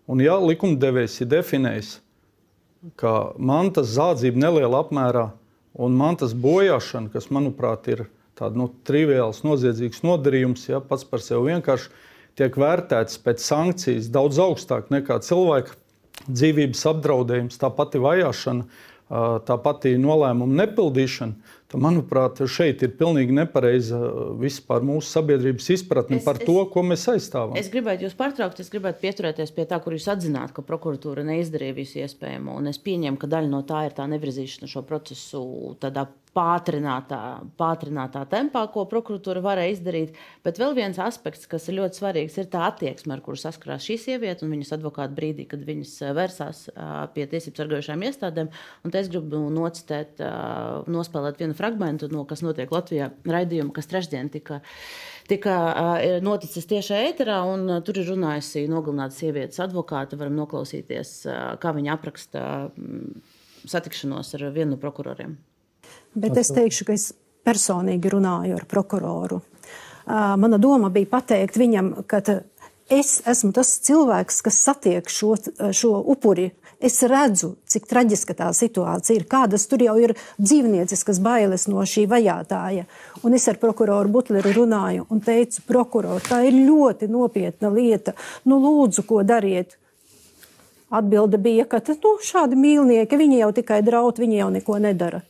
Un, 0.05 0.21
ja 0.21 0.36
likumdevējs 0.38 1.23
ir 1.23 1.31
definējis, 1.31 1.95
ka 2.99 3.31
mantas 3.41 3.95
zādzība 3.95 4.43
nelielā 4.43 4.83
apmērā 4.83 5.31
un 5.81 5.97
mantas 5.97 6.36
bojāšana, 6.38 7.09
kas, 7.15 7.31
manuprāt, 7.33 7.89
ir 7.89 8.05
tāds 8.39 8.59
nu, 8.59 8.69
triviāls, 8.88 9.43
noziedzīgs 9.47 10.03
nodarījums, 10.05 10.67
ja 10.69 10.81
pats 10.83 11.07
par 11.07 11.23
sevi 11.23 11.53
vienkārši 11.53 11.91
tiek 12.39 12.57
vērtēts 12.59 13.21
pēc 13.23 13.43
sankcijas 13.43 14.11
daudz 14.13 14.41
augstāk 14.43 14.91
nekā 14.93 15.21
cilvēka 15.23 15.77
dzīvības 16.25 16.83
apdraudējums, 16.91 17.59
tā 17.61 17.69
pati 17.75 18.01
vajāšana, 18.01 18.65
tā 19.45 19.55
pati 19.61 19.93
nolēmuma 20.01 20.63
nepildīšana, 20.63 21.51
tad, 21.69 21.77
manuprāt, 21.83 22.39
šeit 22.49 22.81
ir 22.83 22.95
pilnīgi 22.97 23.36
nepareiza 23.38 23.99
vispār 24.41 24.83
mūsu 24.86 25.11
sabiedrības 25.11 25.69
izpratne 25.75 26.17
es, 26.17 26.25
par 26.25 26.39
to, 26.41 26.57
es, 26.63 26.71
ko 26.73 26.83
mēs 26.88 27.05
aizstāvam. 27.13 27.53
Es 27.59 27.69
gribētu 27.73 28.07
jūs 28.07 28.17
pārtraukt, 28.17 28.63
es 28.63 28.71
gribētu 28.73 29.03
pieturēties 29.05 29.53
pie 29.55 29.67
tā, 29.69 29.79
kur 29.83 29.95
jūs 29.95 30.09
atzināt, 30.11 30.55
ka 30.55 30.65
prokuratūra 30.65 31.25
neizdarīja 31.27 31.77
visu 31.77 32.01
iespējamo. 32.01 32.57
Es 32.71 32.81
pieņemu, 32.81 33.21
ka 33.21 33.29
daļa 33.36 33.51
no 33.51 33.61
tā 33.67 33.86
ir 33.89 33.97
tā 33.97 34.09
nevirzīšana 34.09 34.71
šo 34.71 34.86
procesu 34.89 35.45
tādā 35.83 36.07
pātrinātā, 36.36 37.19
pātrinātā 37.59 38.25
tempā, 38.31 38.65
ko 38.73 38.83
prokuratūra 38.91 39.43
varēja 39.45 39.75
izdarīt. 39.77 40.17
Bet 40.43 40.59
vēl 40.59 40.75
viens 40.75 40.99
aspekts, 40.99 41.47
kas 41.47 41.69
ir 41.71 41.77
ļoti 41.79 42.01
svarīgs, 42.01 42.36
ir 42.41 42.49
tā 42.51 42.65
attieksme, 42.67 43.15
ar 43.15 43.23
kuru 43.23 43.39
saskarās 43.39 43.88
šī 43.88 43.97
sieviete 44.03 44.43
un 44.45 44.51
viņas 44.57 44.75
advokāta 44.75 45.15
brīdī, 45.15 45.47
kad 45.51 45.63
viņas 45.65 45.95
vērsās 46.17 46.65
pie 47.15 47.27
tiesību 47.31 47.61
sargājušām 47.61 48.05
iestādēm. 48.09 48.51
Un 48.83 48.99
es 48.99 49.09
gribu 49.11 49.45
nocitēt, 49.55 50.19
nospēlēt 50.91 51.39
vienu 51.39 51.57
fragment, 51.57 52.03
no 52.11 52.27
kas 52.27 52.43
notiek 52.45 52.71
Latvijā 52.75 53.11
raidījuma, 53.23 53.73
kas 53.75 53.91
trešdien 53.91 54.31
tika 54.36 54.61
tika 55.25 55.55
noticis 56.21 56.67
tiešā 56.69 56.99
ēterā, 57.07 57.39
tur 57.88 57.97
ir 57.97 58.11
runājusi 58.11 58.67
nogalināta 58.69 59.15
sievietes 59.17 59.57
advokāte. 59.63 60.19
Varam 60.19 60.38
noklausīties, 60.38 61.15
kā 61.61 61.73
viņa 61.73 61.95
apraksta 61.97 62.45
satikšanos 63.65 64.36
ar 64.38 64.49
vienu 64.53 64.75
no 64.75 64.81
prokuroriem. 64.81 65.33
Bet 66.16 66.38
es 66.39 66.51
teikšu, 66.55 66.88
ka 66.88 66.95
es 66.95 67.11
personīgi 67.45 68.11
runāju 68.11 68.57
ar 68.57 68.66
prokuroru. 68.70 69.41
Mana 70.05 70.57
doma 70.61 70.91
bija 70.93 71.09
pateikt 71.18 71.57
viņam, 71.57 71.91
ka 72.07 72.22
es 72.93 73.18
esmu 73.26 73.51
tas 73.55 73.72
cilvēks, 73.86 74.41
kas 74.45 74.61
satiek 74.68 75.09
šo, 75.09 75.36
šo 75.74 75.97
upuri. 76.13 76.51
Es 76.86 76.99
redzu, 77.07 77.53
cik 77.72 77.88
traģiska 77.89 78.36
tā 78.38 78.49
situācija 78.53 79.16
ir, 79.18 79.24
kādas 79.32 79.63
tur 79.72 79.82
jau 79.82 79.95
ir 79.97 80.13
dzīvnieciskas 80.38 81.22
bailes 81.24 81.66
no 81.72 81.82
šī 81.88 82.03
vajātāja. 82.11 82.84
Un 83.24 83.38
es 83.38 83.47
ar 83.49 83.57
prokuroru 83.61 84.11
Butleru 84.11 84.51
runāju 84.53 85.07
un 85.09 85.24
teicu, 85.24 85.63
prokuror, 85.66 86.20
tā 86.22 86.43
ir 86.45 86.59
ļoti 86.68 87.09
nopietna 87.09 87.72
lieta. 87.74 88.13
Nu, 88.45 88.59
lūdzu, 88.61 89.05
ko 89.07 89.24
dariet? 89.24 89.80
Atbilde 90.93 91.39
bija, 91.41 91.66
ka 91.66 91.80
nu, 91.95 92.18
šādi 92.22 92.59
mīlnieki, 92.59 93.18
viņi 93.24 93.39
jau 93.41 93.53
tikai 93.55 93.80
draud, 93.82 94.20
viņi 94.22 94.43
jau 94.43 94.51
neko 94.53 94.78
nedara. 94.84 95.24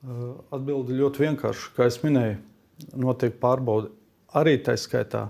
Atbilde 0.00 0.96
ļoti 0.96 1.26
vienkārša. 1.26 1.72
Kā 1.76 1.86
jau 1.88 2.06
minēju, 2.06 2.38
notiek 2.96 3.34
pārbaude 3.40 3.90
arī 4.36 4.56
tā 4.64 4.76
skaitā 4.80 5.26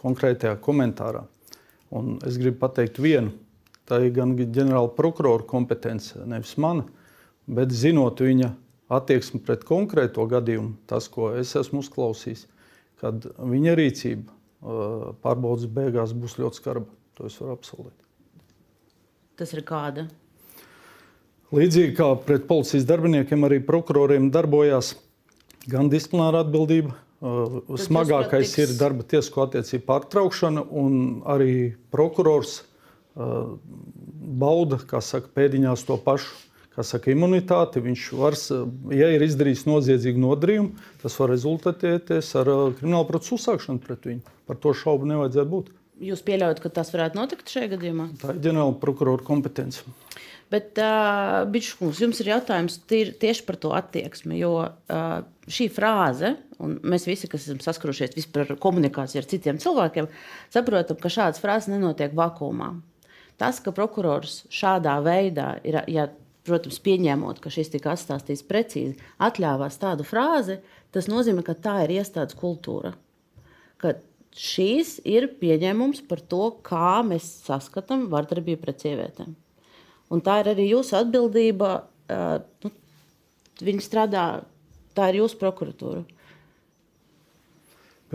konkrētajā 0.00 0.56
komentārā. 0.64 1.26
Un 1.94 2.16
es 2.26 2.38
gribu 2.40 2.62
pateikt 2.62 3.00
vienu. 3.02 3.34
Tā 3.84 3.98
ir 4.00 4.14
gan 4.16 4.32
ģenerāla 4.38 4.94
prokurora 4.96 5.44
kompetence, 5.44 6.16
nevis 6.24 6.54
mana, 6.56 6.86
bet 7.44 7.74
zinot 7.76 8.22
viņa 8.24 8.48
attieksmi 8.96 9.42
pret 9.44 9.66
konkrēto 9.68 10.24
gadījumu, 10.28 10.78
tas, 10.88 11.10
ko 11.12 11.34
es 11.36 11.52
esmu 11.60 11.82
uzklausījis, 11.84 12.46
kad 13.02 13.28
viņa 13.36 13.76
rīcība 13.76 14.32
pārbaudas 15.20 15.68
beigās 15.68 16.16
būs 16.16 16.38
ļoti 16.40 16.62
skarba. 16.62 16.88
To 17.14 17.28
es 17.28 17.36
varu 17.38 17.58
apsolīt. 17.58 17.98
Tas 19.38 19.52
ir 19.54 19.62
kāda? 19.68 20.08
Līdzīgi 21.54 21.94
kā 21.94 22.08
pret 22.26 22.48
policijas 22.48 22.86
darbiniekiem, 22.88 23.44
arī 23.46 23.60
prokuroriem 23.62 24.30
darbojās 24.34 24.94
gan 25.70 25.90
disciplināra 25.92 26.42
atbildība. 26.44 26.96
Tad 27.24 27.80
Smagākais 27.80 28.50
tiks... 28.52 28.58
ir 28.60 28.72
darba 28.80 29.04
tiesisko 29.08 29.46
attiecību 29.46 29.86
pārtraukšana, 29.88 30.64
un 30.76 30.96
arī 31.30 31.54
prokurors 31.94 32.58
uh, 32.60 33.54
bauda 34.42 34.80
saka, 35.00 35.30
pēdiņās 35.36 35.86
to 35.88 35.96
pašu. 36.04 36.34
Saka, 36.74 37.12
imunitāti, 37.12 37.78
viņš 37.78 38.04
var, 38.18 38.34
ja 38.90 39.06
ir 39.14 39.22
izdarījis 39.22 39.60
noziedzīgu 39.68 40.18
nodarījumu, 40.18 40.72
tas 41.04 41.14
var 41.20 41.30
rezultēties 41.30 42.32
ar 42.40 42.50
kriminālu 42.80 43.06
procesu 43.06 43.36
uzsākšanu 43.38 43.78
pret 43.84 44.08
viņu. 44.10 44.32
Par 44.50 44.58
to 44.58 44.72
šaubu 44.74 45.06
nevajadzētu 45.06 45.52
būt. 45.52 45.70
Jūs 46.02 46.24
pieļaujat, 46.26 46.58
ka 46.64 46.72
tas 46.74 46.90
varētu 46.90 47.20
notikt 47.20 47.52
šajā 47.54 47.76
gadījumā? 47.76 48.08
Tā 48.18 48.34
ir 48.34 48.42
ģenerāla 48.48 48.74
prokurora 48.82 49.22
kompetence. 49.22 49.86
Bet, 50.54 50.78
uh, 50.78 51.42
Biškungs, 51.50 51.98
jums 52.04 52.20
ir 52.22 52.28
jautājums 52.30 52.76
tieši 52.86 53.42
par 53.46 53.56
to 53.58 53.72
attieksmi, 53.74 54.36
jo 54.38 54.52
uh, 54.62 55.14
šī 55.50 55.66
frāze, 55.74 56.34
un 56.62 56.76
mēs 56.86 57.08
visi, 57.08 57.26
kas 57.30 57.48
esam 57.48 57.58
saskurušies 57.64 58.14
vispār 58.14 58.44
ar 58.46 58.60
komunikāciju 58.62 59.22
ar 59.22 59.28
citiem 59.30 59.58
cilvēkiem, 59.62 60.06
saprotam, 60.54 61.00
ka 61.00 61.10
šādas 61.10 61.42
frāzes 61.42 61.72
nenotiek 61.72 62.14
vakumā. 62.14 62.70
Tas, 63.40 63.58
ka 63.58 63.74
prokurors 63.74 64.44
šādā 64.54 64.94
veidā 65.02 65.56
ir, 65.66 65.80
ja, 65.90 66.06
protams, 66.46 66.78
pieņemot, 66.84 67.40
ka 67.42 67.50
šis 67.50 67.72
tika 67.72 67.96
atstāstīts 67.96 68.46
precīzi, 68.46 68.98
atļāvās 69.26 69.80
tādu 69.82 70.06
frāzi, 70.06 70.60
tas 70.94 71.10
nozīmē, 71.10 71.42
ka 71.42 71.56
tā 71.58 71.80
ir 71.88 71.96
iestādes 71.98 72.38
kultūra. 72.38 72.94
Ka 73.82 73.96
šīs 74.38 75.00
ir 75.08 75.32
pieņēmums 75.40 76.04
par 76.06 76.22
to, 76.22 76.52
kā 76.62 77.00
mēs 77.06 77.26
saskatām 77.48 78.06
vardarbību 78.12 78.62
pret 78.62 78.86
sievietēm. 78.86 79.34
Un 80.14 80.22
tā 80.24 80.40
ir 80.42 80.52
arī 80.54 80.68
jūsu 80.70 80.96
atbildība. 81.00 81.74
Uh, 82.10 82.38
nu, 82.64 82.70
viņi 83.64 83.82
strādā, 83.82 84.24
tā 84.94 85.10
ir 85.10 85.22
jūsu 85.22 85.38
prokuratūra. 85.40 86.04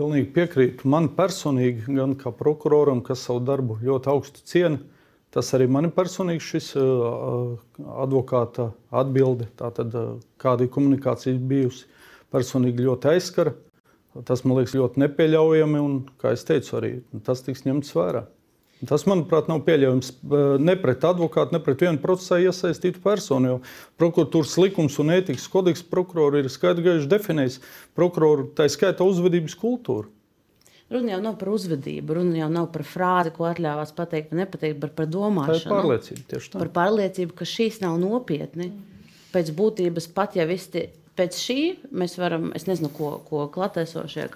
Pilnīgi 0.00 0.30
piekrītu. 0.32 0.88
Man 0.88 1.10
personīgi, 1.12 1.84
gan 1.98 2.14
kā 2.16 2.32
prokuroram, 2.32 3.02
kas 3.04 3.26
savu 3.26 3.42
darbu 3.44 3.80
ļoti 3.84 4.08
augstu 4.12 4.44
ciena, 4.48 4.78
tas 5.34 5.50
arī 5.56 5.66
man 5.68 5.90
personīgi 5.94 6.46
šis 6.46 6.70
uh, 6.80 7.58
advokāta 8.00 8.70
atbilde, 9.02 9.50
tātad 9.60 9.92
uh, 9.98 10.14
kāda 10.40 10.64
ir 10.64 10.72
komunikācija 10.72 11.36
bijusi, 11.50 11.84
personīgi 12.32 12.86
ļoti 12.86 13.12
aizskara. 13.12 13.52
Tas 14.26 14.42
man 14.42 14.56
liekas 14.58 14.74
ļoti 14.74 15.04
nepieļaujami, 15.04 15.82
un, 15.84 16.00
kā 16.18 16.32
jau 16.32 16.46
teicu, 16.48 16.72
arī 16.80 16.94
tas 17.26 17.44
tiks 17.46 17.66
ņemts 17.66 17.92
vērā. 17.94 18.24
Tas, 18.88 19.02
manuprāt, 19.04 19.48
nav 19.50 19.58
pieļaujams 19.66 20.12
ne 20.64 20.74
pret 20.80 21.02
advokātu, 21.04 21.52
ne 21.52 21.60
pret 21.60 21.82
vienu 21.84 22.00
procesā 22.00 22.38
iesaistītu 22.40 23.02
personu. 23.04 23.58
Prokuratūras 24.00 24.54
likums 24.62 24.96
un 25.02 25.12
ētikas 25.18 25.44
kodeks 25.52 25.82
prokuroru 25.90 26.40
ir 26.40 26.48
skaidri 26.52 26.86
gaiši 26.86 27.10
definējis 27.10 27.58
prokuroru, 27.98 28.48
tā 28.56 28.70
skaitā 28.72 29.04
uzvedības 29.04 29.58
kultūru. 29.60 30.08
Runa 30.90 31.12
jau 31.12 31.18
nav 31.22 31.36
par 31.38 31.52
uzvedību, 31.52 32.16
runa 32.18 32.40
jau 32.40 32.48
nav 32.50 32.70
par 32.74 32.82
frāzi, 32.88 33.30
ko 33.36 33.44
atļāvās 33.46 33.92
pateikt, 33.94 34.32
nepateikt, 34.34 34.80
bet 34.82 34.96
par 34.96 35.06
domāšanu. 35.12 35.60
Tā 35.60 35.68
ir 35.68 35.74
pārliecība 35.76 36.24
tieši 36.32 36.50
tā. 36.50 36.62
Par 36.64 36.72
pārliecību, 36.80 37.36
ka 37.38 37.46
šīs 37.46 37.78
nav 37.84 38.00
nopietni. 38.02 38.72
Pēc 39.30 39.52
būtības 39.54 40.08
pat 40.16 40.34
ja 40.40 40.48
visi 40.50 40.88
pēc 41.20 41.36
šī 41.36 41.58
mēs 41.94 42.16
varam, 42.18 42.48
es 42.56 42.66
nezinu, 42.66 42.90
ko, 42.96 43.12
ko 43.28 43.44
klātesošie 43.52 44.26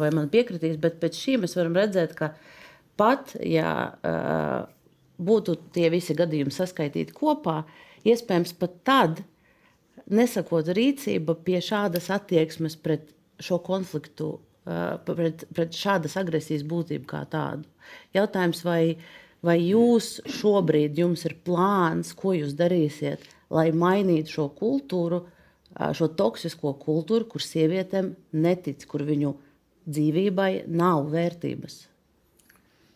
vai 0.00 0.10
man 0.16 0.30
piekritīs, 0.32 0.80
bet 0.80 0.98
pēc 1.02 1.18
šī 1.20 1.36
mēs 1.44 1.54
varam 1.58 1.76
redzēt, 1.78 2.16
ka 2.18 2.32
pat 3.00 3.32
ja 3.40 3.72
uh, 3.90 4.68
būtu 5.20 5.56
tie 5.74 5.88
visi 5.92 6.16
gadījumi 6.16 6.52
saskaitīti 6.54 7.16
kopā, 7.16 7.62
iespējams, 8.08 8.54
pat 8.60 8.76
tad 8.86 9.24
nesakot 10.10 10.70
rīcība 10.76 11.36
pie 11.44 11.60
šādas 11.64 12.10
attieksmes 12.12 12.76
pret 12.80 13.10
šo 13.40 13.60
konfliktu, 13.64 14.34
uh, 14.36 15.00
pret, 15.06 15.46
pret 15.54 15.76
šādas 15.76 16.16
agresijas 16.20 16.64
būtību 16.68 17.08
kā 17.10 17.24
tādu. 17.30 17.68
Jautājums, 18.16 18.62
vai, 18.66 18.96
vai 19.44 19.58
jūs 19.62 20.18
šobrīd 20.40 20.98
jums 21.00 21.26
ir 21.28 21.36
plāns, 21.46 22.14
ko 22.16 22.34
jūs 22.36 22.56
darīsiet, 22.58 23.24
lai 23.50 23.70
mainītu 23.76 24.38
šo 24.38 24.48
kultūru, 24.56 25.22
uh, 25.24 25.92
šo 25.96 26.10
toksisko 26.16 26.74
kultūru, 26.82 27.28
kur 27.30 27.44
sievietēm 27.44 28.14
netic, 28.32 28.88
kur 28.90 29.06
viņu 29.08 29.36
dzīvībai 29.90 30.52
nav 30.68 31.08
vērtības? 31.12 31.89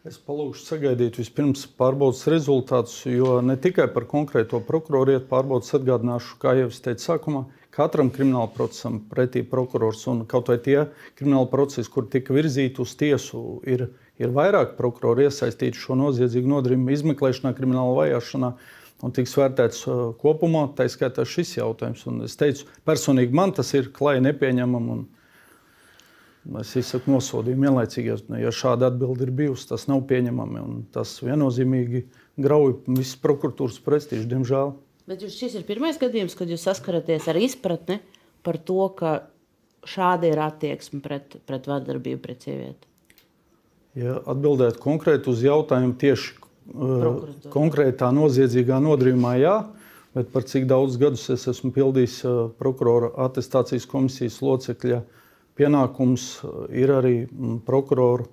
Es 0.04 0.18
palūgšu 0.20 0.66
sagaidīt 0.68 1.16
vispirms 1.16 1.62
pārbaudas 1.80 2.26
rezultātus, 2.28 2.98
jo 3.08 3.38
ne 3.40 3.54
tikai 3.56 3.86
par 3.94 4.04
konkrēto 4.04 4.58
prokuroru 4.66 5.14
iet 5.14 5.30
pārbaudas 5.30 5.72
atgādināšu, 5.78 6.34
kā 6.42 6.52
jau 6.58 6.66
es 6.68 6.82
teicu 6.84 7.06
sākumā, 7.06 7.40
katram 7.72 8.10
krimināla 8.12 8.50
procesam 8.52 8.98
pretī 9.08 9.40
prokurors 9.48 10.02
un 10.12 10.20
kaut 10.28 10.50
vai 10.52 10.58
tie 10.66 10.76
krimināla 11.16 11.48
procesi, 11.48 11.88
kur 11.88 12.04
tika 12.12 12.36
virzīti 12.36 12.84
uz 12.84 12.92
tiesu, 13.00 13.40
ir, 13.64 13.86
ir 14.20 14.36
vairāk 14.36 14.76
prokuroru 14.76 15.24
iesaistīti 15.24 15.80
šo 15.86 15.96
noziedzīgu 16.02 16.52
nodarījumu 16.52 16.92
izmeklēšanā, 16.98 17.54
krimināla 17.56 17.96
vajāšanā. 18.02 18.54
Un 19.04 19.16
tiks 19.16 19.32
vērtēts 19.40 19.86
uh, 19.88 20.04
kopumā, 20.20 20.66
tā 20.76 20.84
skaitā 20.92 21.24
šis 21.24 21.56
jautājums. 21.56 22.04
Un 22.12 22.26
es 22.28 22.36
teicu, 22.36 22.68
personīgi 22.84 23.32
man 23.40 23.56
tas 23.56 23.72
ir 23.72 23.88
klāji 23.96 24.20
nepieņemami. 24.28 25.00
Es 26.44 26.74
izsaku 26.76 27.08
nosodījumu 27.08 27.64
vienlaicīgi, 27.64 28.16
ja 28.36 28.50
šāda 28.52 28.90
atbilde 28.90 29.24
ir 29.24 29.32
bijusi. 29.32 29.64
Tas 29.70 29.86
nav 29.88 30.02
pieņemami 30.10 30.60
un 30.60 30.82
tas 30.92 31.16
viennozīmīgi 31.24 32.02
grauj 32.44 32.82
visas 32.90 33.16
prokuratūras 33.22 33.78
prestižu, 33.84 34.26
diemžēl. 34.28 34.74
Bet 35.08 35.24
jūs, 35.24 35.38
šis 35.40 35.56
ir 35.56 35.64
pirmais 35.68 35.96
gadījums, 36.00 36.36
kad 36.36 36.52
jūs 36.52 36.66
saskaraties 36.68 37.30
ar 37.32 37.40
izpratni 37.40 37.98
par 38.44 38.60
to, 38.60 38.90
ka 38.98 39.14
šāda 39.88 40.28
ir 40.28 40.42
attieksme 40.44 41.00
pret, 41.04 41.38
pret 41.48 41.68
vardarbību 41.68 42.20
pret 42.20 42.44
sievieti. 42.44 42.92
Ja 43.96 44.18
atbildētu 44.28 44.82
konkrēti 44.84 45.30
uz 45.32 45.40
jautājumu 45.44 45.96
tieši 46.00 46.30
uh, 46.36 47.24
konkrētā 47.52 48.10
noziedzīgā 48.12 48.82
nodarījumā, 48.84 49.36
jā, 49.40 49.58
bet 50.16 50.32
par 50.34 50.44
cik 50.48 50.68
daudz 50.68 51.00
gadus 51.00 51.24
es 51.32 51.48
esmu 51.52 51.72
pildījis 51.72 52.20
uh, 52.28 52.40
prokurora 52.60 53.14
attestācijas 53.28 53.86
komisijas 53.88 54.40
locekļa 54.44 55.00
uh, 55.00 55.20
pienākums 55.58 56.28
uh, 56.44 56.64
ir 56.74 56.92
arī 56.94 57.16
mm, 57.26 57.60
prokuroru 57.66 58.30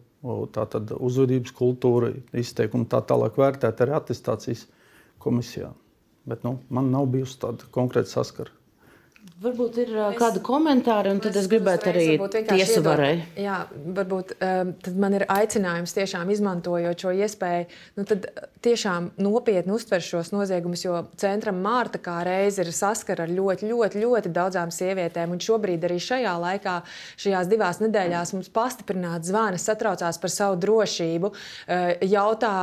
tātad, 0.53 0.91
uzvedības 1.01 1.53
kultūra, 1.57 2.11
izteikumi 2.37 2.85
tā 2.89 2.99
tālāk 3.09 3.39
vērtēt 3.41 3.81
arī 3.81 3.95
attestācijas 3.97 4.67
komisijā. 5.21 5.71
Bet 6.29 6.43
nu, 6.45 6.59
man 6.69 6.91
nav 6.93 7.07
bijusi 7.09 7.39
tāda 7.41 7.65
konkrēta 7.73 8.11
saskara. 8.11 8.53
Varbūt 9.41 9.77
ir 9.81 9.89
uh, 9.95 10.11
kādi 10.13 10.37
komentāri, 10.45 11.09
un 11.15 11.19
tad 11.21 11.33
es 11.39 11.47
gribētu 11.49 11.89
arī 11.89 12.05
tiesu 12.45 12.83
varai. 12.85 13.23
Jā, 13.41 13.63
varbūt 13.73 14.35
um, 14.35 14.73
tad 14.85 14.99
man 15.01 15.15
ir 15.17 15.25
aicinājums 15.33 15.95
tiešām 15.97 16.29
izmantojot 16.29 17.01
šo 17.01 17.13
iespēju, 17.25 17.63
nu 17.97 18.05
tad 18.05 18.27
tiešām 18.61 19.07
nopietni 19.17 19.73
uztver 19.73 20.03
šos 20.05 20.29
noziegumus, 20.29 20.83
jo 20.85 20.99
centram 21.17 21.57
Mārta 21.65 21.97
kā 22.01 22.19
reize 22.27 22.61
ir 22.61 22.69
saskara 22.69 23.25
ar 23.25 23.33
ļoti, 23.33 23.65
ļoti, 23.71 24.03
ļoti 24.03 24.33
daudzām 24.35 24.73
sievietēm, 24.73 25.33
un 25.33 25.41
šobrīd 25.41 25.89
arī 25.89 25.97
šajā 26.05 26.35
laikā, 26.45 26.77
šajās 27.25 27.49
divās 27.49 27.81
nedēļās 27.81 28.35
mums 28.37 28.51
pastiprināti 28.53 29.31
zvani, 29.31 29.61
satraucās 29.61 30.21
par 30.21 30.33
savu 30.33 30.61
drošību, 30.61 31.33
jautā 32.13 32.53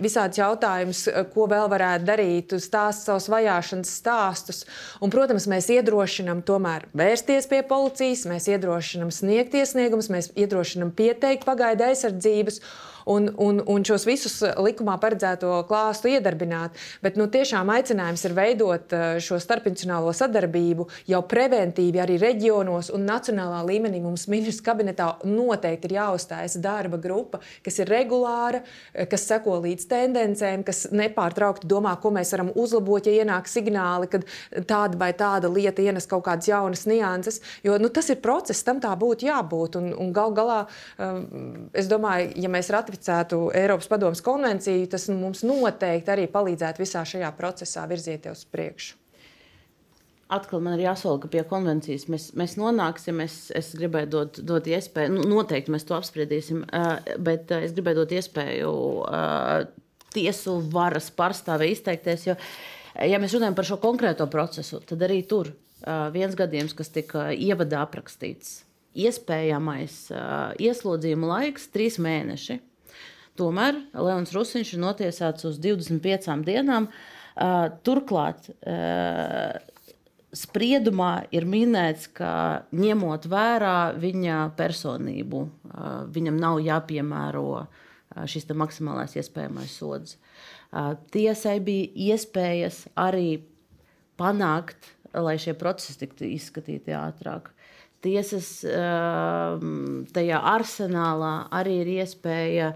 visādus 0.00 0.40
jautājumus, 0.40 1.04
ko 1.36 1.44
vēl 1.52 1.68
varētu 1.76 2.08
darīt, 2.08 2.56
stāst 2.64 3.04
savus 3.04 3.28
vajāšanas 3.36 3.92
stāstus, 4.00 4.64
un, 5.04 5.12
protams, 5.12 5.44
mēs 5.52 5.68
iedrošinām 5.68 5.85
iedrošinām 5.86 6.42
tomēr 6.46 6.88
vērsties 6.98 7.46
pie 7.50 7.62
policijas, 7.66 8.24
mēs 8.26 8.48
iedrošinām 8.50 9.12
sniegt 9.14 9.54
iesniegumus, 9.54 10.10
mēs 10.10 10.32
iedrošinām 10.34 10.90
pieteikt 10.98 11.46
pagaidu 11.46 11.86
aizsardzības 11.86 12.58
un, 13.06 13.32
un, 13.36 13.62
un 13.66 13.84
šos 13.86 14.04
visus 14.06 14.40
eh, 14.42 14.54
likumā 14.66 14.96
paredzēto 15.02 15.52
klāstu 15.68 16.10
iedarbināt. 16.10 16.74
Bet 17.04 17.18
nu, 17.18 17.28
tiešām 17.30 17.70
aicinājums 17.76 18.24
ir 18.26 18.34
veidot 18.36 18.94
eh, 18.96 19.04
šo 19.22 19.38
starpinstitucionālo 19.42 20.10
sadarbību 20.16 20.88
jau 21.10 21.22
preventīvi 21.30 22.02
arī 22.02 22.18
reģionos 22.22 22.90
un 22.94 23.06
nacionālā 23.06 23.62
līmenī. 23.68 24.02
Mums 24.02 24.26
ministrs 24.32 24.64
kabinetā 24.66 25.12
noteikti 25.26 25.90
ir 25.90 25.96
jāuzstājas 26.00 26.58
darba 26.62 26.98
grupa, 27.02 27.40
kas 27.64 27.78
ir 27.82 27.92
regulāra, 27.94 28.62
eh, 28.92 29.06
kas 29.10 29.28
seko 29.30 29.60
līdz 29.62 29.86
tendencēm, 29.92 30.66
kas 30.66 30.88
nepārtraukti 30.90 31.70
domā, 31.70 31.94
ko 32.02 32.10
mēs 32.14 32.34
varam 32.34 32.50
uzlabot, 32.58 33.06
ja 33.06 33.22
ienāk 33.22 33.46
signāli, 33.50 34.10
kad 34.10 34.26
tāda 34.66 34.98
vai 34.98 35.12
tāda 35.14 35.52
lieta 35.52 35.84
ienes 35.84 36.10
kaut 36.10 36.26
kādas 36.26 36.50
jaunas 36.50 36.86
nianses. 36.90 37.38
Jo 37.62 37.78
nu, 37.78 37.88
tas 37.88 38.10
ir 38.10 38.18
process, 38.24 38.66
tam 38.66 38.82
tā 38.82 38.90
būtu 38.98 39.30
jābūt. 39.30 39.78
Un, 39.78 39.92
un 39.94 40.12
gal 40.14 40.34
galā, 40.34 40.58
es 41.76 41.86
domāju, 41.90 42.32
ja 42.40 42.50
mēs 42.50 42.70
ratificējam 42.72 42.95
ratificētu 42.96 43.52
Eiropas 43.54 43.88
Padomus 43.88 44.22
konvenciju, 44.24 44.86
tas 44.88 45.08
mums 45.08 45.42
noteikti 45.44 46.10
arī 46.10 46.26
palīdzētu 46.28 46.80
visā 46.82 47.04
šajā 47.04 47.30
procesā 47.36 47.86
virzieties 47.88 48.38
uz 48.38 48.46
priekšu. 48.50 48.96
Atkal 50.28 50.60
man 50.60 50.74
ir 50.74 50.88
jāsaka, 50.88 51.20
ka 51.22 51.28
pie 51.30 51.42
konvencijas 51.46 52.08
mēs, 52.08 52.32
mēs 52.34 52.56
nonāksim. 52.58 53.20
Es, 53.22 53.52
es 53.54 53.74
gribēju 53.78 54.08
dot, 54.10 54.40
dot 54.42 54.66
iespēju, 54.66 55.12
nu, 55.14 55.22
noteikti 55.30 55.70
mēs 55.70 55.86
to 55.86 55.94
apspriedīsim, 55.94 56.64
bet 57.22 57.52
es 57.54 57.72
gribēju 57.76 58.00
dot 58.00 58.14
iespēju 58.16 58.72
tiesu 60.16 60.56
varas 60.72 61.12
pārstāvē 61.14 61.70
izteikties. 61.70 62.26
Jo, 62.26 62.34
ja 63.06 63.20
mēs 63.22 63.36
runājam 63.36 63.54
par 63.54 63.68
šo 63.68 63.78
konkrēto 63.78 64.26
procesu, 64.26 64.80
tad 64.82 65.04
arī 65.06 65.20
tur 65.22 65.52
viens 66.10 66.34
gadījums, 66.34 66.74
kas 66.74 66.90
tika 66.90 67.28
ievadā 67.30 67.84
aprakstīts, 67.86 68.64
iespējamais 68.98 70.08
ieslodzījuma 70.58 71.36
laiks- 71.36 71.70
trīs 71.74 72.00
mēneši. 72.02 72.58
Tomēr 73.36 73.78
Leons 73.94 74.32
Rusiņš 74.34 74.74
ir 74.74 74.82
notiesāts 74.82 75.46
uz 75.48 75.60
25 75.62 76.44
dienām. 76.46 76.88
Turklāt 77.86 78.48
spriedumā 80.36 81.12
ir 81.34 81.46
minēts, 81.48 82.08
ka 82.16 82.66
ņemot 82.76 83.28
vērā 83.30 83.78
viņa 84.00 84.38
personību, 84.58 85.42
viņam 86.12 86.40
nav 86.40 86.60
jāpiemēro 86.64 87.66
šis 88.28 88.48
maksimālais 88.56 89.16
iespējamais 89.18 89.76
sods. 89.76 90.16
tiesai 91.12 91.58
bija 91.60 92.14
iespējas 92.14 92.86
arī 92.96 93.42
panākt, 94.20 94.92
lai 95.16 95.36
šie 95.40 95.54
procesi 95.56 96.00
tiktu 96.04 96.26
izskatīti 96.28 96.96
ātrāk. 96.96 97.52
Tiesas 98.04 98.60
tajā 100.16 100.40
arsenālā 100.52 101.34
arī 101.50 101.80
ir 101.82 101.92
iespēja 102.00 102.72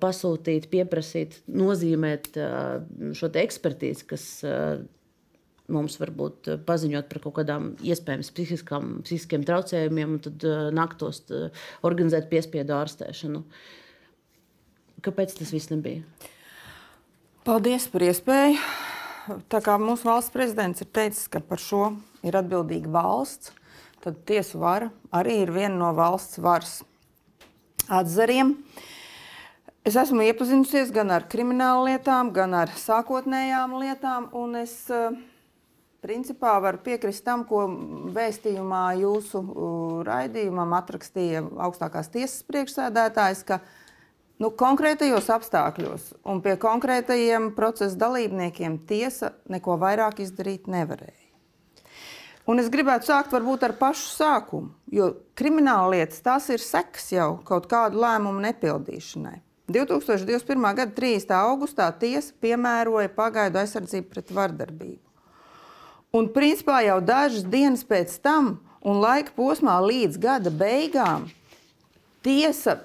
pasūtīt, 0.00 0.68
pieprasīt, 0.72 1.42
nozīmēt 1.48 2.38
šo 3.18 3.28
ekspertīzi, 3.42 4.06
kas 4.08 4.24
mums 5.68 5.98
varbūt 6.00 6.48
paziņot 6.64 7.10
par 7.10 7.20
kaut 7.26 7.36
kādām 7.42 7.68
iespējams 7.84 8.32
psihiskiem 8.32 9.44
traucējumiem, 9.44 10.16
un 10.16 10.22
tad 10.24 10.46
naktos 10.72 11.20
organizēt 11.84 12.30
piespiedu 12.32 12.72
ārstēšanu. 12.78 13.44
Kāpēc 15.04 15.36
tas 15.38 15.52
viss 15.52 15.68
nebija? 15.70 16.02
Paldies 17.44 17.84
par 17.92 18.02
iespēju. 18.08 18.56
Tā 19.52 19.60
kā 19.60 19.76
mūsu 19.76 20.08
valsts 20.08 20.32
prezidents 20.32 20.80
ir 20.80 20.88
teicis, 20.88 21.28
ka 21.28 21.44
par 21.44 21.60
šo 21.60 21.90
ir 22.24 22.36
atbildīga 22.40 22.88
valsts, 22.88 23.52
tad 24.00 24.22
tiesu 24.28 24.62
vara 24.62 24.88
arī 25.12 25.42
ir 25.42 25.52
viena 25.52 25.76
no 25.76 25.92
valsts 25.96 26.40
varas 26.40 26.78
atzariem. 27.92 28.54
Es 29.88 29.96
esmu 29.96 30.20
iepazinusies 30.26 30.90
gan 30.92 31.08
ar 31.14 31.24
kriminālu 31.32 31.86
lietām, 31.86 32.28
gan 32.36 32.52
ar 32.52 32.68
sākotnējām 32.76 33.78
lietām, 33.80 34.26
un 34.36 34.58
es 34.60 34.74
principā 36.04 36.58
varu 36.60 36.82
piekrist 36.84 37.24
tam, 37.24 37.46
ko 37.48 37.62
vēstījumā 38.12 38.82
jūsu 39.00 39.40
raidījumam 40.04 40.74
atrakstīja 40.76 41.40
augstākās 41.64 42.12
tiesas 42.12 42.44
priekšsēdētājs, 42.50 43.44
ka 43.48 43.62
Nu, 44.38 44.52
konkrētajos 44.54 45.32
apstākļos 45.34 46.12
un 46.30 46.38
pie 46.44 46.52
konkrētajiem 46.62 47.48
procesa 47.56 47.98
dalībniekiem 47.98 48.76
tiesa 48.86 49.32
neko 49.50 49.74
vairāk 49.82 50.20
izdarīt 50.22 50.68
nevarēja. 50.70 51.26
Un 52.46 52.62
es 52.62 52.70
gribētu 52.70 53.10
sākt 53.10 53.34
varbūt 53.34 53.66
ar 53.66 53.74
pašu 53.80 54.06
sākumu, 54.12 54.70
jo 54.94 55.10
krimināla 55.34 55.96
lietas 55.96 56.22
tās 56.22 56.46
ir 56.54 56.62
sekas 56.62 57.10
jau 57.10 57.32
kaut 57.50 57.66
kādu 57.66 57.98
lēmumu 57.98 58.46
nepildīšanai. 58.46 59.40
2021. 59.68 60.74
gada 60.74 60.92
30. 60.96 61.34
augustā 61.36 61.90
tiesa 61.92 62.32
piemēroja 62.40 63.10
pagaidu 63.12 63.60
aizsardzību 63.60 64.08
pret 64.08 64.32
vardarbību. 64.32 65.02
Un 66.16 66.30
principā 66.32 66.80
jau 66.86 67.02
dažas 67.04 67.44
dienas 67.44 67.84
pēc 67.84 68.14
tam 68.24 68.54
un 68.80 69.02
laika 69.02 69.34
posmā 69.36 69.74
līdz 69.84 70.16
gada 70.22 70.48
beigām 70.48 71.26
tiesa 72.24 72.78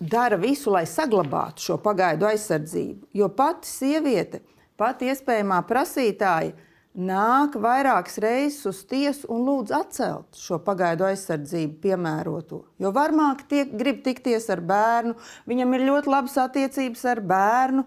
dara 0.00 0.34
visu, 0.36 0.72
lai 0.74 0.82
saglabātu 0.90 1.62
šo 1.68 1.78
pagaidu 1.78 2.26
aizsardzību. 2.26 3.06
Jo 3.14 3.30
pati 3.30 3.70
sieviete, 3.70 4.42
pati 4.76 5.12
iespējamā 5.12 5.60
prasītāja, 5.68 6.50
nāk 6.94 7.56
vairākas 7.58 8.20
reizes 8.22 8.62
uz 8.70 8.82
tiesu 8.86 9.26
un 9.34 9.42
lūdz 9.48 9.74
atcelt 9.74 10.38
šo 10.38 10.60
pagaidu 10.62 11.08
aizsardzību, 11.08 11.74
piemēroto. 11.82 12.62
Jo 12.78 12.92
varmāk 12.94 13.42
tiek, 13.50 13.72
grib 13.74 14.04
tikties 14.06 14.46
ar 14.54 14.62
bērnu, 14.64 15.16
viņam 15.50 15.74
ir 15.74 15.86
ļoti 15.88 16.12
labas 16.14 16.38
attiecības 16.44 17.04
ar 17.10 17.22
bērnu. 17.34 17.84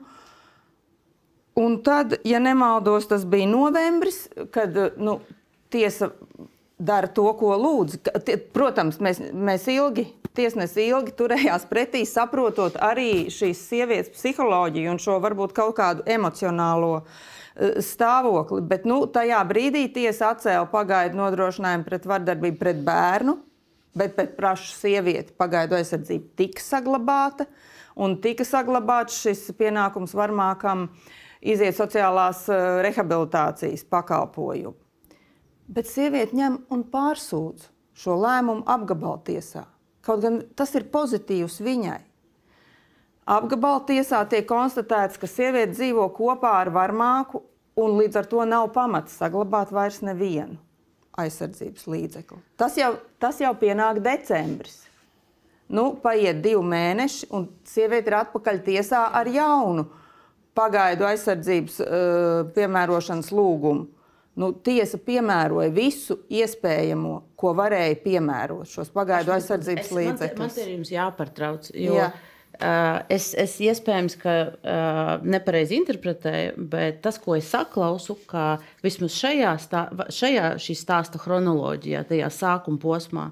Un 1.57 1.79
tad, 1.81 2.19
ja 2.27 2.41
nemaldos, 2.43 3.07
tas 3.09 3.23
bija 3.25 3.47
novembris, 3.49 4.27
kad 4.53 4.75
nu, 5.01 5.17
tiesa 5.73 6.11
dara 6.77 7.07
to, 7.09 7.25
ko 7.39 7.55
lūdz. 7.57 7.97
Protams, 8.53 8.99
mēs, 9.01 9.23
mēs 9.33 9.65
ilgi 9.71 10.05
tiesnesis 10.37 10.83
ilgi 10.83 11.15
turējās 11.17 11.63
pretī, 11.65 12.03
saprotot 12.05 12.75
arī 12.83 13.31
šīs 13.33 13.63
sievietes 13.71 14.13
psiholoģiju 14.13 14.91
un 14.91 15.01
šo 15.01 15.17
varbūt 15.23 15.55
kaut 15.57 15.73
kādu 15.79 16.05
emocionālo 16.05 16.99
uh, 16.99 17.25
stāvokli. 17.83 18.61
Bet 18.67 18.85
nu, 18.89 19.01
tajā 19.11 19.39
brīdī 19.49 19.87
tiesa 19.93 20.31
atcēla 20.33 20.67
pagaidu 20.71 21.19
nodrošinājumu 21.19 21.87
pret 21.87 22.07
vardarbību 22.09 22.59
pret 22.61 22.81
bērnu, 22.85 23.37
bet 23.97 24.15
pret 24.17 24.35
prašu 24.37 24.73
sievieti 24.77 25.35
pagaidu 25.37 25.77
aizsardzība 25.79 26.37
tika 26.37 26.63
saglabāta. 26.63 27.47
Un 27.97 28.19
tika 28.21 28.45
saglabāts 28.45 29.23
šis 29.23 29.47
pienākums 29.57 30.13
varmākam 30.13 30.85
iziet 31.41 31.77
sociālās 31.77 32.43
uh, 32.51 32.77
rehabilitācijas 32.85 33.87
pakalpojumu. 33.89 34.75
Bet 35.67 35.89
sieviete 35.89 36.37
ņem 36.37 36.61
un 36.71 36.85
pārsūdz 36.87 37.65
šo 37.97 38.19
lēmumu 38.21 38.63
apgabaltiesā. 38.69 39.65
Kaut 40.05 40.21
gan 40.23 40.39
tas 40.55 40.71
ir 40.77 40.85
pozitīvs 40.93 41.57
viņai. 41.65 41.99
Apgabala 43.27 43.81
tiesā 43.83 44.21
tiek 44.31 44.45
konstatēts, 44.47 45.19
ka 45.19 45.27
sieviete 45.27 45.73
dzīvo 45.73 46.05
kopā 46.15 46.53
ar 46.61 46.71
varmāku, 46.71 47.41
un 47.77 47.97
līdz 47.99 48.21
ar 48.21 48.29
to 48.31 48.45
nav 48.47 48.69
pamats 48.75 49.17
saglabāt 49.19 49.73
vairs 49.75 49.99
nevienu 50.05 50.55
aizsardzības 51.17 51.87
līdzekli. 51.89 52.37
Tas 52.61 52.77
jau, 52.77 52.93
tas 53.19 53.39
jau 53.41 53.51
pienāk 53.57 53.99
decembris. 54.05 54.83
Nu, 55.67 55.89
paiet 55.99 56.39
divi 56.43 56.61
mēneši, 56.63 57.27
un 57.35 57.49
sieviete 57.67 58.11
ir 58.11 58.19
atpakaļ 58.21 58.61
tiesā 58.63 59.01
ar 59.17 59.27
jaunu 59.27 59.87
pagaidu 60.55 61.07
aizsardzības 61.09 61.81
uh, 61.83 61.89
piemērošanas 62.55 63.33
lūgumu. 63.35 63.89
Nu, 64.37 64.51
tiesa 64.61 64.99
piemēroja 65.01 65.71
visu 65.73 66.19
iespējamo, 66.29 67.13
ko 67.35 67.55
varēja 67.57 67.97
piemērot 68.03 68.69
šos 68.69 68.93
pagaidu 68.93 69.33
aizsardzības 69.33 69.89
līdzekļus. 69.97 70.39
Man, 70.43 70.53
man 70.53 70.63
ir 70.63 70.73
jums 70.75 70.93
jāpārtrauc. 70.93 71.71
Jo... 71.73 71.97
Jā. 71.97 72.09
Uh, 72.57 73.03
es, 73.13 73.35
es 73.37 73.59
iespējams, 73.61 74.15
ka 74.17 74.33
uh, 74.49 75.11
nepareizi 75.21 75.77
interpretēju, 75.77 76.55
bet 76.71 77.03
tas, 77.05 77.19
ko 77.21 77.35
es 77.37 77.51
saklausu, 77.53 78.15
ka 78.25 78.57
vismaz 78.81 79.13
šajā, 79.13 79.51
stā, 79.61 79.83
šajā 80.09 80.55
stāsta 80.57 81.21
chronoloģijā, 81.21 82.01
tajā 82.09 82.31
sākuma 82.33 82.81
posmā, 82.81 83.27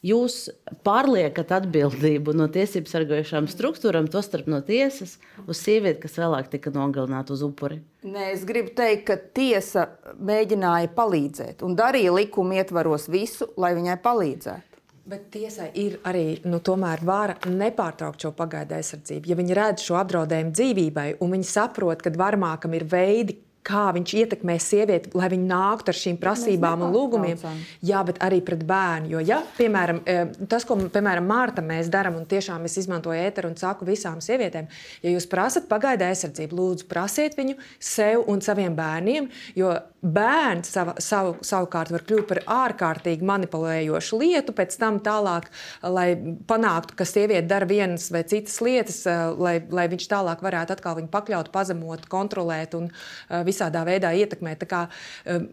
jūs 0.00 0.48
pārliekat 0.88 1.52
atbildību 1.58 2.32
no 2.38 2.48
tiesību 2.48 2.88
sargājušām 2.88 3.50
struktūrām, 3.52 4.08
tostarp 4.08 4.48
no 4.48 4.62
tiesas, 4.64 5.18
uz 5.44 5.60
sievieti, 5.60 6.00
kas 6.06 6.16
vēlāk 6.22 6.48
tika 6.56 6.72
nogalināta 6.72 7.36
uz 7.36 7.44
upuri? 7.44 7.82
Nē, 8.08 8.32
es 8.32 8.48
gribu 8.48 8.72
teikt, 8.78 9.04
ka 9.10 9.20
tiesa 9.36 9.90
mēģināja 10.16 10.94
palīdzēt 10.96 11.60
un 11.68 11.76
darīja 11.76 12.16
likuma 12.16 12.62
ietvaros 12.62 13.10
visu, 13.12 13.52
lai 13.60 13.76
viņai 13.76 14.00
palīdzētu. 14.00 14.71
Bet 15.02 15.32
tiesai 15.34 15.72
ir 15.82 15.96
arī 16.06 16.26
nu, 16.46 16.60
vara 17.02 17.34
nepārtraukt 17.50 18.22
šo 18.22 18.30
pagaidu 18.38 18.76
aizsardzību. 18.76 19.32
Ja 19.32 19.36
viņi 19.38 19.56
redz 19.58 19.82
šo 19.82 19.96
apdraudējumu 19.98 20.54
dzīvībai, 20.54 21.06
un 21.24 21.34
viņi 21.34 21.48
saprot, 21.48 22.04
ka 22.04 22.12
varmākam 22.14 22.76
ir 22.78 22.86
veidi, 22.86 23.34
kā 23.66 23.84
viņš 23.94 24.14
ietekmē 24.22 24.56
sievieti, 24.62 25.12
lai 25.14 25.28
viņa 25.32 25.46
nāktu 25.46 25.92
ar 25.92 25.98
šīm 25.98 26.18
prasībām 26.22 26.82
un 26.82 26.94
lūgumiem. 26.94 27.42
Jā, 27.86 28.02
bet 28.06 28.18
arī 28.24 28.40
pret 28.44 28.64
bērnu. 28.66 29.12
Jo, 29.14 29.22
ja, 29.22 29.38
piemēram, 29.58 30.02
e, 30.02 30.16
tas, 30.50 30.66
ko 30.66 30.76
piemēram 30.82 31.28
Mārta 31.30 31.62
mēs 31.64 31.90
darām, 31.92 32.18
un 32.18 32.26
tiešām 32.28 32.66
es 32.66 32.76
izmantoju 32.82 33.22
ēteru 33.22 33.52
un 33.52 33.56
saku 33.60 33.86
visām 33.86 34.18
sievietēm, 34.24 34.66
ja 35.04 35.14
jūs 35.14 35.28
prasat 35.30 35.68
pagaidu 35.70 36.08
aizsardzību, 36.08 36.58
lūdzu, 36.58 36.88
prasiet 36.90 37.38
viņu 37.38 37.58
sev 37.78 38.26
un 38.30 38.42
saviem 38.42 38.74
bērniem, 38.78 39.30
jo 39.58 39.74
bērns 40.02 40.72
sava, 40.74 40.96
savu, 40.98 41.36
savukārt 41.46 41.92
var 41.94 42.02
kļūt 42.08 42.26
par 42.26 42.40
ārkārtīgi 42.50 43.26
manipulējošu 43.26 44.18
lietu, 44.18 44.54
pēc 44.58 44.74
tam 44.80 44.98
tālāk, 45.04 45.46
lai 45.86 46.08
panāktu, 46.50 46.96
ka 46.98 47.06
sieviete 47.06 47.46
dara 47.46 47.68
vienas 47.70 48.08
vai 48.10 48.24
citas 48.26 48.58
lietas, 48.64 48.98
e, 49.06 49.14
lai, 49.38 49.54
lai 49.70 49.86
viņš 49.92 50.08
tālāk 50.10 50.42
varētu 50.42 50.74
atkal 50.74 50.98
viņu 50.98 51.12
pakļaut, 51.12 51.52
pazemot, 51.54 52.08
kontrolēt 52.10 52.74
un 52.74 52.88
uh, 52.90 53.42
visādā 53.52 53.84
veidā 53.86 54.12
ietekmē. 54.16 54.56
Kā, 54.68 54.86
um, 55.28 55.46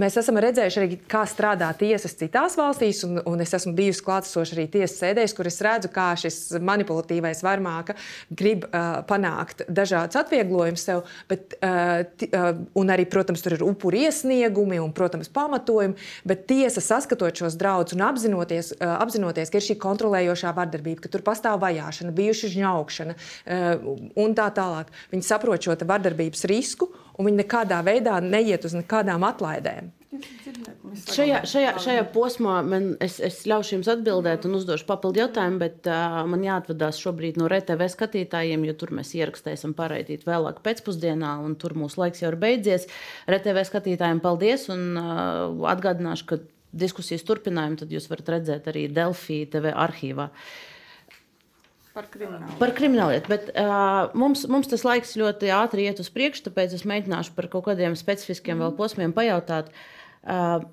mēs 0.00 0.18
esam 0.20 0.38
redzējuši 0.42 0.80
arī, 0.80 0.98
kā 1.10 1.24
strādā 1.28 1.70
tiesas 1.78 2.16
citās 2.18 2.58
valstīs, 2.60 3.02
un, 3.06 3.20
un 3.30 3.42
es 3.42 3.54
esmu 3.56 3.74
bijusi 3.76 4.04
klātesoša 4.04 4.56
arī 4.56 4.66
tiesas 4.76 4.98
sēdēs, 5.00 5.34
kur 5.36 5.48
es 5.50 5.60
redzu, 5.64 5.90
kā 5.94 6.10
šis 6.20 6.38
manipulatīvais 6.64 7.42
varmāka 7.44 7.96
grib 8.30 8.66
uh, 8.68 9.00
panākt 9.08 9.64
dažādus 9.68 10.18
atvieglojumus 10.20 10.86
sev, 10.88 11.04
bet, 11.30 11.56
uh, 11.60 12.04
t, 12.18 12.28
uh, 12.30 12.50
un 12.80 12.92
arī, 12.94 13.06
protams, 13.10 13.42
tur 13.44 13.56
ir 13.56 13.64
upuri 13.66 14.04
iesniegumi 14.08 14.80
un, 14.82 14.92
protams, 14.96 15.30
pamatojumi, 15.34 15.98
bet 16.28 16.46
tiesa 16.50 16.82
saskatot 16.84 17.44
šos 17.44 17.58
draudus 17.60 17.96
un 17.96 18.04
apzinoties, 18.06 18.74
uh, 18.78 18.96
apzinoties, 19.04 19.52
ka 19.52 19.60
ir 19.60 19.68
šī 19.68 19.78
kontrolējošā 19.82 20.54
vardarbība, 20.56 21.04
ka 21.04 21.12
tur 21.12 21.24
pastāv 21.26 21.60
vajāšana, 21.64 22.14
bijuši 22.14 22.52
žņaukšana 22.56 23.16
uh, 23.16 23.88
un 24.24 24.36
tā 24.36 24.50
tālāk. 24.54 24.92
Viņi 25.14 25.26
saprot 25.26 25.64
šo 25.64 25.78
vardarbības 25.84 26.46
risku 26.50 26.90
un 27.18 27.28
viņi 27.28 27.42
nekādā 27.42 27.80
veidā 27.86 28.20
neiet 28.24 28.64
uz 28.66 28.74
nekādām 28.76 29.26
atlaidēm. 29.26 29.92
Šajā, 30.14 31.40
šajā, 31.48 31.70
šajā 31.82 32.02
posmā 32.14 32.60
man, 32.66 32.92
es, 33.02 33.16
es 33.24 33.40
ļaušu 33.50 33.74
jums 33.76 33.88
atbildēt 33.90 34.44
un 34.46 34.54
uzdošu 34.60 34.86
papildu 34.86 35.24
jautājumu, 35.24 35.58
bet 35.62 35.88
uh, 35.90 36.20
man 36.30 36.44
jāatvadās 36.44 37.00
šobrīd 37.02 37.40
no 37.40 37.48
RTV 37.50 37.88
skatītājiem, 37.90 38.66
jo 38.68 38.76
tur 38.78 38.92
mēs 38.94 39.10
ierakstēsim 39.18 39.74
paraidīt 39.74 40.26
vēlāk 40.28 40.60
pēcpusdienā, 40.66 41.32
un 41.42 41.56
tur 41.58 41.74
mūsu 41.78 41.98
laiks 42.04 42.22
jau 42.22 42.30
ir 42.30 42.38
beidzies. 42.44 42.86
RTV 43.26 43.66
skatītājiem 43.70 44.22
paldies 44.22 44.68
un 44.74 44.84
uh, 45.00 45.66
atgādināšu, 45.74 46.28
ka 46.30 46.38
diskusijas 46.74 47.26
turpinājumu 47.26 47.82
tad 47.82 47.92
jūs 47.94 48.06
varat 48.10 48.36
redzēt 48.36 48.70
arī 48.70 48.86
Delfī 48.94 49.42
TV 49.50 49.74
arhīvā. 49.74 50.30
Par 51.94 52.08
kriminālu. 52.10 52.56
Par 52.58 52.72
krimināllietu, 52.74 53.30
bet 53.30 53.50
uh, 53.54 54.08
mums, 54.18 54.40
mums 54.50 54.66
tas 54.70 54.82
laiks 54.82 55.12
ļoti 55.20 55.52
ātri 55.54 55.84
iet 55.86 56.00
uz 56.02 56.08
priekšu, 56.10 56.48
tāpēc 56.48 56.74
es 56.74 56.82
mēģināšu 56.90 57.36
par 57.36 57.46
kaut 57.52 57.68
kādiem 57.68 57.94
specifiskiem 57.98 58.58
vēl 58.64 58.74
posmiem 58.74 59.14
pajautāt. 59.14 59.70
Uh, 60.26 60.64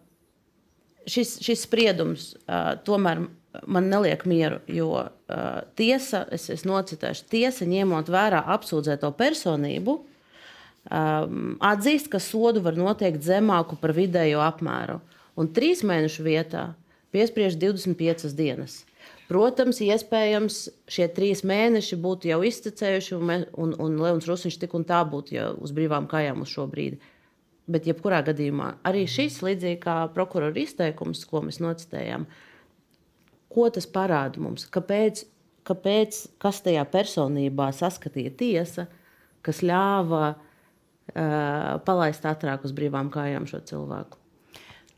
šis, 1.05 1.35
šis 1.45 1.67
spriedums 1.67 2.31
uh, 2.47 2.73
tomēr 2.87 3.27
man 3.69 3.89
neliek 3.91 4.25
mieru, 4.25 4.61
jo 4.65 4.89
uh, 4.97 5.61
tiesa, 5.77 6.23
es, 6.33 6.49
es 6.49 6.65
nocitēšu, 6.65 7.29
tiesa 7.29 7.69
ņemot 7.69 8.09
vērā 8.09 8.41
apsūdzēto 8.55 9.13
personību, 9.19 9.97
um, 10.01 11.55
atzīst, 11.61 12.09
ka 12.09 12.21
sodu 12.23 12.63
var 12.65 12.79
noteikt 12.79 13.21
zemāku 13.27 13.77
par 13.81 13.93
vidējo 13.97 14.41
apmēru. 14.41 15.01
Un 15.37 15.53
trīs 15.53 15.83
mēnešu 15.87 16.25
vietā 16.25 16.71
piespriež 17.13 17.59
25 17.61 18.33
dienas. 18.33 18.81
Protams, 19.31 19.77
iespējams, 19.79 20.55
šie 20.91 21.05
trīs 21.15 21.45
mēneši 21.47 21.95
būtu 22.03 22.27
jau 22.27 22.41
iztecējuši, 22.43 23.13
un, 23.15 23.45
un, 23.63 23.71
un 23.79 23.93
Leons 24.03 24.27
Rusiņš 24.27 24.57
tik 24.59 24.75
un 24.75 24.83
tā 24.89 24.97
būtu 25.07 25.37
jau 25.37 25.45
uz 25.63 25.71
brīvām 25.77 26.09
kājām 26.11 26.43
uz 26.43 26.51
šo 26.51 26.65
brīdi. 26.67 26.99
Bet, 27.71 27.87
jebkurā 27.87 28.19
gadījumā, 28.27 28.73
arī 28.83 29.05
šis, 29.07 29.39
līdzīgi 29.45 29.79
kā 29.85 29.95
prokurora 30.11 30.59
izteikums, 30.59 31.23
ko 31.29 31.45
mēs 31.45 31.61
nocitējām, 31.63 32.27
ko 33.55 33.69
tas 33.71 33.87
parāda 33.87 34.43
mums? 34.43 34.67
Kāpēc, 34.73 35.23
kāpēc 35.69 36.21
kas 36.41 36.59
tajā 36.65 36.83
personībā 36.91 37.69
saskatīja 37.77 38.35
tiesa, 38.35 38.89
kas 39.47 39.63
ļāva 39.63 40.25
uh, 40.33 41.77
palaist 41.87 42.27
ātrāk 42.27 42.67
uz 42.67 42.75
brīvām 42.75 43.13
kājām 43.15 43.47
šo 43.47 43.63
cilvēku? 43.71 44.20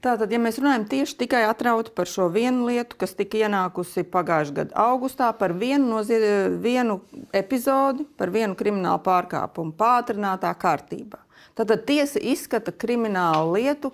Tātad, 0.03 0.33
ja 0.35 0.39
mēs 0.41 0.57
runājam 0.59 0.83
tieši 0.91 1.15
tikai 1.21 1.45
atrauti 1.47 1.93
par 1.95 2.09
šo 2.11 2.25
vienu 2.31 2.67
lietu, 2.67 2.97
kas 2.99 3.13
tika 3.15 3.39
ienākusi 3.45 4.03
pagājušā 4.11 4.55
gada 4.57 4.87
augustā, 4.89 5.29
par 5.39 5.53
vienu, 5.55 5.85
nozie, 5.93 6.17
vienu 6.59 6.97
epizodi, 7.31 8.03
par 8.19 8.33
vienu 8.33 8.57
kriminālu 8.59 8.99
pārkāpumu 9.05 9.71
pātrinātā 9.79 10.51
kārtībā. 10.59 11.21
Tātad 11.55 11.85
tiesa 11.87 12.19
izskata 12.19 12.73
kriminālu 12.75 13.55
lietu 13.55 13.93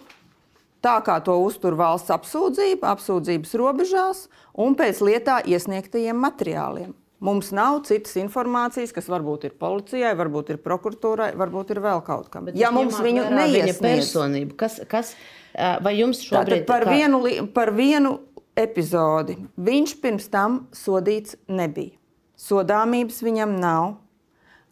tā, 0.82 0.96
kā 1.06 1.20
to 1.22 1.36
uztur 1.44 1.78
valsts 1.78 2.10
apsūdzība, 2.16 2.96
apsūdzības 2.96 3.54
robežās 3.62 4.26
un 4.58 4.78
pēc 4.80 5.04
lietā 5.06 5.40
iesniegtajiem 5.46 6.18
materiāliem. 6.26 6.96
Mums 7.20 7.50
nav 7.52 7.82
citas 7.84 8.16
informācijas, 8.16 8.94
kas 8.96 9.10
varbūt 9.12 9.50
ir 9.50 9.56
policijai, 9.60 10.14
varbūt 10.16 10.54
ir 10.54 10.62
prokuratūrai, 10.64 11.34
varbūt 11.38 11.74
ir 11.76 11.82
vēl 11.84 12.00
kaut 12.08 12.30
kam. 12.32 12.48
Bet 12.48 12.56
ja 12.56 12.72
mums 12.72 12.96
viņu 13.04 13.26
neiesniedz, 13.34 13.82
personību, 13.84 14.56
kas, 14.62 14.80
kas, 14.88 15.12
vai 15.56 15.96
jums 16.00 16.22
šobrīd 16.26 16.66
Tātad 16.66 16.68
par, 16.70 16.86
kā- 16.86 16.98
vienu, 16.98 17.48
par 17.54 17.72
vienu 17.76 18.20
epizodi 18.60 19.38
viņš 19.58 19.96
pirms 20.02 20.28
tam 20.30 20.68
sodīts 20.76 21.36
nebija. 21.48 21.96
Sodāmības 22.40 23.20
viņam 23.24 23.58
nav. 23.60 23.98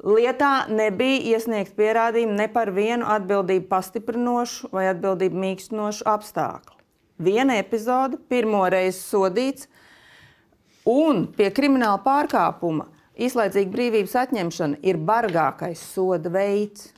Lietā 0.03 0.67
nebija 0.69 1.35
iesniegt 1.35 1.73
pierādījumi 1.75 2.35
ne 2.37 2.47
par 2.53 2.69
vienu 2.71 3.07
atbildību 3.09 3.65
pastiprinošu 3.67 4.69
vai 4.71 4.85
atbildību 4.91 5.39
mīkstinošu 5.41 6.05
apstākļu. 6.05 6.75
Viena 7.17 7.55
epizode, 7.57 8.19
pirmo 8.29 8.61
reizi 8.69 8.99
sodīts, 9.01 9.65
un 10.85 11.25
pie 11.33 11.49
krimināla 11.49 11.97
pārkāpuma 12.05 12.85
izlaicīga 13.17 13.73
brīvības 13.73 14.13
atņemšana 14.21 14.77
ir 14.85 14.99
bargākais 15.01 15.81
soda 15.95 16.29
veids. 16.29 16.91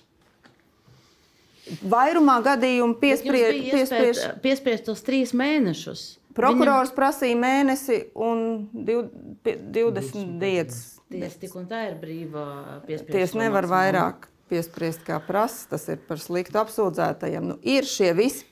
Vairumā 1.90 2.40
gadījumu 2.46 2.96
piespriež, 3.02 3.60
piespriež, 3.74 4.22
piespriezt 4.44 4.88
tos 4.90 5.04
trīs 5.06 5.34
mēnešus. 5.38 6.06
Prokurors 6.38 6.92
prasīja 6.96 7.36
mēnesi 7.36 7.98
un 8.16 8.70
div, 8.74 9.10
pie- 9.44 9.58
20 9.60 10.38
dienas. 10.40 11.00
Tiesa 11.10 11.40
tik 11.42 11.56
un 11.58 11.66
tā 11.68 11.88
ir 11.90 11.96
brīva 12.00 12.44
piespriest. 12.86 13.12
Tiesa 13.12 13.38
nevar 13.42 13.66
maksimumu. 13.66 13.76
vairāk 13.76 14.28
piespriest, 14.50 15.02
kā 15.08 15.18
prasa. 15.26 15.68
Tas 15.74 15.88
ir 15.90 15.98
par 16.08 16.18
sliktu 16.22 16.60
apsūdzētajiem. 16.62 17.48
Nu, 17.50 17.58
ir 17.66 17.84
šie 17.90 18.14
visi, 18.18 18.46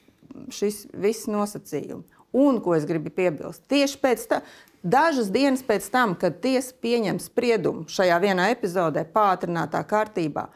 šis, 0.49 0.88
visi 0.93 1.32
nosacījumi. 1.32 2.03
Un, 2.38 2.59
ko 2.61 2.74
es 2.76 2.84
gribu 2.86 3.09
piebilst, 3.09 3.61
tieši 3.72 3.97
pēc 4.03 4.26
tam, 4.28 4.41
dažas 4.84 5.30
dienas 5.32 5.63
pēc 5.65 5.88
tam, 5.89 6.13
kad 6.20 6.41
tiesa 6.43 6.74
pieņem 6.84 7.22
spriedumu 7.24 7.86
šajā 7.89 8.18
vienā 8.22 8.49
epizodē, 8.51 9.05
pātrinātā 9.13 9.80
kārtībā, 9.88 10.49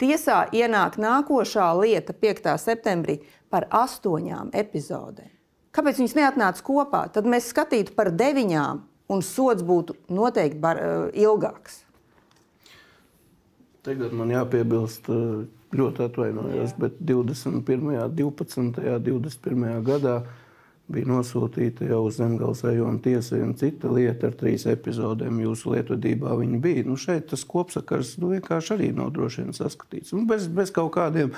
tiesā 0.00 0.44
ienāk 0.54 0.98
nākošā 1.00 1.66
lieta 1.80 2.14
5. 2.14 2.54
septembrī 2.62 3.18
par 3.50 3.66
astoņām 3.74 4.52
epizodēm. 4.56 5.30
Kāpēc 5.74 6.00
viņas 6.00 6.16
neatnāca 6.16 6.64
kopā? 6.64 7.02
Tad 7.12 7.28
mēs 7.28 7.50
skatītu 7.52 7.94
par 7.96 8.10
deviņām, 8.10 8.80
un 9.12 9.22
sots 9.22 9.62
būtu 9.62 9.96
noteikti 10.08 10.58
bar, 10.60 10.76
eh, 10.76 11.22
ilgāks. 11.22 11.84
Tagad 13.82 14.12
man 14.12 14.28
jāpiebilst, 14.28 15.08
eh, 15.08 15.46
ļoti 15.72 16.04
atvainojos, 16.08 16.74
bet 16.78 16.98
21., 17.00 18.08
12., 18.08 18.98
21. 18.98 19.82
gadā 19.82 20.22
bija 20.88 21.08
nosūtīta 21.10 21.86
jau 21.88 22.02
uz 22.08 22.18
Zemgales 22.18 22.62
rajona 22.64 23.00
tiesai 23.04 23.42
un 23.44 23.54
cita 23.60 23.90
lieta 23.92 24.30
ar 24.30 24.36
trīs 24.40 24.64
epizodēm 24.70 25.40
jūsu 25.44 25.74
lietvedībā. 25.74 26.32
Viņa 26.40 26.60
bija. 26.64 26.84
Nu, 26.88 26.96
šeit 27.00 27.28
tas 27.32 27.44
kopsakars 27.48 28.16
nu, 28.22 28.32
vienkārši 28.36 28.74
arī 28.76 28.92
nav 28.96 29.12
droši 29.16 29.44
vien 29.44 29.56
saskatīts. 29.56 30.14
Un 30.16 30.24
bez, 30.30 30.48
bez 30.52 30.72
kaut 30.74 30.94
kādiem 30.96 31.34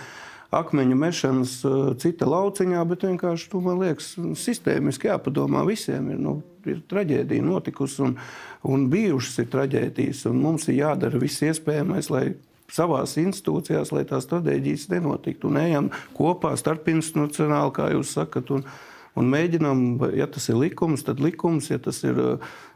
akmeņu 0.54 0.98
mešanas 0.98 1.56
eh, 1.66 1.80
cita 2.02 2.28
lauciņā, 2.30 2.84
bet 2.90 3.06
vienkārši, 3.08 3.50
nu, 3.54 3.62
man 3.66 3.82
liekas, 3.82 4.12
sistēmiski 4.38 5.10
jāpadomā 5.10 5.64
visiem. 5.66 6.12
Ir, 6.14 6.20
nu, 6.22 6.36
ir 6.70 6.84
traģēdija 6.90 7.46
notikusi 7.46 8.04
un, 8.06 8.14
un 8.68 8.86
bijušas 8.92 9.42
ir 9.42 9.50
traģēdijas, 9.54 10.26
un 10.30 10.38
mums 10.44 10.68
ir 10.68 10.82
jādara 10.82 11.18
viss 11.22 11.42
iespējamais, 11.46 12.10
lai 12.12 12.24
savās 12.70 13.16
institūcijās, 13.18 13.90
lai 13.94 14.04
tās 14.06 14.28
stratēģijas 14.28 14.88
nenotiktu. 14.92 15.50
Un 15.50 15.58
ejam 15.58 15.90
kopā 16.14 16.52
starpinstitucionāli, 16.58 17.74
kā 17.74 17.90
jūs 17.96 18.14
sakat, 18.18 18.52
un, 18.54 18.66
un 19.20 19.30
mēģinām, 19.32 19.84
ja 20.18 20.26
tas 20.30 20.48
ir 20.50 20.58
likums, 20.60 21.04
tad 21.06 21.22
likums, 21.22 21.70
ja 21.70 21.78
tas 21.82 22.02
ir 22.06 22.18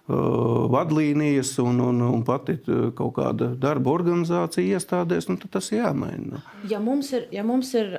vadlīnijas 0.05 1.55
un, 1.63 1.79
un, 1.81 2.03
un 2.05 2.23
pati 2.29 2.59
kaut 2.97 3.15
kāda 3.17 3.55
darba 3.57 3.95
organizācija 3.95 4.77
iestādēs, 4.77 5.31
nu, 5.31 5.39
tad 5.41 5.55
tas 5.57 5.71
jāmaina. 5.73 6.43
Ja 6.69 6.77
mums 6.85 7.09
ir, 7.17 7.25
ja 7.33 7.41
mums 7.47 7.71
ir 7.73 7.95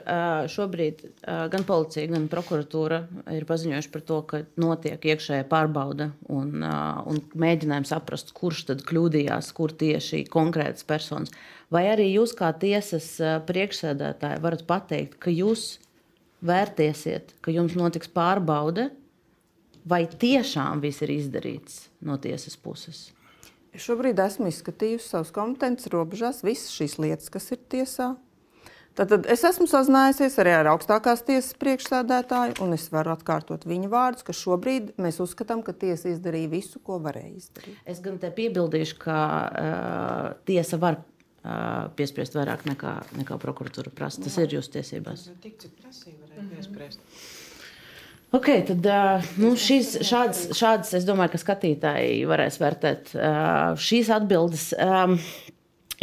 šobrīd 0.53 1.01
gan 1.25 1.65
policija, 1.65 2.11
gan 2.13 2.27
prokuratūra 2.29 2.99
ir 3.33 3.47
paziņojuši 3.49 3.91
par 3.95 4.05
to, 4.05 4.19
ka 4.29 4.43
notiek 4.61 5.01
iekšējā 5.01 5.47
pārbauda 5.49 6.11
un, 6.29 6.61
un 6.61 7.23
mēģinājums 7.33 7.95
saprast, 7.95 8.35
kurš 8.37 8.67
tad 8.69 8.85
kļūdījās, 8.85 9.49
kur 9.57 9.73
tieši 9.73 10.27
konkrētas 10.29 10.85
personas. 10.85 11.33
Vai 11.73 11.87
arī 11.89 12.11
jūs, 12.11 12.35
kā 12.37 12.51
tiesas 12.53 13.15
priekšsēdētāji, 13.49 14.43
varat 14.45 14.61
pateikt, 14.69 15.17
ka 15.17 15.33
jūs 15.33 15.79
vērtēsiet, 16.45 17.35
ka 17.43 17.53
jums 17.53 17.75
notiks 17.77 18.11
pārbaude, 18.11 18.89
vai 19.85 20.05
tiešām 20.09 20.81
viss 20.83 21.03
ir 21.05 21.13
izdarīts 21.17 21.85
no 22.05 22.17
tiesas 22.21 22.57
puses? 22.57 23.09
Es 23.75 23.83
šobrīd 23.83 24.19
esmu 24.23 24.47
izskatījusi 24.47 25.09
savas 25.09 25.33
kompetences 25.35 25.91
robežās, 25.91 26.45
visas 26.47 26.71
šīs 26.71 26.95
lietas, 27.01 27.31
kas 27.33 27.51
ir 27.51 27.59
tiesā. 27.71 28.13
Tad, 28.95 29.09
tad 29.11 29.25
es 29.27 29.41
esmu 29.43 29.65
sazinājusies 29.67 30.37
arī 30.39 30.53
ar 30.55 30.69
augstākās 30.71 31.25
tiesas 31.27 31.57
priekšsēdētāju, 31.59 32.55
un 32.63 32.77
es 32.77 32.85
varu 32.93 33.11
atkārtot 33.11 33.65
viņa 33.67 33.89
vārdus, 33.91 34.23
ka 34.23 34.35
šobrīd 34.35 34.93
mēs 35.03 35.19
uzskatām, 35.23 35.65
ka 35.67 35.75
tiesa 35.75 36.13
izdarīja 36.13 36.53
visu, 36.53 36.79
ko 36.79 37.01
varēja 37.03 37.33
izdarīt. 37.35 37.81
Es 37.91 37.99
gan 38.05 38.15
te 38.21 38.31
piebildīšu, 38.37 38.95
ka 39.01 39.17
uh, 39.17 40.29
tiesa 40.47 40.79
var 40.79 41.01
uh, 41.01 41.91
piespriest 41.99 42.39
vairāk 42.39 42.63
nekā, 42.69 42.93
nekā 43.19 43.39
prokuratūra 43.43 43.91
prasa. 43.91 44.23
Tas 44.23 44.39
ir 44.39 44.55
jūsu 44.55 44.77
tiesībās. 44.77 45.27
Tik 45.43 45.59
cik 45.65 45.75
prasīja, 45.81 46.24
varēja 46.35 46.51
piespriest. 46.51 47.01
Ok, 48.35 48.49
tad 48.67 48.87
nu, 49.39 49.53
šīs, 49.59 49.93
šādas, 50.03 50.47
šādas, 50.57 50.91
es 50.97 51.05
domāju, 51.07 51.35
ka 51.35 51.39
skatītāji 51.39 52.25
varēs 52.27 52.59
vērtēt 52.59 53.13
šīs 53.79 54.11
atbildes. 54.15 54.71
Um, 54.81 55.19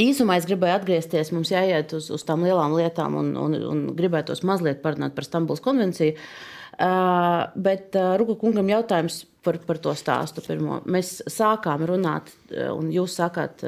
Īsumā 0.01 0.39
es 0.41 0.47
gribēju 0.49 0.73
atgriezties, 0.79 1.35
mums 1.37 1.51
jāiet 1.53 1.93
uz, 1.93 2.07
uz 2.15 2.23
tām 2.25 2.47
lielām 2.47 2.73
lietām, 2.79 3.19
un, 3.21 3.35
un, 3.37 3.59
un 3.69 3.83
gribētos 3.93 4.41
mazliet 4.49 4.81
parunāt 4.81 5.13
par 5.13 5.27
Stambulas 5.29 5.61
konvenciju. 5.61 6.15
Uh, 6.17 6.52
bet 6.79 7.97
uh, 7.99 8.15
Ruka 8.19 8.37
kungam 8.41 8.71
jautājums 8.71 9.23
par, 9.45 9.59
par 9.67 9.79
to 9.83 9.93
stāstu. 9.99 10.43
Pirmo. 10.47 10.81
Mēs 10.89 11.19
sākām 11.31 11.85
runāt, 11.89 12.33
uh, 12.51 12.71
un 12.73 12.89
jūs 12.95 13.17
sākāt 13.19 13.65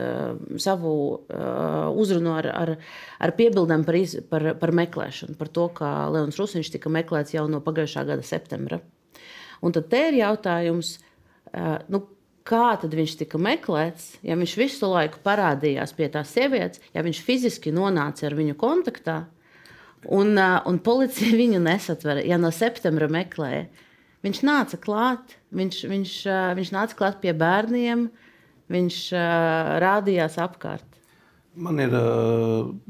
savu 0.63 0.95
uzrunu 2.01 2.35
ar, 2.39 2.49
ar, 2.55 2.75
ar 3.21 3.35
piebildēm 3.37 3.85
par, 3.87 3.99
iz, 3.99 4.17
par, 4.31 4.55
par 4.61 4.75
meklēšanu, 4.77 5.37
par 5.39 5.53
to, 5.53 5.69
ka 5.77 5.93
Leons 6.15 6.41
Rusiņš 6.41 6.73
tika 6.77 6.93
meklēts 6.93 7.37
jau 7.37 7.47
no 7.51 7.61
pagājušā 7.65 8.07
gada 8.09 8.25
septembra. 8.27 8.81
Un 9.65 9.73
tad 9.73 9.89
te 9.93 10.01
ir 10.11 10.19
jautājums, 10.19 10.99
nu, 11.89 12.01
kā 12.45 12.75
tad 12.81 12.93
viņš 12.93 13.15
tika 13.23 13.39
meklēts, 13.41 14.19
ja 14.27 14.37
viņš 14.37 14.57
visu 14.61 14.91
laiku 14.91 15.23
parādījās 15.25 15.95
pie 15.97 16.11
tās 16.13 16.35
sievietes, 16.35 16.83
ja 16.93 17.05
viņš 17.07 17.23
fiziski 17.25 17.73
nonāca 17.73 18.27
ar 18.29 18.37
viņu 18.37 18.59
kontaktā, 18.61 19.23
uh, 19.23 19.44
un 20.11 20.81
policija 20.85 21.37
viņu 21.43 21.63
nesatvera, 21.65 22.25
ja 22.25 22.39
no 22.41 22.53
septembra 22.55 23.09
meklēja. 23.13 23.67
Viņš 24.25 24.41
nāca 24.47 24.79
klāt, 24.81 25.37
viņš, 25.53 25.83
viņš, 25.91 26.13
viņš 26.57 26.73
nāca 26.73 26.97
klāt 26.97 27.19
pie 27.21 27.35
bērniem, 27.37 28.07
viņš 28.73 29.01
rādījās 29.85 30.39
apkārt? 30.41 30.94
Man 31.55 31.79
ir 31.79 31.93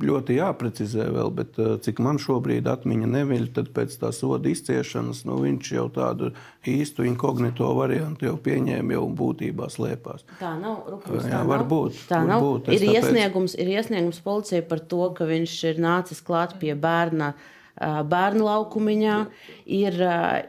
ļoti 0.00 0.38
jāprecizē, 0.38 1.04
vēl, 1.12 1.30
bet 1.36 1.58
cik 1.84 1.98
man 2.04 2.16
šobrīd 2.22 2.68
atmiņa 2.70 3.08
neviļ, 3.12 3.48
tad 3.56 3.68
pēc 3.76 3.96
tā 4.00 4.08
soda 4.16 4.48
izciešanas 4.48 5.24
nu, 5.28 5.36
viņš 5.42 5.72
jau 5.74 5.84
tādu 5.92 6.30
īstu 6.70 7.04
inkognito 7.04 7.68
variantu 7.76 8.30
jau 8.30 8.38
pieņēma, 8.40 8.96
jau 8.96 9.04
būtībā 9.20 9.68
slēpās. 9.72 10.24
Tā 10.40 10.54
nav 10.60 10.88
rupjas. 10.94 11.28
Jā, 11.28 11.42
varbūt. 11.48 11.98
Tā 12.08 12.22
var 12.22 12.30
nav. 12.32 12.46
Būt, 12.46 12.70
ir, 12.72 12.86
tāpēc... 12.86 13.02
iesniegums, 13.02 13.58
ir 13.60 13.74
iesniegums 13.74 14.22
policijai 14.24 14.64
par 14.70 14.80
to, 14.80 15.02
ka 15.18 15.28
viņš 15.28 15.58
ir 15.72 15.84
nācis 15.84 16.24
klāt 16.24 16.56
pie 16.62 16.72
bērna 16.72 17.34
bērnu 17.80 18.44
laukumiņā. 18.46 19.16
Ir, 19.74 19.96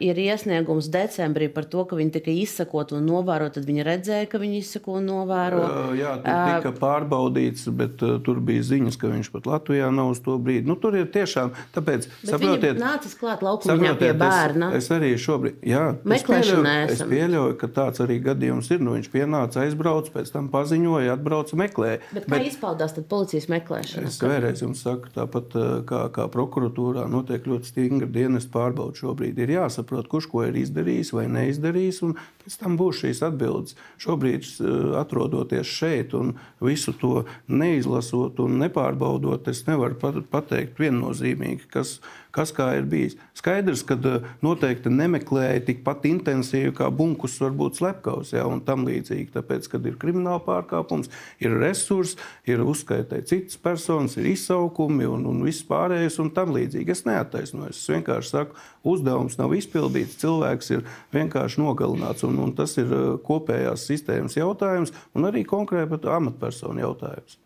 ir 0.03 0.17
iesniegums 0.19 0.89
decembrī 0.91 1.47
par 1.53 1.65
to, 1.71 1.85
ka 1.87 1.95
viņi 1.97 2.11
tika 2.17 2.33
izsakot 2.33 2.91
un 2.97 3.05
novērot. 3.07 3.55
Tad 3.55 3.67
viņi 3.67 3.85
redzēja, 3.87 4.27
ka 4.29 4.41
viņi 4.41 4.59
izsako 4.59 4.97
un 4.99 5.07
novēro. 5.09 5.63
Jā, 5.95 6.17
tur 6.21 6.41
tika 6.51 6.73
pārbaudīts, 6.81 7.69
bet 7.75 8.03
tur 8.25 8.41
bija 8.43 8.65
ziņas, 8.67 8.99
ka 8.99 9.11
viņš 9.13 9.31
pat 9.33 9.49
Latvijā 9.49 9.89
nav 9.95 10.11
uz 10.13 10.21
to 10.25 10.35
brīdi. 10.41 10.67
Nu, 10.67 10.75
tur 10.79 10.97
ir 10.99 11.07
tiešām 11.13 11.53
tāpēc, 11.75 12.09
bet 12.11 12.33
saprotiet, 12.33 12.81
nācis 12.81 13.15
klāt 13.19 13.45
laukumiņā 13.45 13.95
pie 14.01 14.11
bērna. 14.19 14.73
Es, 14.75 14.89
es 14.89 14.95
arī 14.97 15.13
šobrīd, 15.21 15.63
jā, 15.65 15.85
es 16.03 16.27
pieļauju, 16.27 16.75
es 16.91 17.03
pieļauju, 17.07 17.57
ka 17.61 17.71
tāds 17.79 18.03
arī 18.03 18.19
gadījums 18.27 18.69
ir. 18.75 18.83
Nu, 18.85 18.97
viņš 18.99 19.09
pienāca, 19.13 19.63
aizbrauca, 19.63 20.11
pēc 20.19 20.33
tam 20.35 20.51
paziņoja, 20.53 21.15
atbrauca, 21.15 21.57
meklēja. 21.63 22.03
Bet, 22.11 22.27
bet 22.27 22.35
kā 22.35 22.43
izpaudās 22.51 22.93
tad 22.97 23.07
policijas 23.09 23.47
meklēšana? 23.55 24.11
Es 24.11 24.19
vēlreiz 24.21 24.61
jums 24.65 24.83
saku, 24.85 25.09
tāpat 25.15 25.55
kā, 25.89 26.05
kā 26.13 26.27
prokuratūrā 26.35 27.07
notiek 27.15 27.47
ļoti 27.47 27.71
stingra 27.71 28.09
dienas 28.11 28.45
pārbauda. 28.51 28.99
Šobrīd 28.99 29.39
ir 29.41 29.55
jāsaprot, 29.55 30.09
kurš 30.11 30.29
ko 30.31 30.43
ir 30.45 30.59
izdarījis 30.59 31.13
vai 31.15 31.25
neizdarījis, 31.31 32.01
un 32.05 32.17
pēc 32.43 32.59
tam 32.61 32.75
būs 32.79 33.01
šīs 33.05 33.23
atbildes. 33.25 33.79
Šobrīd, 34.03 34.51
atrodoties 34.99 35.71
šeit 35.71 36.13
un 36.17 36.35
visu 36.63 36.93
to 36.99 37.23
neizlasot 37.47 38.39
un 38.43 38.59
nepārbaudot, 38.61 39.47
es 39.51 39.63
nevaru 39.69 39.97
pateikt 40.31 40.79
viennozīmīgi, 40.81 41.71
kas 41.71 41.97
ir 41.99 42.24
kas 42.35 42.51
kā 42.55 42.67
ir 42.77 42.87
bijis. 42.89 43.15
Skaidrs, 43.37 43.83
ka 43.87 43.95
eh, 44.09 44.25
noteikti 44.45 44.91
nemeklēja 44.91 45.63
tikpat 45.69 46.05
intensīvi 46.09 46.73
kā 46.75 46.89
bunkus, 46.93 47.37
varbūt 47.41 47.79
slepkavs 47.79 48.33
ja, 48.35 48.45
un 48.49 48.61
tam 48.65 48.85
līdzīgi. 48.87 49.31
Tāpēc, 49.35 49.69
kad 49.71 49.87
ir 49.87 49.97
krimināla 50.01 50.41
pārkāpums, 50.45 51.11
ir 51.43 51.55
resursi, 51.61 52.19
ir 52.49 52.63
uzskaitē 52.65 53.21
citas 53.27 53.59
personas, 53.61 54.17
ir 54.19 54.29
izsaukumi 54.33 55.07
un, 55.09 55.25
un 55.31 55.43
viss 55.47 55.65
pārējais 55.67 56.19
un 56.23 56.31
tam 56.35 56.53
līdzīgi. 56.55 56.95
Es 56.95 57.05
neattaisnoju. 57.07 57.73
Es 57.75 57.83
vienkārši 57.91 58.33
saku, 58.33 58.59
uzdevums 58.95 59.39
nav 59.39 59.55
izpildīts, 59.57 60.19
cilvēks 60.21 60.73
ir 60.75 60.83
vienkārši 61.15 61.63
nogalināts. 61.63 62.27
Un, 62.27 62.39
un 62.43 62.55
tas 62.57 62.75
ir 62.81 62.91
eh, 62.91 63.07
kopējās 63.25 63.87
sistēmas 63.91 64.37
jautājums 64.39 64.93
un 65.15 65.31
arī 65.31 65.45
konkrēti 65.47 66.03
amatpersonu 66.11 66.83
jautājums. 66.83 67.39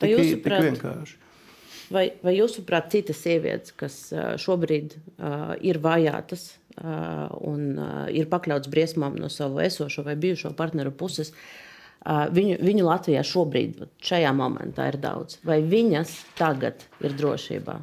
Tik, 0.00 0.42
tik 0.42 0.50
vienkārši. 0.50 1.23
Vai, 1.94 2.08
vai 2.24 2.34
jūsuprāt, 2.34 2.90
citas 2.94 3.20
sievietes, 3.22 3.74
kas 3.78 3.96
šobrīd 4.42 4.96
uh, 4.96 5.54
ir 5.62 5.78
vajātas 5.84 6.48
uh, 6.80 7.28
un 7.44 7.74
uh, 7.78 7.92
ir 8.10 8.26
pakļautas 8.30 8.70
briesmām 8.72 9.18
no 9.20 9.30
savu 9.30 9.62
esošo 9.62 10.02
vai 10.06 10.16
bijušo 10.18 10.54
partneru 10.58 10.94
puses, 10.96 11.30
uh, 11.30 12.26
viņu, 12.34 12.58
viņu 12.64 12.86
Latvijā 12.88 13.22
šobrīd, 13.26 13.84
šajā 14.02 14.34
momentā, 14.34 14.88
ir 14.90 14.98
daudz? 15.02 15.38
Vai 15.46 15.60
viņas 15.62 16.16
tagad 16.38 16.86
ir 17.04 17.14
drošībā? 17.18 17.80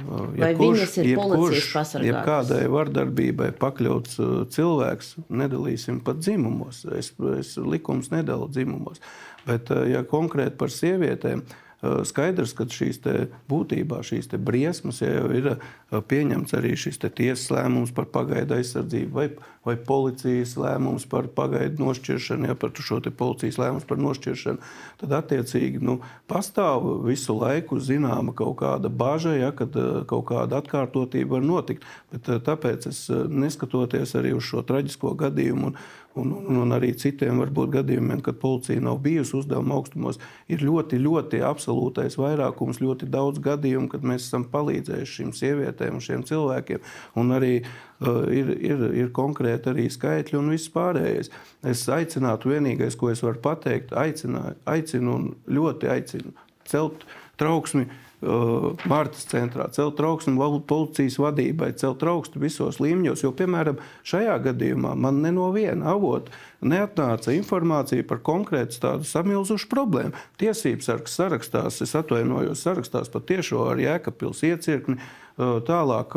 Vai 0.00 0.52
jebkurš, 0.52 0.76
viņas 0.78 0.92
ir 1.02 1.08
policijas 1.18 1.70
pasargātas? 1.74 2.12
Ja 2.12 2.20
kādai 2.24 2.60
vardarbībai 2.70 3.48
pakļauts 3.58 4.20
cilvēks, 4.54 5.16
nedalīsim 5.34 5.98
pat 6.06 6.22
dzimumos. 6.22 6.84
Es, 6.96 7.10
es 7.36 7.56
likums 7.58 8.12
nedala 8.14 8.46
dzimumos. 8.48 9.02
Bet, 9.48 9.72
ja 9.90 10.04
konkrēti 10.06 10.54
par 10.60 10.70
sievietēm, 10.70 11.42
Eh, 11.42 11.69
skaidrs, 11.80 12.52
ka 12.56 12.66
šīs 12.68 13.00
būtībā 13.48 14.02
šīs 14.04 14.28
briesmas 14.36 15.00
ja 15.00 15.14
jau 15.14 15.30
ir 15.32 15.46
eh, 15.54 16.00
pieņemts 16.12 16.52
arī 16.58 16.74
šis 16.76 17.00
tiesas 17.00 17.46
lēmums 17.52 17.94
par 17.96 18.10
pagaidu 18.12 18.58
aizsardzību 18.58 19.16
vai, 19.16 19.26
vai 19.64 19.76
policijas 19.88 20.56
lēmums 20.60 21.06
par 21.08 21.30
pagaidu 21.32 21.80
nošķiršanu, 21.80 22.50
ja 22.50 22.56
par 22.58 22.74
šo 22.76 23.00
policijas 23.16 23.58
lēmumu 23.62 23.86
par 23.88 24.02
nošķiršanu. 24.02 24.60
Tad 25.00 25.16
attiecīgi 25.22 25.80
nu, 25.80 26.00
pastāv 26.28 26.84
visu 27.06 27.38
laiku 27.38 27.80
zināma 27.80 28.34
kaut 28.36 28.58
kāda 28.60 28.92
bažas, 28.92 29.38
ja, 29.40 29.50
kad 29.56 29.76
eh, 29.80 30.02
kaut 30.10 30.28
kāda 30.32 30.60
atkārtotība 30.60 31.38
var 31.38 31.48
notikt. 31.48 31.88
Bet, 32.12 32.28
tāpēc 32.44 32.90
es 32.90 33.06
neskatoties 33.10 34.12
arī 34.20 34.34
uz 34.36 34.44
šo 34.50 34.66
traģisko 34.68 35.14
gadījumu. 35.24 35.72
Un, 35.72 35.80
un, 36.18 36.32
un, 36.34 36.56
un 36.64 36.74
arī 36.74 36.90
citiem 36.98 37.38
varbūt 37.40 37.70
gadījumiem, 37.76 38.22
kad 38.24 38.38
policija 38.42 38.82
nav 38.82 38.98
bijusi 39.04 39.36
uzdevuma 39.38 39.76
augstumos, 39.78 40.18
ir 40.50 40.64
ļoti, 40.66 40.98
ļoti 41.02 41.42
absolūtais 41.46 42.18
vairākums, 42.20 42.82
ļoti 42.82 43.08
daudz 43.10 43.42
gadījumu, 43.44 43.90
kad 43.92 44.06
mēs 44.06 44.26
esam 44.26 44.48
palīdzējuši 44.50 45.16
šīm 45.20 45.32
sievietēm 45.38 45.98
un 45.98 46.04
šiem 46.04 46.26
cilvēkiem. 46.26 46.84
Un 47.20 47.34
arī 47.36 47.54
uh, 47.60 48.26
ir, 48.34 48.52
ir, 48.58 48.84
ir 49.04 49.14
konkrēti 49.16 49.72
arī 49.72 49.86
skaitļi 49.92 50.40
un 50.40 50.52
viss 50.54 50.72
pārējais. 50.74 51.32
Es 51.70 51.86
aicinātu, 51.88 52.54
vienīgais, 52.56 52.98
ko 52.98 53.12
es 53.14 53.22
varu 53.24 53.42
pateikt, 53.44 53.94
aicinu, 53.94 54.50
aicinu 54.70 55.16
un 55.16 55.34
ļoti 55.50 55.94
aicinu 55.94 56.38
celt 56.70 57.04
trauksmi 57.40 57.88
Uh, 58.20 58.74
Martas 58.84 59.22
centrā, 59.24 59.64
celt 59.72 59.94
trauksmi 59.96 60.36
policijas 60.68 61.14
vadībai, 61.16 61.70
celt 61.80 62.02
trauksmi 62.02 62.42
visos 62.42 62.76
līmeņos. 62.76 63.22
Jo, 63.24 63.30
piemēram, 63.32 63.78
šajā 64.04 64.34
gadījumā 64.44 64.90
man 64.92 65.22
ne 65.24 65.30
no 65.32 65.46
viena 65.54 65.94
avota 65.94 66.28
neatnāca 66.60 67.32
informācija 67.32 68.04
par 68.04 68.20
konkrētu 68.20 68.76
tādu 68.82 69.08
samilzušu 69.08 69.70
problēmu. 69.72 70.12
Tiesības 70.36 70.90
sargs 70.90 71.16
sarakstās, 71.16 71.80
es 71.80 71.96
atvainojos, 71.96 72.60
sarakstās 72.60 73.08
pat 73.08 73.24
tiešo 73.32 73.64
ar 73.72 73.80
Jēkabpils 73.80 74.44
iecirkni 74.50 75.00
Tālāk, 75.38 76.14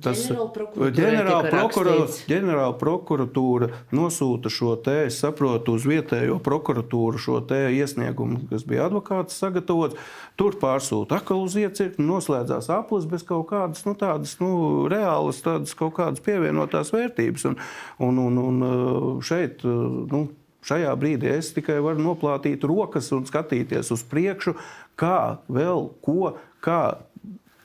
tas 0.00 0.20
ģenerāla 2.30 2.74
prokuratūra, 2.80 3.68
nosūta 3.92 4.52
šo 4.52 4.76
te, 4.84 4.94
es 5.08 5.18
saprotu, 5.20 5.74
uz 5.76 5.86
vietējo 5.88 6.38
prokuratūru 6.44 7.20
šo 7.20 7.40
te 7.48 7.58
iesniegumu, 7.76 8.44
kas 8.52 8.64
bija 8.68 8.86
advokāts 8.88 9.36
sagatavots. 9.42 9.98
Tur 10.40 10.56
pārsūta 10.62 11.20
atkal 11.20 11.42
uz 11.44 11.56
iecirkni, 11.60 12.06
noslēdzās 12.08 12.70
aplis 12.72 13.08
bez 13.10 13.26
kaut 13.28 13.50
kādas 13.50 13.84
nu, 13.88 13.96
tādas 13.98 14.38
nu, 14.40 14.52
reālas, 14.92 15.42
tādas 15.44 15.76
kaut 15.76 15.98
kādas 15.98 16.22
pievienotās 16.24 16.94
vērtības. 16.94 17.50
Un, 17.50 17.58
un, 18.08 18.22
un, 18.22 18.38
un 18.46 19.26
šeit, 19.26 19.66
nu, 19.66 20.28
Šajā 20.62 20.92
brīdī 20.94 21.26
es 21.34 21.48
tikai 21.56 21.80
varu 21.82 21.98
noplātīt 22.04 22.62
rokas 22.70 23.08
un 23.14 23.24
skatīties 23.26 23.88
uz 23.96 24.04
priekšu, 24.06 24.54
kā 24.94 25.42
vēl 25.50 25.88
ko, 26.06 26.36
kā 26.62 26.82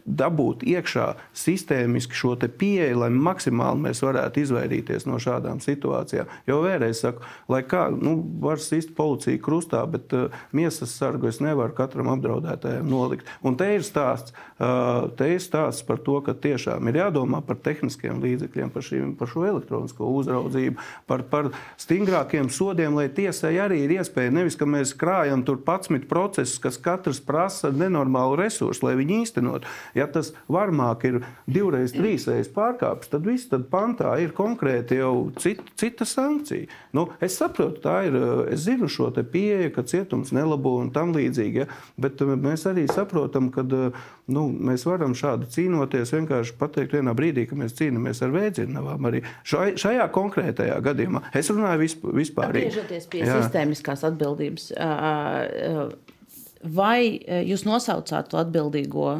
dabūt 0.07 0.63
iekšā 0.67 1.07
sistēmiski 1.35 2.15
šo 2.15 2.35
pieeju, 2.37 3.01
lai 3.01 3.09
maksimāli 3.11 3.87
mēs 3.87 4.01
varētu 4.05 4.41
izvairīties 4.43 5.07
no 5.07 5.19
šādām 5.21 5.59
situācijām. 5.63 6.29
Jo 6.47 6.61
vēlreiz 6.63 7.01
saku, 7.03 7.23
lai 7.51 7.63
kā 7.67 7.87
nu, 7.91 8.15
var 8.41 8.61
sist 8.63 8.93
policija 8.95 9.39
krustā, 9.43 9.83
bet 9.89 10.13
uh, 10.15 10.33
miesas 10.55 10.95
sargu 10.95 11.27
es 11.31 11.41
nevaru 11.43 11.75
katram 11.75 12.11
apdraudētājam 12.13 12.87
nolikt. 12.87 13.27
Un 13.43 13.57
te 13.59 13.69
ir 13.75 13.85
stāsts, 13.85 14.35
uh, 14.59 15.09
te 15.17 15.29
ir 15.33 15.43
stāsts 15.43 15.85
par 15.87 15.99
to, 16.05 16.19
ka 16.25 16.35
tiešām 16.37 16.87
ir 16.91 17.01
jādomā 17.01 17.41
par 17.45 17.59
tehniskiem 17.63 18.21
līdzekļiem, 18.23 18.71
par, 18.73 18.85
šīm, 18.85 19.15
par 19.19 19.31
šo 19.31 19.45
elektronisko 19.49 20.11
uzraudzību, 20.21 20.87
par, 21.09 21.25
par 21.31 21.51
stingrākiem 21.81 22.51
sodiem, 22.53 22.95
lai 22.97 23.09
tiesai 23.13 23.55
arī 23.63 23.83
ir 23.85 23.97
iespēja 23.99 24.33
nevis, 24.33 24.57
ka 24.59 24.69
mēs 24.69 24.95
krājam 24.97 25.43
tur 25.47 25.59
11 25.65 26.07
procesus, 26.09 26.59
kas 26.63 26.79
katrs 26.81 27.19
prasa 27.23 27.71
nenormālu 27.73 28.37
resursu, 28.39 28.85
lai 28.87 28.95
viņi 28.99 29.21
īstenot. 29.23 29.67
Ja 29.97 30.07
tas 30.11 30.31
varmāk 30.51 31.05
ir 31.09 31.19
divreiz, 31.49 31.93
trīsreiz 31.95 32.49
pārkāpts, 32.53 33.11
tad 33.11 33.25
viss 33.27 33.49
tad 33.51 33.67
pantā 33.71 34.13
ir 34.21 34.33
konkrēti 34.37 34.99
jau 35.01 35.29
cita, 35.41 35.65
cita 35.79 36.07
sankcija. 36.07 36.67
Nu, 36.97 37.07
es 37.23 37.37
saprotu, 37.39 37.81
tā 37.83 37.97
ir, 38.09 38.17
es 38.53 38.65
zinu 38.67 38.89
šo 38.91 39.09
pieeju, 39.17 39.71
ka 39.75 39.85
cietums 39.87 40.33
nelabo 40.35 40.77
un 40.81 40.91
tam 40.93 41.13
līdzīgi, 41.15 41.63
ja, 41.63 41.67
bet 41.99 42.21
uh, 42.21 42.35
mēs 42.37 42.67
arī 42.69 42.85
saprotam, 42.91 43.49
ka 43.53 43.63
uh, 43.65 44.07
nu, 44.33 44.47
mēs 44.69 44.85
varam 44.87 45.15
šādi 45.17 45.49
cīnoties, 45.53 46.13
vienkārši 46.15 46.57
pateikt 46.59 46.97
vienā 46.97 47.15
brīdī, 47.17 47.47
ka 47.49 47.57
mēs 47.59 47.75
cīnāmies 47.79 48.21
ar 48.25 48.35
vēdzinavām. 48.35 49.09
Arī 49.09 49.23
šai, 49.47 49.71
šajā 49.79 50.09
konkrētajā 50.15 50.77
gadījumā 50.85 51.23
es 51.37 51.51
runāju 51.53 51.87
vispār. 52.17 52.51
Atgriežoties 52.51 53.09
pie 53.11 53.23
Jā. 53.23 53.39
sistēmiskās 53.41 54.05
atbildības. 54.07 54.71
Uh, 54.75 55.87
uh, 55.87 56.15
Vai 56.63 57.19
e, 57.19 57.41
jūs 57.45 57.67
nosaucāt 57.67 58.31
to 58.31 58.39
atbildīgo 58.41 59.11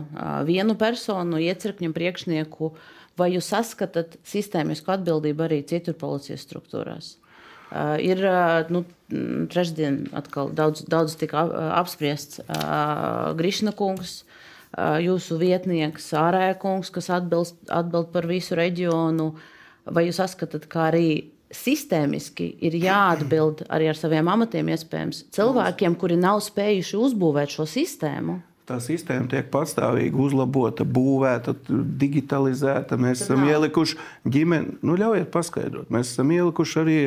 vienu 0.48 0.74
personu, 0.80 1.38
iecirkņu 1.44 1.92
priekšnieku, 1.94 2.72
vai 3.18 3.32
jūs 3.36 3.52
saskatāt 3.54 4.18
sistēmisku 4.26 4.94
atbildību 4.94 5.46
arī 5.46 5.62
citur 5.70 5.98
policijas 6.00 6.46
struktūrās? 6.48 7.16
Uh, 7.68 7.98
ir 8.00 8.22
nu, 8.72 8.86
trešdien 9.52 10.06
atkal 10.16 10.54
daudz, 10.56 10.86
daudz 10.88 11.18
tika 11.20 11.44
apspriests 11.76 12.40
uh, 12.46 13.34
Grišna 13.36 13.74
kungs, 13.76 14.22
uh, 14.22 14.96
jūsu 15.04 15.36
vietnieks, 15.42 16.08
ārējā 16.16 16.54
kungs, 16.62 16.92
kas 16.96 17.12
atbild, 17.12 17.58
atbild 17.68 18.14
par 18.14 18.28
visu 18.30 18.56
reģionu. 18.56 19.34
Vai 19.84 20.06
jūs 20.08 20.22
saskatāt, 20.22 20.70
kā 20.72 20.88
arī 20.94 21.10
sistēmiski 21.54 22.50
ir 22.68 22.76
jāatbild 22.82 23.66
arī 23.72 23.90
ar 23.92 24.00
saviem 24.00 24.28
amatiem, 24.32 24.72
iespējams, 24.74 25.26
cilvēkiem, 25.36 25.96
kuri 26.00 26.20
nav 26.20 26.42
spējuši 26.46 27.00
uzbūvēt 27.08 27.56
šo 27.58 27.68
sistēmu 27.70 28.42
tā 28.68 28.78
sistēma 28.84 29.30
tiek 29.32 29.48
pastāvīgi 29.52 30.18
uzlabota, 30.20 30.84
būvēta, 30.84 31.54
digitalizēta. 32.02 32.98
Mēs 33.00 33.24
esam 33.24 33.46
nav. 33.46 33.54
ielikuši 33.54 33.98
ģimeni, 34.28 34.76
nu 34.86 34.98
ļaujiet 35.00 35.30
paskaidrot, 35.32 35.88
mēs 35.94 36.12
esam 36.12 36.34
ielikuši 36.36 36.80
arī 36.82 36.98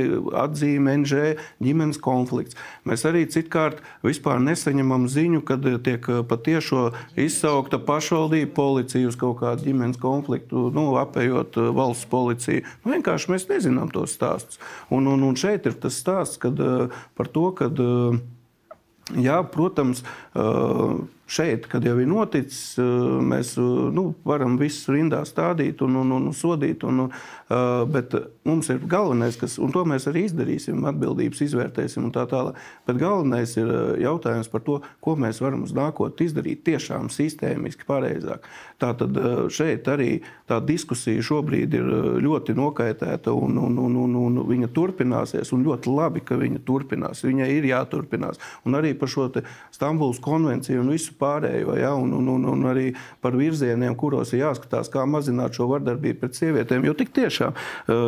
atzīmi 0.41 0.97
NŽ 1.03 1.21
ģimenes 1.61 2.01
konflikts. 2.01 2.57
Mēs 2.89 3.05
arī 3.09 3.27
citkārt 3.31 3.85
vispār 4.07 4.41
nesaņemam 4.45 5.07
ziņu, 5.13 5.45
kad 5.49 5.69
tiek 5.85 6.09
patiešo 6.31 6.91
izsaukta 7.21 7.81
pašvaldība 7.85 8.55
policija 8.57 9.13
uz 9.13 9.21
kaut 9.21 9.43
kādu 9.45 9.69
ģimenes 9.69 10.01
konfliktu, 10.01 10.69
nu, 10.75 10.89
apējot 11.03 11.61
valsts 11.77 12.09
policiju. 12.11 12.65
Nu, 12.85 12.97
vienkārši 12.97 13.35
mēs 13.35 13.49
nezinām 13.53 13.93
tos 13.93 14.17
stāstus. 14.17 14.61
Un, 14.89 15.09
un, 15.13 15.29
un 15.29 15.37
šeit 15.37 15.69
ir 15.69 15.77
tas 15.81 16.01
stāsts 16.01 16.41
kad, 16.41 16.57
par 17.19 17.29
to, 17.29 17.51
ka, 17.57 17.69
jā, 19.21 19.41
protams, 19.53 20.05
šeit, 21.31 21.67
kad 21.71 21.85
jau 21.87 21.95
ir 22.03 22.09
noticis, 22.11 22.75
mēs 23.23 23.55
nu, 23.95 24.11
varam 24.27 24.57
visus 24.61 24.89
rindā 24.91 25.23
stādīt 25.29 25.83
un, 25.87 26.01
un, 26.03 26.15
un 26.17 26.29
sodīt. 26.37 26.83
Un, 26.89 27.07
bet 27.91 28.15
mums 28.47 28.71
ir 28.73 28.83
galvenais, 28.91 29.39
kas, 29.39 29.57
un 29.63 29.73
to 29.75 29.85
mēs 29.89 30.09
arī 30.11 30.25
izdarīsim, 30.27 30.83
atbildības 30.91 31.45
izvērtēsim 31.47 32.09
un 32.09 32.15
tā 32.15 32.27
tālāk. 32.31 32.59
Bet 32.89 32.99
galvenais 33.01 33.55
ir 33.61 33.71
jautājums 34.03 34.51
par 34.51 34.65
to, 34.67 34.81
ko 35.03 35.15
mēs 35.21 35.43
varam 35.43 35.65
uz 35.67 35.75
nākotnē 35.77 36.27
izdarīt 36.27 36.65
tiešām 36.67 37.11
sistēmiski 37.15 37.87
pareizāk. 37.89 38.47
Tātad 38.81 39.17
šeit 39.53 39.89
arī 39.93 40.21
tā 40.51 40.59
diskusija 40.65 41.23
šobrīd 41.25 41.75
ir 41.79 41.91
ļoti 42.25 42.57
nokaitēta 42.59 43.35
un, 43.37 43.59
un, 43.61 43.79
un, 43.79 43.99
un, 44.05 44.19
un 44.25 44.41
viņa 44.49 44.71
turpināsies. 44.75 45.53
Un 45.55 45.65
ļoti 45.67 45.95
labi, 45.95 46.25
ka 46.27 46.39
viņa 46.41 46.63
turpinās. 46.67 47.25
Viņai 47.27 47.51
ir 47.55 47.71
jāturpinās. 47.71 48.41
Un 48.67 48.79
arī 48.79 48.95
par 48.99 49.13
šo 49.13 49.29
Stambulas 49.71 50.19
konvenciju 50.23 50.81
un 50.83 50.91
visu 50.95 51.15
pārējo, 51.21 51.77
ja, 51.79 51.93
un, 51.99 52.13
un, 52.17 52.29
un, 52.35 52.47
un 52.55 52.69
arī 52.71 52.91
par 53.23 53.37
virzieniem, 53.39 53.95
kuros 53.99 54.33
ir 54.35 54.45
jāskatās, 54.45 54.91
kā 54.93 55.05
mazināt 55.09 55.57
šo 55.57 55.69
vardarbību 55.71 56.23
pret 56.23 56.39
sievietēm. 56.39 56.87
Jo 56.89 56.95
tik 56.99 57.13
tiešām, 57.17 57.57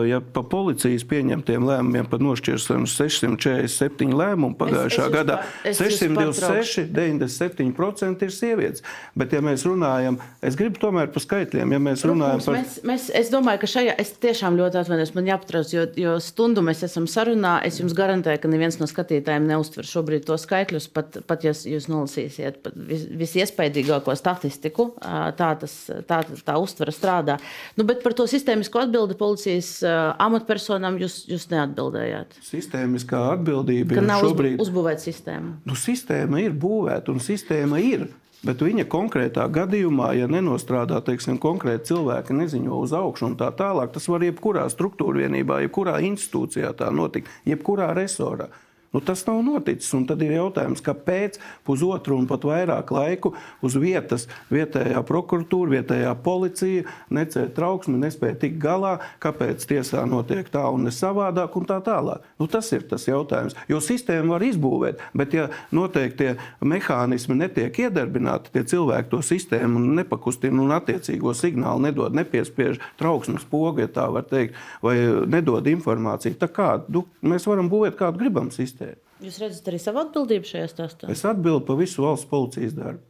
ja 0.08 0.20
pa 0.22 0.44
policijas 0.46 1.04
pieņemtiem 1.08 1.66
lēmumiem 1.68 2.08
pat 2.10 2.24
nošķirsim 2.24 2.86
647 2.90 4.16
lēmumu 4.16 4.56
pagājušā 4.60 5.06
es, 5.06 5.08
es 5.08 5.14
gadā, 5.16 5.38
626, 5.68 6.86
97% 6.92 8.26
ir 8.26 8.34
sievietes. 8.34 8.84
Bet, 9.18 9.34
ja 9.34 9.42
mēs 9.44 9.66
runājam, 9.68 10.18
es 10.44 10.56
gribu 10.58 10.80
tomēr 10.82 11.12
par 11.12 11.24
skaitļiem, 11.24 11.74
ja 11.76 11.80
mēs 11.82 12.04
runājam 12.08 12.42
par. 12.46 12.58
Mēs, 12.58 12.78
mēs, 12.88 13.08
es 13.22 13.32
domāju, 13.32 13.62
ka 13.62 13.70
šajā, 13.74 13.96
es 14.02 14.14
tiešām 14.22 14.56
ļoti 14.60 14.80
atvainojos, 14.82 15.14
man 15.16 15.30
jāpatrauc, 15.30 15.72
jo, 15.74 15.86
jo 15.98 16.16
stundu 16.22 16.64
mēs 16.64 16.84
esam 16.86 17.08
sarunā. 17.10 17.58
Es 17.66 17.80
jums 17.80 17.94
garantēju, 17.96 18.42
ka 18.42 18.50
neviens 18.52 18.78
no 18.80 18.88
skatītājiem 18.90 19.48
neuztver 19.50 19.88
šobrīd 19.88 20.26
to 20.28 20.38
skaitļus, 20.40 20.88
pat, 20.94 21.20
pat 21.28 21.46
ja 21.46 21.54
jūs 21.54 21.88
nolasīsiet 21.92 22.62
pat 22.64 22.78
visiespaidīgāko 23.18 24.14
statistiku. 24.18 24.92
Tā, 25.00 25.50
tas, 25.60 25.76
tā, 26.08 26.22
tā 26.46 26.56
uztvere 26.60 26.94
strādā. 26.94 27.38
Nu, 27.78 27.86
bet 27.88 28.02
par 28.04 28.16
to 28.18 28.26
sistēmisko 28.30 28.84
atbildi 28.86 29.18
policijas 29.20 29.74
amatpersonām 30.22 30.98
jūs, 31.02 31.22
jūs 31.30 31.48
neatbildējāt. 31.52 32.40
Sistēmiskā 32.46 33.22
atbildība 33.36 33.98
ir 33.98 34.10
šobrīd 34.22 34.62
uzbūvēta 34.62 35.06
sistēma. 35.06 35.56
Nu, 35.68 35.78
sistēma 35.78 36.42
ir 36.42 36.56
būvēta 36.56 37.14
un 37.14 37.22
sistēma 37.22 37.80
ir. 37.82 38.08
Bet 38.42 38.58
viņa 38.58 38.88
konkrētā 38.90 39.44
gadījumā, 39.54 40.08
ja 40.18 40.26
nenostrādā 40.26 40.96
teiksim, 41.06 41.36
konkrēti 41.38 41.92
cilvēki, 41.92 42.34
neziņo 42.34 42.80
uz 42.82 42.94
augšu 42.98 43.28
un 43.28 43.36
tā 43.38 43.52
tālāk, 43.54 43.92
tas 43.94 44.08
var 44.10 44.24
jebkurā 44.26 44.64
struktūra 44.72 45.22
vienībā, 45.22 45.60
jebkurā 45.62 46.00
institūcijā 46.08 46.72
tā 46.80 46.90
notikt, 46.90 47.30
jebkurā 47.46 47.92
resorā. 47.94 48.48
Nu, 48.92 49.00
tas 49.00 49.26
nav 49.26 49.40
noticis. 49.42 49.88
Un 49.96 50.04
tad 50.04 50.20
ir 50.20 50.34
jautājums, 50.36 50.82
kāpēc 50.84 51.38
pusotru 51.64 52.18
un 52.20 52.26
pat 52.28 52.44
vairāk 52.44 52.90
laiku 52.92 53.32
uz 53.64 53.76
vietas 53.80 54.26
vietējā 54.52 55.00
prokuratūra, 55.08 55.78
vietējā 55.78 56.10
policija 56.24 56.84
necēla 57.08 57.54
trauksmi, 57.56 57.96
nespēja 58.02 58.36
tikt 58.42 58.58
galā, 58.60 58.98
kāpēc 59.22 59.64
tiesā 59.70 60.04
notiek 60.08 60.50
tā 60.52 60.66
un 60.68 60.84
ne 60.84 60.92
savādāk 60.92 61.56
un 61.56 61.68
tā 61.70 61.78
tālāk. 61.86 62.26
Nu, 62.36 62.50
tas 62.52 62.68
ir 62.76 62.84
tas 62.90 63.08
jautājums. 63.08 63.56
Jo 63.72 63.80
sistēmu 63.80 64.34
var 64.34 64.44
izbūvēt, 64.44 65.00
bet 65.16 65.38
ja 65.38 65.48
noteiktie 65.72 66.34
mehānismi 66.60 67.38
netiek 67.40 67.80
iedarbināti, 67.86 68.52
tie 68.52 68.66
cilvēki 68.74 69.08
to 69.14 69.22
sistēmu 69.24 69.80
nepakustina 70.02 70.60
un 70.60 70.76
attiecīgo 70.76 71.32
signālu 71.38 71.86
nedod, 71.86 72.12
nepiespiež 72.20 72.76
trauksmes 73.00 73.48
pogu, 73.48 73.86
ja 73.86 73.88
tā 73.88 74.10
var 74.12 74.28
teikt, 74.28 74.60
vai 74.84 74.98
nedod 75.32 75.64
informāciju, 75.72 76.36
tad 76.36 76.52
kādu 76.52 76.92
nu, 77.00 77.06
mēs 77.32 77.48
varam 77.48 77.72
būvēt 77.72 77.96
kādu 77.96 78.20
gribam 78.20 78.52
sistēmu. 78.52 78.81
Jūs 79.22 79.38
redzat 79.38 79.70
arī 79.70 79.78
savu 79.82 80.02
atbildību 80.02 80.48
šajā 80.48 80.68
stāstā? 80.70 81.08
Es 81.12 81.22
atbildu 81.28 81.64
par 81.68 81.78
visu 81.78 82.02
valsts 82.04 82.28
policijas 82.30 82.74
darbu. 82.74 83.04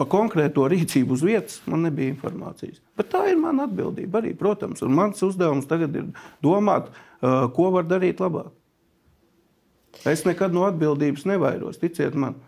Par 0.00 0.08
konkrēto 0.08 0.64
rīcību 0.72 1.12
uz 1.12 1.22
vietas 1.26 1.58
man 1.68 1.82
nebija 1.84 2.08
informācijas. 2.14 2.78
Bet 2.96 3.10
tā 3.12 3.26
ir 3.28 3.36
mana 3.36 3.66
atbildība 3.68 4.22
arī, 4.22 4.32
protams. 4.38 4.80
Un 4.86 4.94
mans 4.96 5.20
uzdevums 5.26 5.68
tagad 5.68 5.98
ir 6.00 6.06
domāt, 6.40 6.88
ko 7.20 7.68
var 7.74 7.84
darīt 7.84 8.22
labāk. 8.24 8.48
Es 10.08 10.24
nekad 10.24 10.54
no 10.56 10.64
atbildības 10.68 11.26
nevairos, 11.28 11.80
ticiet 11.82 12.16
man. 12.16 12.38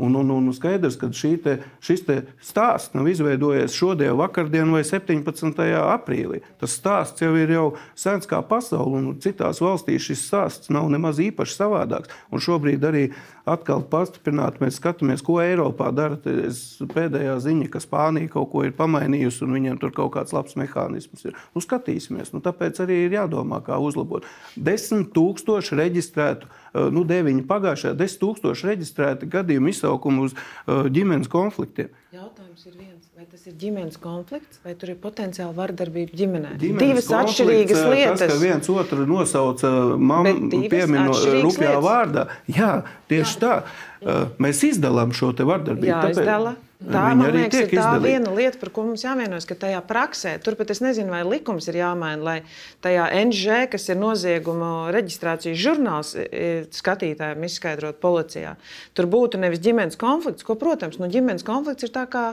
Un, 0.00 0.14
un, 0.16 0.30
un 0.32 0.52
skaidrs, 0.56 0.96
ka 0.96 1.10
te, 1.44 1.56
šis 1.84 2.04
te 2.06 2.16
stāsts 2.40 2.94
nav 2.96 3.08
izveidojies 3.10 3.74
šodien, 3.76 4.14
vakardien 4.16 4.70
vai 4.72 4.80
17. 4.86 5.60
aprīlī. 5.76 6.40
Tas 6.60 6.76
stāsts 6.78 7.20
jau 7.20 7.34
ir 7.36 7.52
jau 7.52 7.66
sens 7.98 8.24
kā 8.30 8.40
pasaule, 8.40 8.96
un 8.96 9.18
citās 9.20 9.60
valstīs 9.60 10.06
šis 10.08 10.22
stāsts 10.30 10.72
nav 10.72 10.88
nemaz 10.88 11.20
īpaši 11.20 11.58
savādāks. 11.58 12.14
Un 12.32 12.40
šobrīd 12.40 12.86
arī 12.88 13.04
atkal 13.50 13.82
pastiprināti 13.90 14.62
mēs 14.64 14.78
skatāmies, 14.80 15.24
ko 15.24 15.36
Eiropā 15.42 15.90
dara. 15.92 16.16
Pēdējā 16.20 17.36
ziņa, 17.44 17.68
ka 17.72 17.82
Spānija 17.82 18.32
kaut 18.32 18.50
ko 18.54 18.64
ir 18.64 18.72
pamainījusi, 18.78 19.44
un 19.44 19.56
viņiem 19.58 19.80
tur 19.82 19.92
kaut 19.96 20.14
kāds 20.16 20.32
labs 20.36 20.56
mehānisms 20.60 21.28
ir. 21.28 21.36
Nu, 21.52 21.60
skatīsimies, 21.64 22.32
nu, 22.34 22.40
tāpēc 22.44 22.80
arī 22.84 23.02
ir 23.06 23.18
jādomā, 23.18 23.60
kā 23.66 23.76
uzlabot. 23.82 24.24
Desmit 24.56 25.12
tūkstoši 25.16 25.78
reģistrētu 25.80 26.48
nu, 26.74 27.04
9 27.08 27.42
pagājušajā, 27.50 27.96
10 27.98 28.20
tūkstoši 28.22 28.70
reģistrēti 28.70 29.28
gadījumi 29.30 29.74
izsaukumi 29.74 30.26
uz 30.28 30.36
uh, 30.36 30.86
ģimenes 30.92 31.30
konfliktiem. 31.30 31.90
Jautājums 32.14 32.66
ir 32.66 32.76
viens, 32.76 33.10
vai 33.16 33.26
tas 33.30 33.44
ir 33.46 33.56
ģimenes 33.60 34.00
konflikts, 34.02 34.62
vai 34.64 34.76
tur 34.78 34.94
ir 34.94 34.98
potenciāli 35.02 35.56
vardarbība 35.58 36.16
ģimenē? 36.22 36.54
Ģimenes 36.62 36.86
Divas 36.86 37.12
atšķirīgas 37.20 37.82
eh, 37.82 37.92
lietas. 37.94 38.24
Tas, 38.24 38.32
ka 38.32 38.40
viens 38.42 38.72
otru 38.72 39.06
nosauca 39.10 39.74
mammu, 39.98 40.64
pieminu 40.70 41.14
rupjā 41.46 41.76
vārdā. 41.84 42.26
Jā, 42.50 42.72
tieši 43.10 43.38
jā. 43.38 43.44
tā. 43.44 44.26
Mēs 44.42 44.64
izdalām 44.70 45.14
šo 45.16 45.34
te 45.36 45.46
vardarbību. 45.48 45.90
Jā, 45.92 46.02
tāpēc... 46.08 46.66
Tā 46.80 47.10
Viņa 47.10 47.16
man 47.18 47.34
liekas, 47.34 47.58
ir 47.60 47.66
tā 47.68 47.76
izdalīt. 47.76 48.06
viena 48.08 48.30
lieta, 48.32 48.56
par 48.56 48.70
ko 48.72 48.82
mums 48.86 49.02
jāvienojas, 49.04 49.44
ka 49.44 49.56
tajā 49.66 49.80
praksē, 49.84 50.30
turpat 50.40 50.70
es 50.72 50.78
nezinu, 50.80 51.12
vai 51.12 51.20
likums 51.28 51.66
ir 51.68 51.76
jāmaina, 51.76 52.22
lai 52.24 52.36
tajā 52.80 53.04
NŽ, 53.28 53.66
kas 53.74 53.84
ir 53.92 53.98
nozieguma 54.00 54.70
reģistrācijas 54.96 55.60
žurnāls, 55.60 56.14
skatītājiem 56.72 57.44
izskaidrot 57.44 58.00
policijā, 58.00 58.54
tur 58.96 59.10
būtu 59.12 59.40
nevis 59.42 59.60
ģimenes 59.60 60.00
konflikts, 60.00 60.46
ko, 60.46 60.56
protams, 60.56 60.96
nu, 61.02 61.10
ģimenes 61.12 61.44
konflikts 61.44 61.84
ir 61.84 61.92
tā 61.92 62.06
kā, 62.08 62.24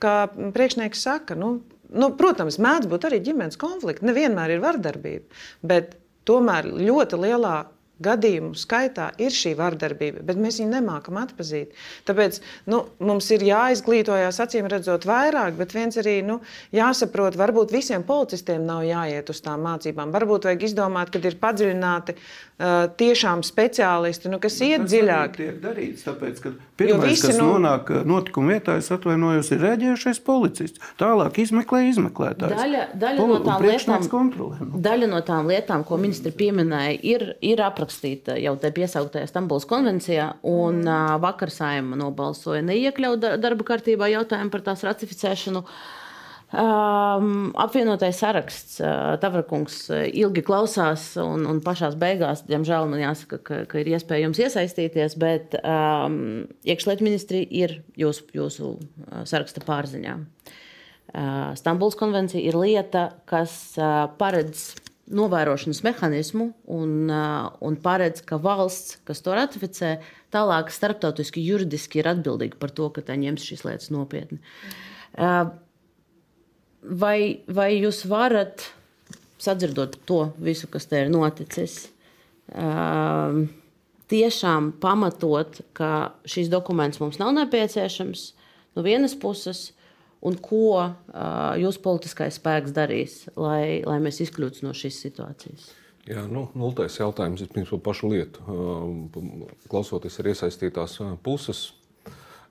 kā 0.00 0.14
priekšnieks 0.32 1.04
saka. 1.04 1.36
Nu, 1.36 1.58
nu, 1.92 2.08
protams, 2.16 2.56
mēdz 2.56 2.88
būt 2.88 3.04
arī 3.10 3.20
ģimenes 3.28 3.60
konflikti, 3.60 4.08
nevienmēr 4.08 4.56
ir 4.56 4.64
vardarbība, 4.64 5.42
bet 5.60 5.98
tomēr 6.24 6.72
ļoti 6.72 7.20
lielā 7.20 7.58
gadījumu 8.04 8.56
skaitā 8.58 9.10
ir 9.20 9.34
šī 9.34 9.54
vardarbība, 9.58 10.24
bet 10.26 10.40
mēs 10.40 10.60
viņu 10.60 10.72
nemākam 10.72 11.18
atpazīt. 11.20 11.74
Tāpēc 12.08 12.40
nu, 12.72 12.82
mums 13.04 13.30
ir 13.34 13.44
jāizglītojas, 13.46 14.40
acīm 14.44 14.68
redzot, 14.72 15.06
vairāk, 15.08 15.56
bet 15.60 15.74
viens 15.76 16.00
arī 16.00 16.20
nu, 16.26 16.40
jāsaprot, 16.76 17.38
varbūt 17.40 17.74
visiem 17.74 18.04
policistiem 18.08 18.64
nav 18.68 18.84
jāiet 18.88 19.32
uz 19.32 19.42
tām 19.44 19.64
mācībām. 19.68 20.14
Varbūt 20.14 20.48
vajag 20.48 20.68
izdomāt, 20.70 21.12
kad 21.14 21.28
ir 21.28 21.38
padziļināti 21.40 22.16
tiešām 23.00 23.40
speciālisti, 23.46 24.28
nu, 24.32 24.38
kas 24.42 24.58
iet 24.64 24.84
dziļāk. 24.84 25.32
Tas 25.32 25.40
tiek 25.40 25.60
darīts, 25.62 26.04
tāpēc, 26.04 26.40
ka 26.44 26.52
pirmais, 26.80 27.22
kas 27.24 27.38
no... 27.38 27.54
nonāk 27.54 27.92
notikuma 28.08 28.56
vietā, 28.56 28.74
es 28.80 28.90
atvainojos, 28.92 29.48
ir 29.54 29.62
rēģējušais 29.64 30.20
policists. 30.26 30.90
Tālāk 31.00 31.40
izmeklē 31.40 31.86
izmeklētājs. 31.88 32.56
Daļa, 32.58 32.82
daļa, 33.00 33.20
Poli 33.20 33.38
no 33.38 33.40
tām 33.46 33.64
lietām, 33.64 34.74
daļa 34.88 35.08
no 35.14 35.22
tām 35.26 35.48
lietām, 35.48 35.86
ko 35.88 36.00
ministri 36.02 36.34
pieminēja, 36.36 36.98
ir, 37.14 37.26
ir 37.52 37.64
aprakstīta 37.64 38.36
jau 38.40 38.56
te 38.60 38.72
piesauktajā 38.76 39.30
Stambulas 39.30 39.68
konvencijā, 39.70 40.34
un 40.44 40.82
mm. 40.84 41.16
vakar 41.24 41.54
saima 41.54 41.96
nobalsoja 42.00 42.60
neiekļaut 42.66 43.24
darba 43.40 43.70
kārtībā 43.72 44.12
jautājumu 44.18 44.52
par 44.52 44.68
tās 44.68 44.84
ratificēšanu. 44.84 45.64
Um, 46.50 47.52
apvienotais 47.54 48.18
saraksts, 48.18 48.80
uh, 48.82 49.12
Tavrakungs 49.22 49.84
ilgi 50.18 50.42
klausās, 50.42 51.12
un, 51.22 51.44
un 51.46 51.60
pašā 51.62 51.92
beigās, 51.94 52.42
diemžēl, 52.48 52.88
man 52.90 53.04
jāsaka, 53.04 53.38
ka, 53.46 53.58
ka 53.70 53.78
ir 53.78 53.92
iespējams 53.92 54.40
iesaistīties, 54.42 55.14
bet 55.22 55.54
um, 55.60 56.48
iekšlietu 56.66 57.06
ministri 57.06 57.44
ir 57.46 57.76
jūsu, 57.94 58.26
jūsu 58.34 58.72
saraksta 59.30 59.62
pārziņā. 59.62 60.16
Uh, 60.18 61.54
Stambuls 61.58 61.94
konvencija 61.98 62.42
ir 62.42 62.58
lieta, 62.58 63.06
kas 63.30 63.54
uh, 63.78 64.10
paredz 64.18 64.72
novērošanas 65.14 65.84
mehānismu 65.86 66.50
un, 66.66 66.92
uh, 67.10 67.46
un 67.62 67.78
paredz, 67.78 68.26
ka 68.26 68.42
valsts, 68.42 68.98
kas 69.06 69.22
to 69.22 69.38
ratificē, 69.38 69.96
tālāk 70.34 70.74
starptautiski 70.74 71.46
juridiski 71.46 72.02
ir 72.02 72.10
atbildīga 72.10 72.58
par 72.58 72.74
to, 72.74 72.90
ka 72.94 73.06
tā 73.06 73.14
ņems 73.22 73.50
šīs 73.52 73.66
lietas 73.66 73.94
nopietni. 73.94 74.42
Uh, 75.14 75.50
vai, 76.82 77.40
vai 77.48 77.72
jūs 77.78 78.04
varat, 78.10 78.66
sadzirdot 79.40 79.98
to 80.08 80.22
visu, 80.42 80.68
kas 80.70 80.88
te 80.90 81.04
ir 81.04 81.10
noticis, 81.12 81.88
uh, 82.52 83.40
tiešām 84.10 84.72
pamatot, 84.82 85.62
ka 85.76 86.12
šīs 86.28 86.50
dokuments 86.52 87.00
mums 87.02 87.20
nav 87.20 87.34
nepieciešams 87.38 88.30
no 88.76 88.84
vienas 88.86 89.16
puses, 89.18 89.70
un 90.20 90.36
ko 90.36 90.64
uh, 90.80 90.94
jūsu 91.60 91.80
politiskais 91.84 92.40
spēks 92.40 92.74
darīs, 92.76 93.22
lai, 93.40 93.80
lai 93.86 94.00
mēs 94.02 94.20
izkļūtu 94.26 94.66
no 94.66 94.74
šīs 94.76 95.00
situācijas? 95.06 95.70
Jā, 96.08 96.24
nu, 96.26 96.46
nultais 96.58 96.96
jautājums 96.96 97.42
ir 97.44 97.50
par 97.52 97.82
pašu 97.90 98.08
lietu. 98.10 98.42
Klausoties 99.70 100.16
ar 100.18 100.30
iesaistītās 100.32 100.96
puses, 101.22 101.60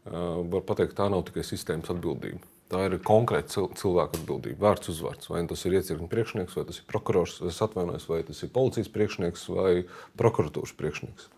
var 0.06 0.78
teikt, 0.78 0.96
tā 0.96 1.10
nav 1.12 1.26
tikai 1.28 1.44
sistēmas 1.44 1.90
atbildība. 1.92 2.40
Tā 2.70 2.84
ir 2.86 3.00
konkrēta 3.02 3.66
cilvēka 3.80 4.20
atbildība, 4.20 4.62
vārds 4.68 4.92
uzvārds. 4.92 5.32
Vai 5.32 5.42
tas 5.50 5.66
ir 5.66 5.80
iecirkņa 5.80 6.08
priekšnieks, 6.12 6.54
vai 6.58 6.68
tas 6.68 6.78
ir 6.78 6.86
prokurors, 6.92 7.40
es 7.50 7.58
atvainojos, 7.66 8.06
vai 8.12 8.22
tas 8.28 8.44
ir 8.46 8.52
policijas 8.54 8.92
priekšnieks 8.94 9.48
vai 9.56 9.72
prokuratūras 10.20 10.76
priekšnieks. 10.78 11.32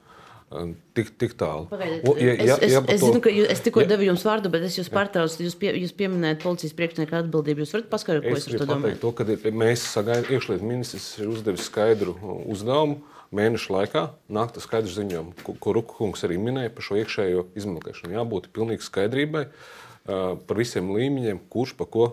Tik, 0.92 1.14
tik 1.16 1.38
tālu. 1.40 1.70
Pagaidiet, 1.72 2.04
o, 2.04 2.18
ja, 2.20 2.34
ja, 2.36 2.58
es, 2.60 2.74
ja, 2.74 2.82
es, 2.84 2.98
es 2.98 3.06
zinu, 3.06 3.22
ka 3.24 3.32
jūs, 3.32 3.48
es 3.54 3.62
tikko 3.64 3.86
ja, 3.86 3.88
devu 3.94 4.10
jums 4.10 4.26
vārdu, 4.28 4.52
bet 4.52 4.66
es 4.68 4.76
jūs 4.76 4.90
pārtraucu. 4.92 5.46
Jūs, 5.46 5.56
pie, 5.62 5.72
jūs 5.80 5.94
pieminējat 5.96 6.44
policijas 6.44 6.76
priekšnieka 6.76 7.22
atbildību. 7.24 7.64
Jūs 7.64 7.72
varat 7.78 7.88
paskaidrot, 7.94 8.28
ko 8.28 8.36
es, 8.36 8.48
es 8.52 8.68
domāju? 8.68 9.00
To, 9.00 9.14
ka 9.16 9.24
mēs 9.64 9.86
sagaidām, 9.94 10.28
iekšlietu 10.36 10.68
ministrs 10.68 11.14
ir 11.24 11.32
uzdevis 11.32 11.70
skaidru 11.72 12.18
uzdevumu 12.52 13.00
mēnešu 13.32 13.72
laikā 13.72 14.10
nākt 14.36 14.60
ar 14.60 14.66
skaidru 14.66 14.92
ziņojumu, 14.92 15.38
ko, 15.48 15.76
Rukungs 15.78 16.28
arī 16.28 16.36
minēja 16.44 16.74
par 16.76 16.84
šo 16.84 17.00
iekšējo 17.00 17.46
izmeklēšanu. 17.56 18.18
Jābūt 18.18 18.52
pilnīgai 18.52 18.84
skaidrībai 18.84 19.46
uh, 19.48 19.70
par 20.06 20.58
visiem 20.58 20.90
līmeņiem, 20.96 21.44
kurš 21.52 21.76
par 21.80 21.90
ko 21.94 22.08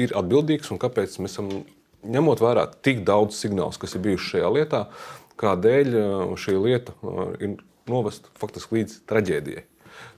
ir 0.00 0.12
atbildīgs 0.18 0.72
un 0.74 0.80
kāpēc 0.82 1.16
mēs 1.22 1.36
esam 1.36 1.50
ņemot 2.04 2.42
vērā 2.42 2.66
tik 2.84 3.02
daudz 3.08 3.38
signālus, 3.40 3.80
kas 3.80 3.96
ir 3.96 4.04
bijuši 4.04 4.34
šajā 4.34 4.52
lietā, 4.58 4.84
kādēļ 5.40 5.98
šī 6.40 6.56
lieta 6.60 6.96
ir 7.40 7.58
novest 7.90 8.28
faktiski 8.40 8.80
līdz 8.80 9.02
traģēdijai. 9.10 9.66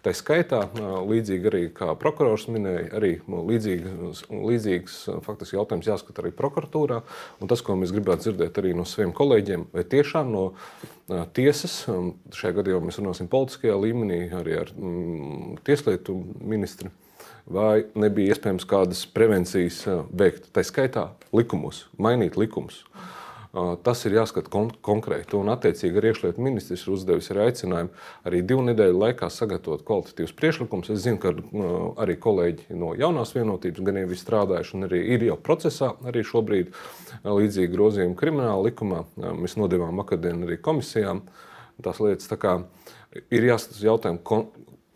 Tā 0.02 0.12
skaitā, 0.14 0.64
līdzīgi 1.06 1.48
arī 1.48 1.60
kā 1.74 1.92
prokurors 1.98 2.48
minēja, 2.50 2.88
arī 2.98 3.12
līdzīgs, 3.30 4.24
līdzīgs 4.30 4.96
faktiski 5.26 5.56
jautājums 5.56 5.88
jāskata 5.88 6.24
arī 6.24 6.32
prokuratūrā. 6.38 7.00
Un 7.42 7.50
tas, 7.50 7.62
ko 7.62 7.76
mēs 7.78 7.94
gribētu 7.94 8.26
dzirdēt 8.26 8.58
arī 8.62 8.74
no 8.78 8.86
saviem 8.88 9.14
kolēģiem, 9.16 9.68
vai 9.74 9.84
tiešām 9.94 10.32
no 10.34 10.44
tiesas, 11.38 11.84
šajā 12.34 12.58
gadījumā 12.58 12.88
mēs 12.88 12.98
runāsim 12.98 13.30
politiskajā 13.30 13.78
līmenī, 13.78 14.24
arī 14.38 14.58
ar 14.64 14.74
mm, 14.74 15.62
tieslietu 15.66 16.18
ministru, 16.50 16.90
vai 17.46 17.84
nebija 17.98 18.34
iespējams 18.34 18.68
kādas 18.68 19.06
prevencijas 19.10 19.82
veikt, 20.12 20.52
tā 20.54 20.64
skaitā 20.66 21.10
likumos, 21.34 21.86
mainīt 21.98 22.38
likumus. 22.40 22.84
Tas 23.84 24.00
ir 24.08 24.14
jāskata 24.16 24.48
kon 24.48 24.70
konkrēti. 24.80 25.36
Un, 25.36 25.50
attiecīgi, 25.52 25.98
arī 26.00 26.12
iekšlietu 26.14 26.40
ministrs 26.40 26.86
ir 26.86 26.94
uzdevis 26.94 27.26
arī 27.34 27.42
aicinājumu 27.50 27.90
arī 28.24 28.40
divu 28.48 28.62
nedēļu 28.64 28.96
laikā 29.02 29.28
sagatavot 29.28 29.84
kvalitatīvus 29.84 30.32
priekšlikumus. 30.38 30.88
Es 30.94 31.02
zinu, 31.04 31.20
ka 31.20 31.34
arī 32.00 32.16
kolēģi 32.16 32.78
no 32.80 32.94
jaunās 32.96 33.34
vienotības 33.36 33.84
gan 33.84 34.00
jau 34.00 34.06
ir 34.08 34.22
strādājuši, 34.22 34.74
un 34.78 34.88
arī 34.88 35.02
ir 35.18 35.26
jau 35.28 35.36
procesā 35.36 35.90
arī 36.08 36.24
šobrīd 36.24 36.72
līdzīgi 37.28 37.74
grozījumi 37.74 38.16
krimināla 38.16 38.70
likumā. 38.70 39.04
Mēs 39.36 39.58
nodevām 39.60 40.00
akadēmiju 40.00 40.48
arī 40.48 40.60
komisijām 40.64 41.20
tās 41.84 42.00
lietas. 42.00 42.32
Tā 42.32 42.40
kā 42.40 42.56
ir 43.28 43.50
jāskatās 43.52 43.84
jautājumu 43.84 44.24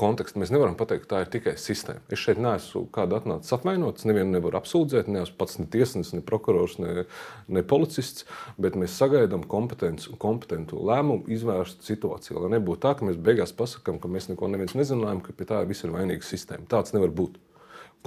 kontekstu 0.00 0.40
mēs 0.40 0.52
nevaram 0.52 0.76
pateikt, 0.76 1.06
ka 1.06 1.10
tā 1.14 1.20
ir 1.24 1.30
tikai 1.32 1.54
sistēma. 1.60 2.02
Es 2.12 2.20
šeit 2.20 2.40
neesmu 2.42 2.84
kādu 2.94 3.16
atnācis 3.18 3.54
apvainots, 3.56 4.04
nevienu 4.08 4.34
nevaru 4.34 4.60
apsūdzēt, 4.60 5.08
neesmu 5.12 5.38
pats 5.40 5.58
ne 5.60 5.66
tiesnesis, 5.72 6.12
ne 6.16 6.22
prokurors, 6.26 6.76
ne, 6.82 7.06
ne 7.48 7.64
policists, 7.66 8.26
bet 8.60 8.76
mēs 8.78 8.96
sagaidām 9.00 9.46
kompetentu 9.48 10.82
lēmumu 10.90 11.26
izvērst 11.32 11.86
situāciju. 11.88 12.42
Lai 12.44 12.54
nebūtu 12.58 12.84
tā, 12.84 12.94
ka 12.98 13.08
mēs 13.08 13.20
beigās 13.28 13.56
pasakām, 13.56 14.00
ka 14.02 14.12
mēs 14.12 14.30
neko 14.32 14.52
nezinājām, 14.52 15.24
ka 15.24 15.36
pie 15.36 15.48
tā 15.48 15.64
viss 15.68 15.86
ir 15.86 15.94
vainīga 15.96 16.26
sistēma. 16.26 16.68
Tāds 16.70 16.96
nevar 16.96 17.14
būt. 17.16 17.40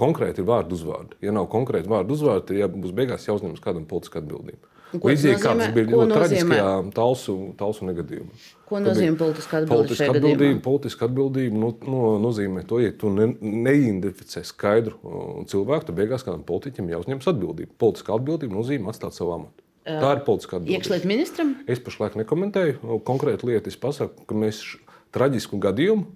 Konkrēti 0.00 0.40
ir 0.40 0.48
vārdu 0.48 0.78
uzvārdi. 0.78 1.18
Ja 1.26 1.34
nav 1.36 1.50
konkrēti 1.52 1.90
vārdu 1.90 2.14
uzvārdi, 2.16 2.46
tad 2.48 2.60
ja 2.62 2.70
būs 2.72 2.94
beigās 2.96 3.26
jāuzņemas 3.28 3.60
kādam 3.60 3.84
politiskā 3.90 4.22
atbildība. 4.22 4.70
Līdzīgi 4.94 5.38
kā 5.42 5.54
tas 5.58 5.72
bija 5.74 5.90
ļoti 5.92 6.16
traģiskajā 6.16 6.70
talsu, 6.96 7.36
talsu 7.58 7.86
negadījumā. 7.86 8.38
Ko 8.70 8.80
nozīmē 8.82 9.16
politiskā 9.18 9.60
atbildība? 9.60 9.76
Politiska 9.76 10.08
atbildība, 10.14 10.60
politiska 10.64 11.08
atbildība 11.08 11.62
nu, 11.62 11.70
nu, 11.86 12.02
nozīmē 12.22 12.64
to, 12.70 12.80
ja 12.82 12.92
tu 12.98 13.10
ne, 13.14 13.28
neidentificē 13.40 14.42
skaidru 14.46 15.44
cilvēku, 15.50 15.88
tad 15.88 15.98
beigās 15.98 16.26
kādam 16.26 16.44
politiķim 16.46 16.90
jāuzņemas 16.92 17.30
atbildība. 17.32 17.74
Politiskā 17.82 18.14
atbildība 18.18 18.58
nozīmē 18.58 18.94
atstāt 18.94 19.18
savu 19.18 19.34
amatu. 19.38 19.66
Tā 19.86 20.14
ir 20.16 20.24
politiskā 20.26 20.58
atbildība. 20.58 20.78
Iekšlietu 20.78 21.10
ministram? 21.10 21.52
Es 21.70 21.82
pašlaik 21.82 22.18
nekomentēju 22.20 23.00
konkrētu 23.06 23.50
lietu. 23.50 23.72
Es 23.72 23.78
pasaku, 23.80 24.26
ka 24.28 24.38
mēs 24.38 24.62
traģisku 25.14 25.58
gadījumu 25.62 26.06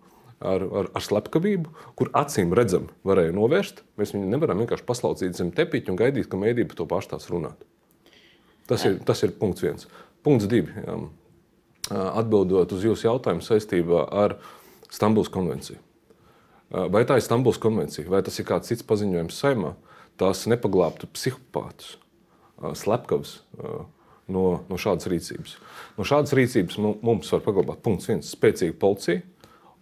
ar, 0.44 0.64
ar, 0.64 0.90
ar 0.94 1.04
slepkavību, 1.04 1.72
kur 1.98 2.10
acīm 2.16 2.54
redzami 2.56 2.92
varēja 3.06 3.34
novērst. 3.36 3.82
Mēs 4.00 4.14
viņu 4.14 4.30
nevaram 4.30 4.60
vienkārši 4.62 4.86
paslaucīt 4.88 5.38
zem 5.38 5.52
tepiņa 5.54 5.92
un 5.92 6.00
gaidīt, 6.00 6.28
ka 6.30 6.40
mēdīte 6.40 6.70
par 6.72 6.82
to 6.82 6.88
pašu 6.90 7.14
tās 7.14 7.30
runātu. 7.32 7.66
Tas 8.70 8.84
ir, 8.88 8.98
tas 9.04 9.20
ir 9.26 9.34
punkts 9.38 9.64
viens. 9.64 9.88
Punkts 10.24 10.48
divi. 10.48 10.72
Jā. 10.72 10.98
Atbildot 12.16 12.72
uz 12.72 12.84
jūsu 12.86 13.10
jautājumu 13.10 13.44
saistībā 13.44 14.06
ar 14.08 14.38
Stambulas 14.88 15.28
konvenciju. 15.32 15.80
Vai 16.70 17.04
tā 17.06 17.18
ir 17.18 17.24
Stambulas 17.26 17.60
konvencija, 17.60 18.08
vai 18.10 18.22
tas 18.24 18.38
ir 18.40 18.46
kāds 18.48 18.70
cits 18.70 18.86
paziņojums 18.88 19.36
saimā, 19.36 19.74
tās 20.18 20.46
nepaglābtu 20.50 21.06
psihopātus, 21.12 21.98
slepkavus 22.80 23.36
no, 24.32 24.44
no 24.70 24.78
šādas 24.80 25.10
rīcības. 25.12 25.58
No 25.98 26.06
šādas 26.08 26.34
rīcības 26.34 26.80
mums 26.80 27.30
var 27.34 27.44
paglabāt 27.44 27.84
punkts 27.84 28.08
viens- 28.08 28.32
spēcīga 28.36 28.78
policija, 28.80 29.22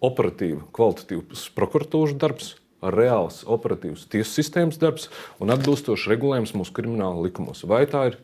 operatīva, 0.03 0.67
kvalitatīvs 0.75 1.47
prokuratūras 1.57 2.19
darbs, 2.19 2.57
reāls 2.83 3.45
operatīvs 3.47 4.09
tiesu 4.11 4.43
sistēmas 4.43 4.81
darbs 4.83 5.09
un 5.41 5.55
atbilstošs 5.55 6.09
regulējums 6.11 6.57
mūsu 6.59 6.75
krimināla 6.75 7.23
likumos. 7.23 7.63
Vai 7.63 7.85
tā 7.87 8.09
ir 8.11 8.19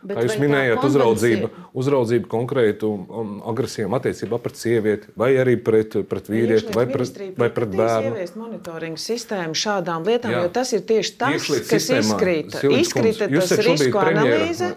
Bet 0.00 0.16
Kā 0.16 0.22
jūs 0.24 0.38
minējāt, 0.40 0.80
uzraudzība, 0.88 1.48
uzraudzība 1.76 2.28
konkrētu 2.32 2.88
um, 2.88 3.32
agresijām 3.50 3.92
attiecībā 3.98 4.38
pret 4.40 4.56
sievieti, 4.56 5.10
vai 5.20 5.34
arī 5.36 5.58
pret, 5.60 5.92
pret 6.08 6.30
vīrieti, 6.32 6.72
vai 6.72 6.86
pret, 6.88 7.18
vai 7.36 7.48
pret 7.52 7.74
bērnu. 7.76 8.14
Ieviest 8.14 8.38
monitoringu 8.40 9.00
sistēmu 9.02 9.58
šādām 9.60 10.06
lietām, 10.08 10.32
Jā. 10.32 10.46
jo 10.46 10.52
tas 10.56 10.72
ir 10.72 10.86
tieši 10.88 11.12
tas, 11.20 11.34
Iekšliet 11.36 11.66
kas 11.68 11.84
sistēmā, 11.84 12.16
izkrita. 12.16 12.62
Izkrita 12.80 13.28
tas 13.34 13.52
risku 13.66 14.00
analīze. 14.00 14.70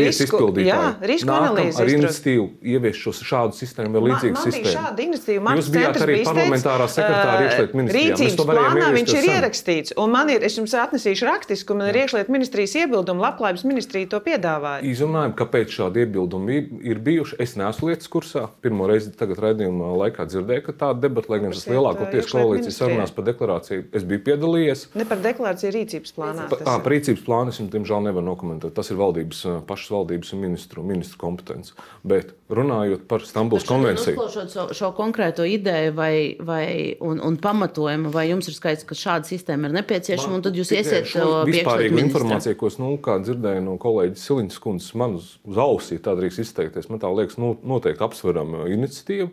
Risku, 0.00 0.42
jā, 0.66 0.80
risku 1.12 1.36
analīze. 1.36 1.78
Ar 1.84 1.92
iniciatīvu 1.94 2.48
ieviest 2.74 3.06
šo 3.06 3.14
šādu 3.22 3.58
sistēmu 3.60 3.94
vai 3.94 4.04
līdzīgu 4.08 4.44
sistēmu. 4.48 4.74
Šāda 4.74 5.06
iniciatīva 5.06 5.56
Jūs 5.60 5.70
bijāt 5.78 6.00
arī 6.02 6.18
parlamentārā 6.26 6.90
sekretāra 6.90 7.38
uh, 7.38 7.46
iekšliet 7.46 7.78
ministrijā. 7.78 8.18
Rīcības 8.18 8.50
plānā 8.50 8.90
viņš 8.98 9.14
ir 9.14 9.30
ierakstīts, 9.30 9.96
un 10.02 10.12
man 10.12 10.34
ir, 10.34 10.42
es 10.46 10.58
jums 10.58 10.74
atnesīšu 10.74 11.30
rakstisku, 11.30 11.78
man 11.78 11.92
ir 11.92 12.02
iekšliet 12.02 12.34
ministrijas 12.34 12.74
iebildumu, 12.82 13.22
labklājības 13.24 13.64
ministrija 13.68 14.10
to 14.10 14.20
piedāvā 14.26 14.55
piedāvāja. 14.56 14.84
Izrunājām, 14.90 15.34
kāpēc 15.36 15.74
šādi 15.76 16.02
iebildumi 16.04 16.58
ir 16.86 17.00
bijuši. 17.04 17.38
Es 17.42 17.56
neesmu 17.56 17.90
lietas 17.90 18.08
kursā. 18.08 18.46
Pirmo 18.64 18.86
reizi 18.88 19.12
tagad 19.16 19.40
raidījumā 19.42 19.92
laikā 20.02 20.26
dzirdēju, 20.28 20.64
ka 20.66 20.74
tāda 20.84 21.06
debata, 21.06 21.32
lai 21.32 21.40
gan 21.44 21.54
tas 21.54 21.66
lielākoties 21.68 22.30
koalīcijas 22.32 22.80
sarunās 22.80 23.14
par 23.14 23.26
deklarāciju, 23.28 23.86
es 23.96 24.06
biju 24.06 24.24
piedalījies. 24.30 24.86
Ne 24.96 25.06
par 25.08 25.20
deklarāciju 25.24 25.74
rīcības 25.76 26.16
plānā. 26.16 26.48
Pa, 26.52 26.60
à, 26.64 26.78
par 26.82 26.94
rīcības 26.94 27.24
plānu 27.26 27.54
es 27.54 27.60
diemžēl, 27.76 28.08
nevaru 28.08 28.26
nokomentēt. 28.30 28.74
Tas 28.76 28.90
ir 28.92 29.00
valdības, 29.00 29.44
pašas 29.68 29.92
valdības 29.94 30.32
un 30.36 30.44
ministru, 30.46 30.86
ministru 30.86 31.20
kompetence. 31.20 31.76
Bet 32.06 32.34
runājot 32.52 33.06
par 33.10 33.24
Stambulas 33.26 33.66
konvenciju. 33.66 34.14
Uzklausot 34.16 34.52
šo, 34.54 34.66
šo 34.76 34.92
konkrēto 34.96 35.46
ideju 35.48 35.94
vai, 35.96 36.14
vai, 36.38 36.66
un, 37.02 37.20
un 37.24 37.38
pamatojumu, 37.42 38.12
vai 38.14 38.28
jums 38.30 38.46
ir 38.50 38.56
skaidrs, 38.56 38.86
ka 38.86 38.98
šāda 38.98 39.26
sistēma 39.26 39.66
ir 39.66 39.74
nepieciešama, 39.80 40.38
un 40.38 40.44
tad 40.46 40.58
jūs 40.58 40.70
iesiet 40.76 41.10
to 41.10 41.42
vispārīgu 41.48 41.98
informāciju, 42.04 42.58
ko 42.60 42.70
es 42.70 42.78
nu, 42.78 42.92
dzirdēju 43.02 43.64
no 43.66 43.74
kolēģa 43.82 44.20
Siliņa 44.20 44.45
Mārtiņas 44.46 44.62
kundzes 44.62 44.94
man 44.94 45.16
uz, 45.18 45.38
uz 45.44 45.56
ausī, 45.58 45.98
tā 45.98 46.14
drīkst 46.14 46.44
izteikties. 46.44 46.88
Man 46.88 47.00
tā 47.02 47.10
liekas, 47.10 47.36
nu, 47.36 47.56
noteikti 47.66 48.04
apsverama 48.04 48.68
iniciatīva. 48.70 49.30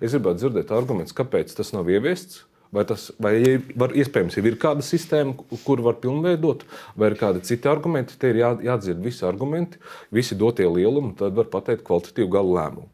Es 0.00 0.12
gribētu 0.12 0.42
dzirdēt 0.42 0.72
argumentus, 0.74 1.14
kāpēc 1.14 1.54
tas 1.54 1.72
nav 1.72 1.86
ieviests. 1.88 2.44
Vai 2.74 2.82
tas 2.84 3.12
vai 3.22 3.60
var, 3.78 3.94
iespējams 3.94 4.36
jau 4.36 4.42
ir 4.44 4.58
kāda 4.58 4.82
sistēma, 4.82 5.36
kur 5.62 5.80
var 5.86 6.00
pilnveidot, 6.02 6.64
vai 6.98 7.12
ir 7.12 7.16
kādi 7.20 7.44
citi 7.46 7.70
argumenti. 7.70 8.18
Te 8.18 8.32
ir 8.32 8.42
jā, 8.42 8.50
jādzird 8.72 8.98
visi 9.04 9.22
argumenti, 9.24 9.78
visi 10.10 10.34
dotie 10.34 10.66
lielumi, 10.66 11.14
tad 11.16 11.38
var 11.38 11.46
pateikt 11.52 11.86
kvalitatīvu 11.86 12.32
galu 12.34 12.58
lēmumu. 12.58 12.90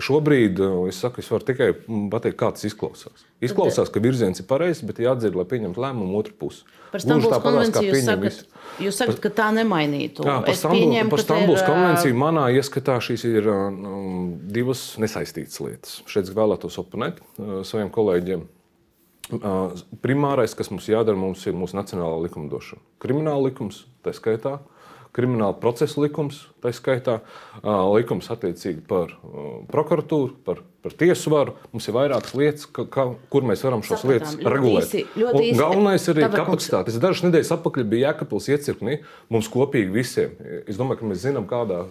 Šobrīd 0.00 0.60
uh, 0.62 0.86
es, 0.88 0.96
saku, 1.02 1.20
es 1.20 1.28
varu 1.28 1.44
tikai 1.44 1.72
pateikt, 2.12 2.38
kā 2.40 2.48
tas 2.54 2.64
izklausās. 2.64 3.26
Izklausās, 3.44 3.90
ka 3.92 4.00
virziens 4.00 4.40
ir 4.40 4.46
pareizs, 4.48 4.80
bet 4.88 5.02
jādzird, 5.02 5.36
lai 5.36 5.44
pieņemtu 5.50 5.82
lēmumu 5.82 6.16
otru 6.16 6.36
pusi. 6.38 6.62
Par 6.92 7.02
Stambulas 7.04 7.42
konvenciju 7.44 7.90
jūs 7.90 8.06
sakat, 8.06 8.38
jūs 8.84 8.98
sakat, 9.00 9.20
ka 9.24 9.32
tā 9.36 9.50
nemainītu. 9.56 10.24
Jā, 10.28 10.38
par 10.46 10.56
Stambulas, 10.56 11.12
par 11.12 11.24
Stambulas 11.24 11.66
konvenciju 11.68 12.18
manā 12.22 12.46
ieskatā 12.56 12.96
šīs 13.04 13.26
ir 13.28 13.48
um, 13.52 14.34
divas 14.52 14.86
nesaistītas 15.02 15.60
lietas. 15.64 16.00
Šeit 16.08 16.28
es 16.28 16.34
vēlētos 16.36 16.80
oponēt 16.80 17.20
uh, 17.20 17.60
saviem 17.68 17.92
kolēģiem. 17.92 18.48
Uh, 19.32 19.72
primārais, 20.04 20.56
kas 20.56 20.72
mums 20.72 20.88
jādara, 20.90 21.16
mums 21.16 21.44
ir 21.48 21.56
mūsu 21.56 21.76
nacionālā 21.78 22.24
likumdošana. 22.26 22.80
Krimināla 23.00 23.48
likums, 23.48 23.84
tā 24.04 24.12
skaitā, 24.16 24.58
krimināla 25.16 25.56
procesa 25.60 26.00
likums, 26.02 26.46
tā 26.62 26.72
skaitā 26.74 27.20
likums 27.62 28.30
attiecīgi 28.32 28.84
par 28.88 29.12
prokuratūru, 29.72 30.36
par, 30.46 30.62
par 30.82 30.94
tiesu 30.98 31.30
varu. 31.30 31.54
Mums 31.72 31.86
ir 31.88 31.94
vairākas 31.96 32.34
lietas, 32.36 32.66
ka, 32.66 32.84
ka, 32.90 33.06
kur 33.32 33.46
mēs 33.46 33.62
varam 33.62 33.84
šos 33.86 34.02
Sapratām. 34.02 34.12
lietas 34.12 34.54
regulēt. 34.54 34.88
Īsi, 34.88 35.04
ļoti 35.18 35.42
īsi. 35.46 35.58
Galvenais 35.60 36.06
ir 36.08 36.18
arī 36.18 36.30
kapacitāte. 36.34 36.90
Es 36.90 36.98
dažas 37.02 37.22
nedēļas 37.26 37.52
atpakaļ 37.56 37.86
biju 37.92 38.02
Jēkabils 38.02 38.48
iecirknī, 38.50 38.96
mums 39.32 39.50
kopīgi 39.52 39.94
visiem. 39.94 40.34
Es 40.66 40.80
domāju, 40.80 41.02
ka 41.02 41.10
mēs 41.12 41.22
zinām, 41.22 41.46
kādā, 41.50 41.84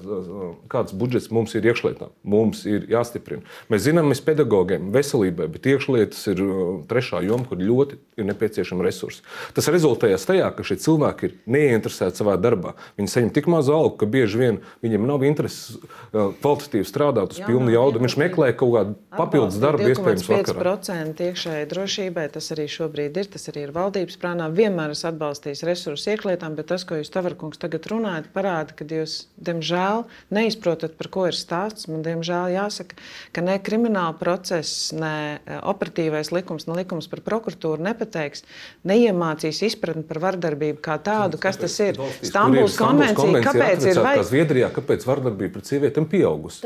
kāds 0.71 0.95
budžets 0.97 1.31
mums 1.31 1.55
ir 1.55 1.69
iekšlietām. 1.71 2.11
Mums 2.35 2.65
ir 2.67 2.89
jāstiprina. 2.91 3.45
Mēs 3.71 3.85
zinām, 3.87 4.11
mēs 4.11 4.23
pedagogiem, 4.27 4.91
veselībai, 4.91 5.47
bet 5.55 5.71
iekšlietas 5.71 6.27
ir 6.33 6.43
trešā 6.91 7.23
joma, 7.27 7.47
kur 7.47 7.63
ļoti 7.63 7.99
ir 8.19 8.27
nepieciešama 8.27 8.83
resursi. 8.85 9.23
Tas 9.55 9.71
rezultējas 9.71 10.27
tajā, 10.27 10.51
ka 10.55 10.65
šie 10.67 10.77
cilvēki 10.83 11.29
ir 11.29 11.37
neinteresēti 11.55 12.21
savā 12.21 12.35
darbā. 12.41 12.75
Viņi 12.99 13.13
saņem 13.15 13.31
tik 13.35 13.47
mazu 13.51 13.75
algu, 13.77 13.95
ka 14.01 14.09
bieži 14.11 14.41
vien 14.41 14.59
viņam 14.83 15.07
nav 15.09 15.23
intereses 15.27 15.77
uh, 15.79 16.33
kvalitatīvi 16.43 16.87
strādāt 16.87 17.35
uz 17.35 17.41
pilnu 17.45 17.71
jaudu. 17.73 18.01
Viņš 18.03 18.17
meklē 18.19 18.51
kaut 18.57 18.75
kādu 18.75 18.80
papildus 19.15 19.57
darbu, 19.61 19.87
iespējams, 19.91 20.25
vakarā. 20.29 20.75
5% 20.81 21.25
iekšējai 21.27 21.67
drošībai 21.71 22.25
tas 22.33 22.51
arī 22.55 22.67
šobrīd 22.71 23.19
ir. 23.21 23.29
Tas 23.33 23.47
arī 23.51 23.65
ir 23.67 23.73
valdības 23.75 24.17
prānā. 24.21 24.47
Vienmēr 24.55 24.93
es 24.95 25.03
atbalstīju 25.07 25.67
resursu 25.67 26.13
ieklietām, 26.13 26.55
bet 26.57 26.69
tas, 26.71 26.85
ko 26.87 26.99
jūs, 26.99 27.11
Tavarkungs, 27.13 27.59
tagad 27.61 27.87
runājat, 27.91 28.29
parāda, 28.35 28.75
ka 28.77 28.87
jūs, 28.87 29.17
diemžēl, 29.41 30.05
neizprotat, 30.33 30.95
par 30.99 31.11
ko 31.13 31.27
ir 31.29 31.37
stāsts. 31.37 31.89
Man, 31.91 32.03
diemžēl, 32.05 32.53
jāsaka, 32.55 32.99
ka 33.35 33.45
ne 33.45 33.57
krimināla 33.61 34.15
process, 34.19 34.91
ne 34.95 35.13
uh, 35.37 35.59
operatīvais 35.71 36.33
likums, 36.35 36.67
ne 36.69 36.79
likums 36.81 37.09
par 37.11 37.23
prokuratūru 37.25 37.83
nepateiks, 37.85 38.45
neiemācīs 38.87 39.63
izpratni 39.69 40.05
par 40.07 40.21
vardarbību 40.23 40.81
kā 40.83 40.97
tādu, 41.03 41.39
kas 41.41 41.59
tas 41.61 41.77
ir. 41.83 41.99
Stambuls 42.21 42.77
konvencija, 42.79 43.43
kāpēc 43.45 43.87
ir 43.89 44.01
vajadzīga? 44.01 44.27
Zviedrijā, 44.31 44.71
kāpēc 44.75 45.05
vardarbība 45.07 45.57
pret 45.57 45.71
sievietēm 45.71 46.07
pieaugusi? 46.11 46.63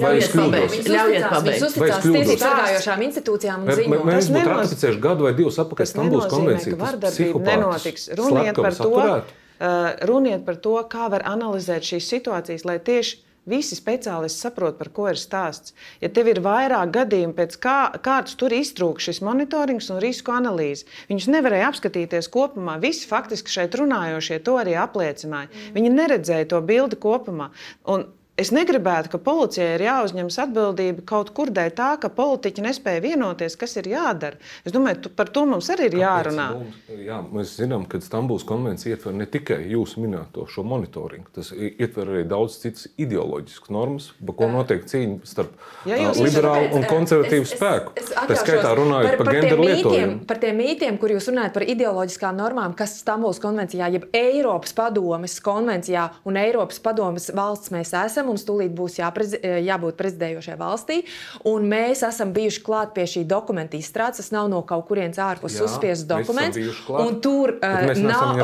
Ļaujiet 0.00 0.36
pabeigt. 0.36 0.88
Ļaujiet 1.20 1.36
pabeigt. 1.36 1.60
Jūs 1.60 1.68
uzticās 1.70 2.04
tiesību 2.06 2.38
sargājošām 2.42 3.04
institūcijām 3.06 3.64
un 3.64 3.72
ziņojumiem. 3.80 4.10
Mēs 4.10 4.30
būtu 4.34 4.52
ratificējuši 4.52 5.02
gadu 5.06 5.28
vai 5.28 5.32
divus 5.38 5.60
apakaļ 5.64 5.90
Stambuls 5.92 6.28
konvenciju. 6.32 6.80
Vardarbība 6.80 7.42
nenotiks. 7.46 8.06
Runiet 8.20 8.60
par 8.60 8.78
to, 8.80 9.08
runiet 10.10 10.46
par 10.46 10.62
to, 10.68 10.76
kā 10.92 11.10
var 11.12 11.26
analizēt 11.28 11.92
šīs 11.92 12.14
situācijas, 12.16 12.66
lai 12.68 12.78
tieši 12.84 13.26
Visi 13.48 13.74
speciālisti 13.74 14.44
saprot, 14.44 14.76
par 14.76 14.90
ko 14.92 15.06
ir 15.08 15.18
stāsts. 15.18 15.72
Ja 16.02 16.10
tev 16.12 16.28
ir 16.28 16.42
vairāk 16.44 16.92
gadījumu, 16.92 17.32
pēc 17.38 17.56
kā, 17.62 17.78
kāds 18.04 18.36
tur 18.38 18.52
iztrūka 18.52 19.00
šis 19.00 19.22
monitorings 19.24 19.88
un 19.94 20.00
risku 20.04 20.34
analīze, 20.34 20.84
viņus 21.08 21.30
nevarēja 21.32 21.70
apskatīties 21.72 22.28
kopumā. 22.34 22.76
Visi 22.82 23.08
faktiski 23.08 23.54
šeit 23.54 23.76
runājošie 23.80 24.42
to 24.44 24.58
arī 24.60 24.76
apliecināja. 24.78 25.48
Mm. 25.48 25.74
Viņi 25.78 25.92
neredzēja 25.96 26.50
to 26.52 26.60
bildi 26.68 27.00
kopumā. 27.00 27.48
Un 27.88 28.10
Es 28.40 28.48
negribētu, 28.56 29.10
ka 29.12 29.18
policijai 29.20 29.74
ir 29.76 29.82
jāuzņemas 29.84 30.38
atbildība 30.46 31.02
kaut 31.08 31.32
kur 31.36 31.50
dēļ 31.52 31.72
tā, 31.76 31.90
ka 32.00 32.08
politiķi 32.14 32.64
nespēja 32.64 33.02
vienoties, 33.04 33.56
kas 33.60 33.76
ir 33.76 33.90
jādara. 33.90 34.38
Es 34.64 34.72
domāju, 34.72 35.02
tu, 35.04 35.12
par 35.12 35.28
to 35.34 35.42
mums 35.48 35.68
arī 35.74 35.90
ir 35.90 35.98
jārunā. 36.00 36.46
Mums, 36.56 36.78
jā, 37.04 37.18
mēs 37.36 37.52
zinām, 37.60 37.84
ka 37.90 38.00
Stambulas 38.00 38.46
konvencija 38.48 38.96
ietver 38.96 39.12
ne 39.18 39.26
tikai 39.28 39.58
jūsu 39.68 40.00
minēto 40.00 40.46
šo 40.48 40.64
monitoringu, 40.64 41.28
tas 41.36 41.50
ietver 41.52 42.14
arī 42.14 42.22
daudz 42.30 42.56
citas 42.62 42.88
ideoloģiskas 43.00 43.74
normas, 43.76 44.08
par 44.24 44.38
ko 44.38 44.48
notiek 44.54 44.88
cīņa 44.88 45.28
starp 45.28 45.52
jā, 45.90 46.00
uh, 46.08 46.22
liberālu 46.24 46.80
un 46.80 46.88
konservatīvu 46.88 47.44
es, 47.44 47.52
spēku. 47.52 47.92
Es, 48.00 48.08
es 48.08 48.30
Tā 48.30 48.40
skaitā 48.40 48.72
runājot 48.78 49.10
par, 49.10 49.20
par, 49.20 49.28
par 49.28 49.36
genderu 49.36 49.68
lietojumu. 49.68 50.16
Par 50.30 50.40
tiem 50.40 50.58
mītiem, 50.62 50.96
kur 51.02 51.12
jūs 51.12 51.28
runājat 51.28 51.58
par 51.58 51.66
ideoloģiskām 51.68 52.40
normām, 52.40 52.72
kas 52.78 52.96
Stambulas 53.02 53.42
konvencijā, 53.42 53.92
jeb 53.98 54.08
Eiropas 54.16 54.72
padomes 54.76 55.36
konvencijā 55.44 56.08
un 56.24 56.40
Eiropas 56.40 56.80
padomes 56.80 57.28
valsts 57.36 57.74
mēs 57.74 57.92
esam 58.00 58.29
mums 58.30 58.46
tūlīt 58.48 58.74
būs 58.76 58.98
jāprez, 59.00 59.34
eh, 59.38 59.60
jābūt 59.66 59.98
prezidējošai 60.00 60.56
valstī. 60.60 61.02
Mēs 61.44 62.02
esam 62.06 62.32
bijuši 62.34 62.62
klāt 62.64 62.94
pie 62.96 63.04
šī 63.10 63.24
dokumenta 63.28 63.76
izstrādes. 63.78 64.20
Tas 64.20 64.30
nav 64.34 64.48
no 64.52 64.62
kaut 64.66 64.86
kurienes 64.88 65.18
ārpus 65.20 65.58
uzspiests 65.64 66.06
dokuments. 66.08 66.58
Tur 67.22 67.54
uh, 67.58 67.92
nav. 68.00 68.40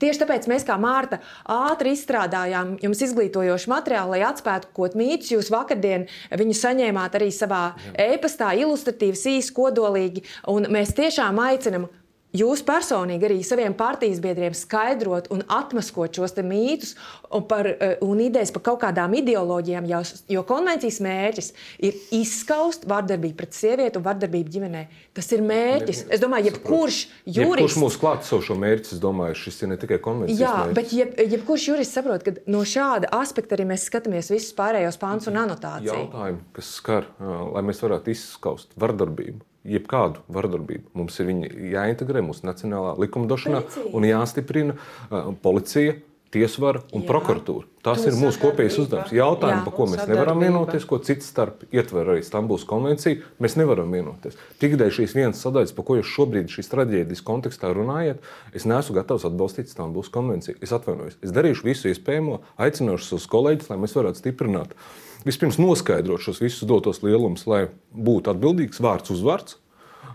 Tieši 0.00 0.22
tāpēc 0.22 0.48
mēs, 0.50 0.64
kā 0.66 0.78
Mārta, 0.80 1.20
ātri 1.44 1.92
izstrādājām 1.96 2.76
jums 2.82 3.02
izglītojošu 3.08 3.72
materiālu, 3.72 4.16
lai 4.16 4.24
atspētu 4.28 4.72
kaut 4.76 4.96
mītus. 4.98 5.32
Jūs 5.34 5.52
vakardien 5.54 6.08
viņu 6.30 6.56
saņēmāt 6.58 7.18
arī 7.18 7.30
savā 7.34 7.62
e-pastā, 7.98 8.54
ilustratīvs, 8.62 9.26
īsi, 9.34 9.54
kodolīgi. 9.56 10.24
Un 10.50 10.70
mēs 10.72 10.94
tiešām 10.98 11.40
aicinām 11.48 11.88
Jūs 12.36 12.60
personīgi 12.60 13.24
arī 13.24 13.38
saviem 13.46 13.72
partijas 13.72 14.18
biedriem 14.20 14.52
skaidrot 14.52 15.30
un 15.32 15.40
atmaskot 15.48 16.18
šos 16.18 16.34
mītus 16.44 16.90
un, 17.32 17.46
par, 17.48 17.64
eh, 17.66 17.94
un 18.04 18.20
idejas 18.20 18.52
par 18.52 18.62
kaut 18.66 18.82
kādām 18.82 19.14
ideoloģijām, 19.16 19.88
jo, 19.88 20.02
jo 20.28 20.42
konvencijas 20.44 21.00
mērķis 21.00 21.48
ir 21.88 21.96
izskaust 22.18 22.84
vardarbību 22.90 23.38
pret 23.38 23.56
sievieti 23.56 23.96
un 23.96 24.04
vardarbību 24.04 24.54
ģimenē. 24.58 24.84
Tas 25.16 25.32
ir 25.32 25.40
mērķis. 25.40 26.04
Es 26.12 26.20
domāju, 26.20 26.52
jebkurš 26.52 27.00
jurists. 27.24 27.40
Jebkurš 27.40 27.80
mūsu 27.80 28.04
klātesošo 28.04 28.50
šo 28.50 28.60
mērķi, 28.60 28.92
es 28.98 29.02
domāju, 29.02 29.40
šis 29.46 29.62
ir 29.64 29.72
ne 29.72 29.80
tikai 29.80 30.02
konvencijas 30.04 30.44
Jā, 30.44 30.54
mērķis. 30.60 30.76
bet 30.76 30.96
jeb, 31.00 31.18
jebkurš 31.32 31.68
jurists 31.72 31.96
saprot, 31.96 32.28
ka 32.28 32.36
no 32.52 32.60
šāda 32.68 33.08
aspekta 33.22 33.56
arī 33.56 33.70
mēs 33.72 33.88
skatāmies 33.88 34.28
visus 34.34 34.52
pārējos 34.58 35.00
pāns 35.00 35.32
un 35.32 35.40
anotāciju. 35.46 35.96
Jautājumi, 35.96 36.44
kas 36.60 36.76
skar, 36.76 37.08
lai 37.24 37.64
mēs 37.64 37.80
varētu 37.80 38.12
izskaust 38.12 38.76
vardarbību 38.76 39.47
jebkādu 39.76 40.24
vardarbību. 40.32 40.90
Mums 40.98 41.18
ir 41.22 41.32
jāintegrē 41.74 42.24
mūsu 42.24 42.46
nacionālā 42.48 42.96
likumdošanā 43.02 43.64
Precīzi. 43.64 43.94
un 43.94 44.08
jāstiprina 44.08 44.76
uh, 44.76 45.32
policija. 45.42 45.98
Tiesvara 46.28 46.82
un 46.92 47.00
Jā. 47.00 47.06
prokuratūra. 47.08 47.64
Tas 47.80 48.02
ir 48.04 48.12
mūsu 48.20 48.36
kopējais 48.42 48.74
uzdevums. 48.82 49.14
Jautājumi, 49.16 49.62
par 49.64 49.72
ko 49.72 49.86
mēs 49.88 50.02
nevaram 50.10 50.42
vienoties, 50.44 50.84
ko 50.84 50.98
cits 51.00 51.30
starp 51.32 51.62
ietver 51.72 52.10
arī 52.12 52.20
Stambulas 52.26 52.66
konvencija, 52.68 53.22
mēs 53.40 53.56
nevaram 53.56 53.96
vienoties. 53.96 54.36
Tik 54.60 54.76
dēļ 54.76 54.92
šīs 54.98 55.16
vienas 55.16 55.40
sadaļas, 55.40 55.72
par 55.72 55.88
ko 55.88 55.96
jūs 55.96 56.12
šobrīd 56.12 56.52
šīs 56.52 56.68
traģēdijas 56.74 57.24
kontekstā 57.24 57.72
runājat, 57.72 58.20
es 58.52 58.68
neesmu 58.68 59.00
gatavs 59.00 59.24
atbalstīt 59.24 59.72
Stambulas 59.72 60.12
konvenciju. 60.12 60.60
Es 60.60 60.76
atvainojos. 60.76 61.16
Es 61.24 61.32
darīšu 61.32 61.64
visu 61.64 61.88
iespējamo, 61.94 62.42
aicināšu 62.60 63.14
savus 63.14 63.30
kolēģus, 63.32 63.72
lai 63.72 63.80
mēs 63.80 63.96
varētu 63.96 64.20
stiprināt 64.20 64.76
uh, 64.76 65.07
vispirms 65.26 65.58
noskaidrot 65.60 66.22
šos 66.22 66.42
visus 66.42 66.68
dotos 66.68 67.02
lielumus, 67.02 67.46
lai 67.50 67.66
būtu 67.94 68.34
atbildīgs 68.34 68.82
vārds 68.84 69.14
uzvārds. 69.14 69.58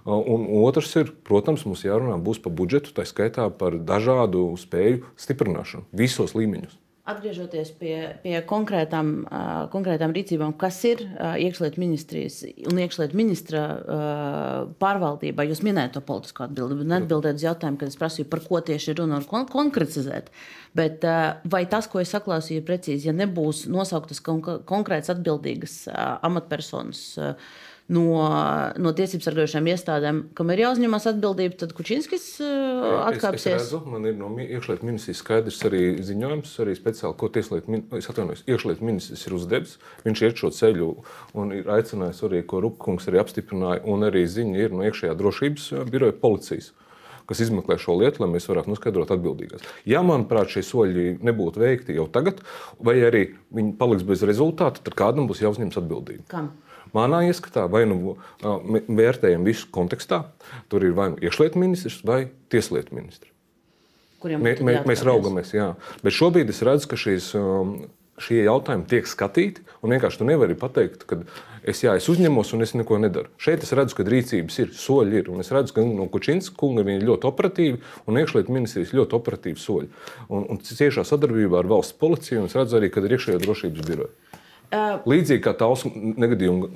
Un 0.03 0.47
otrs 0.65 0.91
ir, 0.99 1.13
protams, 1.23 1.63
mums 1.63 1.85
jārunā 1.85 2.17
par 2.43 2.51
budžetu, 2.51 2.91
tā 2.95 3.05
skaitā 3.07 3.47
par 3.55 3.77
dažādu 3.79 4.49
spēju 4.59 5.05
stiprināšanu 5.15 5.87
visos 5.95 6.35
līmeņos. 6.35 6.82
Atgriežoties 7.03 7.73
pie, 7.75 7.95
pie 8.23 8.37
konkrētām, 8.47 9.07
uh, 9.27 9.47
konkrētām 9.73 10.13
rīcībām, 10.15 10.53
kas 10.55 10.77
ir 10.87 11.01
uh, 11.03 11.33
iekšlietu 11.35 11.81
ministrijas 11.81 12.37
un 12.71 12.79
iekšlietu 12.79 13.19
ministra 13.19 13.63
uh, 13.67 14.69
pārvaldībā, 14.79 15.43
jūs 15.49 15.65
minējāt 15.67 15.97
to 15.97 16.03
politisko 16.07 16.45
atbildību. 16.45 16.87
Neatbildēt 16.87 17.41
uz 17.41 17.43
jautājumu, 17.43 17.81
kad 17.81 17.91
es 17.91 17.99
prasīju, 17.99 18.29
par 18.31 18.45
ko 18.47 18.63
tieši 18.69 18.93
ir 18.93 19.01
runa 19.01 19.19
un 19.19 19.27
kon 19.27 19.43
konkretizēt. 19.51 20.31
Bet 20.79 21.03
uh, 21.03 21.43
vai 21.43 21.65
tas, 21.67 21.91
ko 21.91 21.99
es 21.99 22.15
saklausīju, 22.15 22.63
ir 22.63 22.69
precīzi, 22.71 23.11
ja 23.11 23.17
nebūs 23.19 23.65
nosauktas 23.67 24.23
konk 24.23 24.47
konkrētas 24.71 25.11
atbildīgas 25.17 25.75
uh, 25.91 25.99
amatpersonas? 26.23 27.03
Uh, 27.19 27.53
no, 27.91 28.05
no 28.79 28.93
tiesību 28.95 29.25
sargājušām 29.25 29.67
iestādēm, 29.73 30.19
kam 30.37 30.51
ir 30.53 30.63
jāuzņemas 30.63 31.07
atbildība, 31.11 31.57
tad 31.63 31.73
Kučinskis 31.75 32.27
uh, 32.43 33.01
atkāpsies. 33.09 33.47
Es, 33.57 33.65
es 33.67 33.71
redzu, 33.71 33.81
man 33.91 34.07
ir 34.07 34.15
no 34.19 34.29
iekšlietu 34.39 34.87
ministrijas 34.87 35.23
skaidrs 35.23 35.59
arī 35.67 35.83
ziņojums, 36.05 36.53
arī 36.63 36.75
speciāli, 36.79 37.17
ko 37.19 37.31
tieslietu 37.33 37.73
ministrs, 37.73 38.45
iekšlietu 38.47 38.87
ministrs 38.87 39.25
ir 39.27 39.35
uzdevis. 39.39 39.75
Viņš 40.07 40.23
iet 40.27 40.39
šo 40.39 40.53
ceļu 40.55 40.93
un 41.39 41.57
ir 41.57 41.73
aicinājis 41.75 42.23
arī, 42.29 42.45
ko 42.47 42.63
Rupkungs 42.63 43.09
arī 43.11 43.21
apstiprināja, 43.23 43.83
un 43.89 44.07
arī 44.07 44.23
ziņa 44.29 44.63
ir 44.63 44.77
no 44.77 44.87
iekšējā 44.87 45.17
drošības 45.19 45.69
uh, 45.75 45.85
biroja 45.89 46.15
policijas 46.23 46.71
kas 47.23 47.39
izmeklē 47.39 47.77
šo 47.79 47.93
lietu, 48.01 48.19
lai 48.19 48.27
mēs 48.33 48.49
varētu 48.49 48.67
noskaidrot 48.67 49.13
atbildīgās. 49.15 49.63
Ja, 49.87 50.01
manuprāt, 50.03 50.51
šie 50.51 50.63
soļi 50.67 51.05
nebūtu 51.23 51.61
veikti 51.63 51.95
jau 51.95 52.09
tagad, 52.11 52.41
vai 52.83 52.97
arī 53.07 53.21
viņi 53.55 53.77
paliks 53.79 54.03
bez 54.07 54.25
rezultātu, 54.27 54.83
tad 54.83 54.97
kādam 54.99 55.29
būs 55.29 55.39
jāuzņemas 55.39 55.79
atbildība. 55.79 56.27
Kam? 56.33 56.51
Manā 56.93 57.23
ieskatā, 57.27 57.65
vai 57.71 57.83
nu 57.89 58.15
vērtējam 58.43 59.47
visu 59.47 59.69
kontekstā, 59.73 60.23
tur 60.69 60.85
ir 60.85 60.93
vai 60.97 61.09
nu 61.13 61.21
iekšlietu 61.23 61.61
ministrs 61.61 62.03
vai 62.05 62.27
tieslietu 62.53 62.95
ministrs. 62.97 63.31
Mē, 64.23 64.53
mē, 64.63 64.77
mēs 64.87 65.01
raugamies, 65.03 65.51
jā. 65.51 65.73
Bet 66.05 66.15
šobrīd 66.15 66.53
es 66.53 66.61
redzu, 66.63 66.87
ka 66.93 66.99
šīs 66.99 67.33
šie 68.21 68.43
jautājumi 68.45 68.85
tiek 68.89 69.07
skatīti. 69.09 69.63
Vienkārši 69.83 70.21
tu 70.21 70.27
nevari 70.27 70.55
pateikt, 70.59 71.05
ka 71.09 71.19
es, 71.65 71.81
jā, 71.83 71.95
es 71.97 72.07
uzņemos 72.11 72.53
un 72.55 72.65
es 72.65 72.75
neko 72.77 72.99
nedaru. 73.01 73.31
Šeit 73.41 73.65
es 73.65 73.73
redzu, 73.75 73.97
ka 73.97 74.05
rīcības 74.07 74.59
ir, 74.61 74.73
soļi 74.77 75.21
ir. 75.21 75.31
Un 75.33 75.43
es 75.43 75.49
redzu, 75.53 75.75
ka 75.75 75.85
no 75.87 76.07
Kučinska 76.11 76.55
kunga 76.59 76.85
ir 76.85 77.05
ļoti 77.07 77.29
operatīvi 77.29 77.81
un 78.09 78.21
iekšlietu 78.21 78.53
ministrijas 78.53 78.93
ļoti 78.95 79.17
operatīvi 79.17 79.61
soļi. 79.61 79.89
Un, 80.29 80.45
un 80.53 80.61
ciešā 80.63 81.05
sadarbībā 81.07 81.63
ar 81.63 81.71
valsts 81.73 81.97
policiju 81.99 82.43
un 82.43 82.51
es 82.51 82.57
redzu 82.59 82.79
arī, 82.79 82.91
ka 82.93 83.03
ir 83.03 83.17
iekšējā 83.17 83.41
drošības 83.43 83.89
biroja. 83.89 84.13
Līdzīgi 85.09 85.41
kā 85.43 85.53
tausu 85.57 85.91
negadījuma 85.93 86.69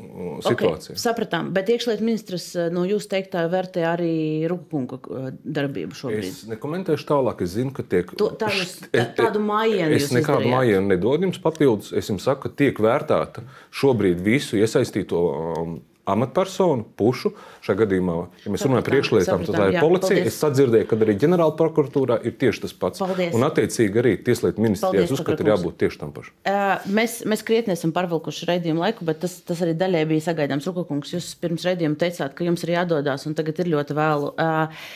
situācija. 0.46 0.94
Okay, 0.94 1.02
sapratām, 1.02 1.50
bet 1.56 1.72
iekšlietu 1.74 2.06
ministrs 2.06 2.50
no 2.74 2.84
jūsu 2.88 3.10
teiktā 3.12 3.46
vērtē 3.52 3.86
arī 3.90 4.14
Rukunga 4.52 5.00
darbību 5.42 5.98
šobrīd. 5.98 6.30
Es 6.30 6.44
nekomentēšu 6.52 7.08
tālāk, 7.10 7.44
es 7.46 7.56
zinu, 7.56 7.74
ka 7.76 7.86
tiek. 7.88 8.14
To, 8.20 8.30
tā 8.38 8.52
jūs, 8.54 8.78
tā, 8.94 9.08
tādu 9.18 9.42
mājienu. 9.44 9.98
Es 9.98 10.12
nekādu 10.16 10.52
mājienu 10.54 10.86
nedodu 10.92 11.30
jums 11.30 11.42
papildus. 11.42 11.94
Es 11.98 12.12
jums 12.12 12.28
saku, 12.28 12.48
ka 12.48 12.62
tiek 12.64 12.82
vērtēta 12.84 13.46
šobrīd 13.82 14.22
visu 14.26 14.60
iesaistīto 14.62 15.24
um, 15.34 15.78
amatpersonu, 16.08 16.86
pušu. 16.98 17.34
Šajā 17.66 17.82
gadījumā, 17.82 18.16
ja 18.44 18.54
mēs 18.54 18.64
runājam 18.66 18.86
par 18.86 18.94
priekšlietām, 18.94 19.44
tad 19.48 19.58
tā 19.58 19.68
ir 19.72 19.80
policija. 19.82 20.16
Paldies. 20.16 20.32
Es 20.32 20.40
sadzirdēju, 20.44 20.88
ka 20.90 21.00
arī 21.04 21.16
ģenerāla 21.24 21.56
prokuratūrā 21.60 22.20
ir 22.28 22.38
tieši 22.42 22.64
tas 22.64 22.76
pats. 22.80 23.04
Paldies. 23.04 23.36
Un, 23.36 23.46
attiecīgi, 23.48 24.02
arī 24.02 24.14
Tieslietu 24.28 24.64
ministrijā 24.64 25.06
uzskata, 25.12 25.44
ir 25.44 25.52
jābūt 25.54 25.78
tieši 25.84 26.02
tam 26.04 26.14
pašam. 26.16 26.38
Uh, 26.48 26.88
mēs, 27.00 27.20
mēs 27.30 27.44
krietni 27.48 27.76
esam 27.76 27.94
pārvilkuši 27.96 28.50
raidījumu 28.52 28.86
laiku, 28.86 29.08
bet 29.08 29.22
tas, 29.26 29.38
tas 29.48 29.62
arī 29.66 29.76
daļai 29.78 30.06
bija 30.14 30.28
sagaidāms. 30.30 30.68
Rukokungs, 30.72 31.14
jūs 31.18 31.30
pirms 31.42 31.68
raidījuma 31.68 32.00
teicāt, 32.00 32.36
ka 32.38 32.48
jums 32.48 32.64
ir 32.66 32.76
jādodas, 32.78 33.28
un 33.28 33.38
tagad 33.38 33.62
ir 33.64 33.72
ļoti 33.76 33.98
vēlu. 33.98 34.34
Uh, 34.34 34.90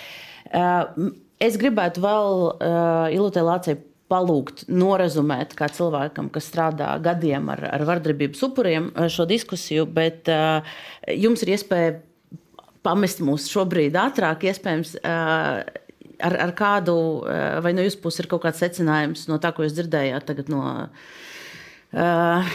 uh, 0.55 1.13
es 1.41 1.59
gribētu 1.61 2.03
vēl 2.03 2.43
uh, 2.47 3.07
Ilūtē 3.13 3.45
Lācijai 3.45 3.81
palūgt, 4.11 4.65
norezumēt 4.71 5.55
kā 5.57 5.69
cilvēkam, 5.71 6.29
kas 6.33 6.49
strādā 6.51 6.91
gadiem 7.03 7.49
ar, 7.53 7.63
ar 7.71 7.85
vardarbības 7.87 8.43
upuriem, 8.49 8.91
eh, 8.95 9.09
šo 9.11 9.27
diskusiju, 9.29 9.87
bet 9.87 10.31
uh, 10.31 10.67
jums 11.07 11.45
ir 11.45 11.55
iespēja 11.55 11.95
pamest 12.85 13.23
mūs 13.23 13.47
šobrīd 13.51 13.97
ātrāk, 14.07 14.49
iespējams. 14.51 14.97
Uh, 15.03 15.79
Ar, 16.21 16.35
ar 16.37 16.51
kādu, 16.53 16.93
vai 17.65 17.71
no 17.73 17.81
jūsu 17.81 17.97
puses 17.97 18.21
ir 18.21 18.27
kaut 18.29 18.43
kāds 18.43 18.59
secinājums 18.61 19.23
no 19.25 19.39
tā, 19.41 19.49
ko 19.57 19.63
jūs 19.65 19.73
dzirdējāt 19.73 20.27
no, 20.53 20.59
uh, 21.97 22.51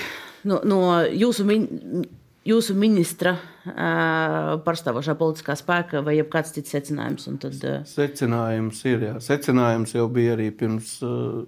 no, 0.46 0.60
no 0.62 0.78
jūsu 1.10 1.48
ministra? 1.48 2.04
Jūsu 2.46 2.76
ministra 2.78 3.36
pārstāvošā 3.66 5.16
politiskā 5.18 5.56
spēka 5.58 6.02
vai 6.06 6.16
kāds 6.30 6.54
cits 6.54 6.74
secinājums? 6.74 7.26
Tad... 7.42 7.66
Secinājums 7.90 8.84
ir. 8.86 9.08
Jā. 9.08 9.16
Secinājums 9.24 9.96
jau 9.96 10.06
bija 10.12 10.36
arī 10.36 10.52
pirms 10.54 10.96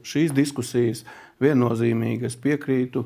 šīs 0.06 0.34
diskusijas. 0.36 1.04
Viennozīmīgi 1.42 2.26
es 2.26 2.34
piekrītu, 2.40 3.04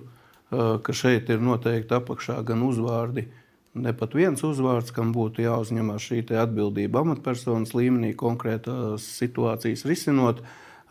ka 0.52 0.96
šeit 0.96 1.28
ir 1.32 1.44
noteikti 1.44 1.96
apakšā 1.98 2.40
gan 2.48 2.64
uzvārdi. 2.64 3.26
Ne 3.72 3.94
pat 3.96 4.16
viens 4.16 4.40
uzvārds, 4.44 4.92
kam 4.92 5.14
būtu 5.16 5.44
jāuzņemās 5.44 6.08
šī 6.10 6.24
atbildība 6.36 7.00
amatpersonas 7.04 7.72
līmenī, 7.76 8.12
konkrētās 8.16 9.06
situācijas 9.20 9.86
risinot. 9.88 10.42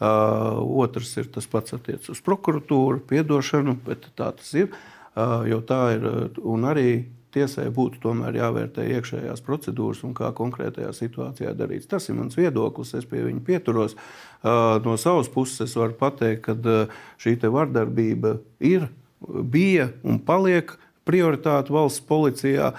Uh, 0.02 0.58
otrs 0.82 1.12
ir 1.22 1.28
tas 1.30 1.46
pats 1.46 1.76
attiecas 1.76 2.10
uz 2.10 2.22
prokuratūru, 2.26 3.04
piedošanu, 3.06 3.76
bet 3.86 4.08
tā 4.18 4.32
tas 4.34 4.48
ir. 4.58 4.72
Uh, 4.72 4.91
jo 5.16 5.60
tā 5.68 5.82
ir 5.96 6.06
un 6.40 6.70
arī 6.70 6.92
tiesai 7.32 7.70
būtu 7.74 8.02
tomēr 8.04 8.36
jāvērtē 8.40 8.86
iekšējās 8.98 9.44
procedūras 9.46 10.04
un 10.08 10.14
kā 10.18 10.32
konkrētajā 10.36 10.92
situācijā 10.96 11.54
darīts. 11.58 11.90
Tas 11.92 12.10
ir 12.10 12.18
mans 12.20 12.38
viedoklis, 12.38 12.94
es 12.98 13.08
pie 13.08 13.24
viņa 13.26 13.44
pieturos. 13.48 13.96
No 14.44 14.98
savas 15.00 15.32
puses 15.32 15.64
es 15.68 15.76
varu 15.80 15.96
pateikt, 16.00 16.48
ka 16.48 16.86
šī 17.22 17.38
vardarbība 17.48 18.38
ir, 18.60 18.90
bija 19.22 19.92
un 20.04 20.20
paliek 20.20 20.76
prioritāte 21.08 21.74
valsts 21.74 22.04
policijā. 22.08 22.74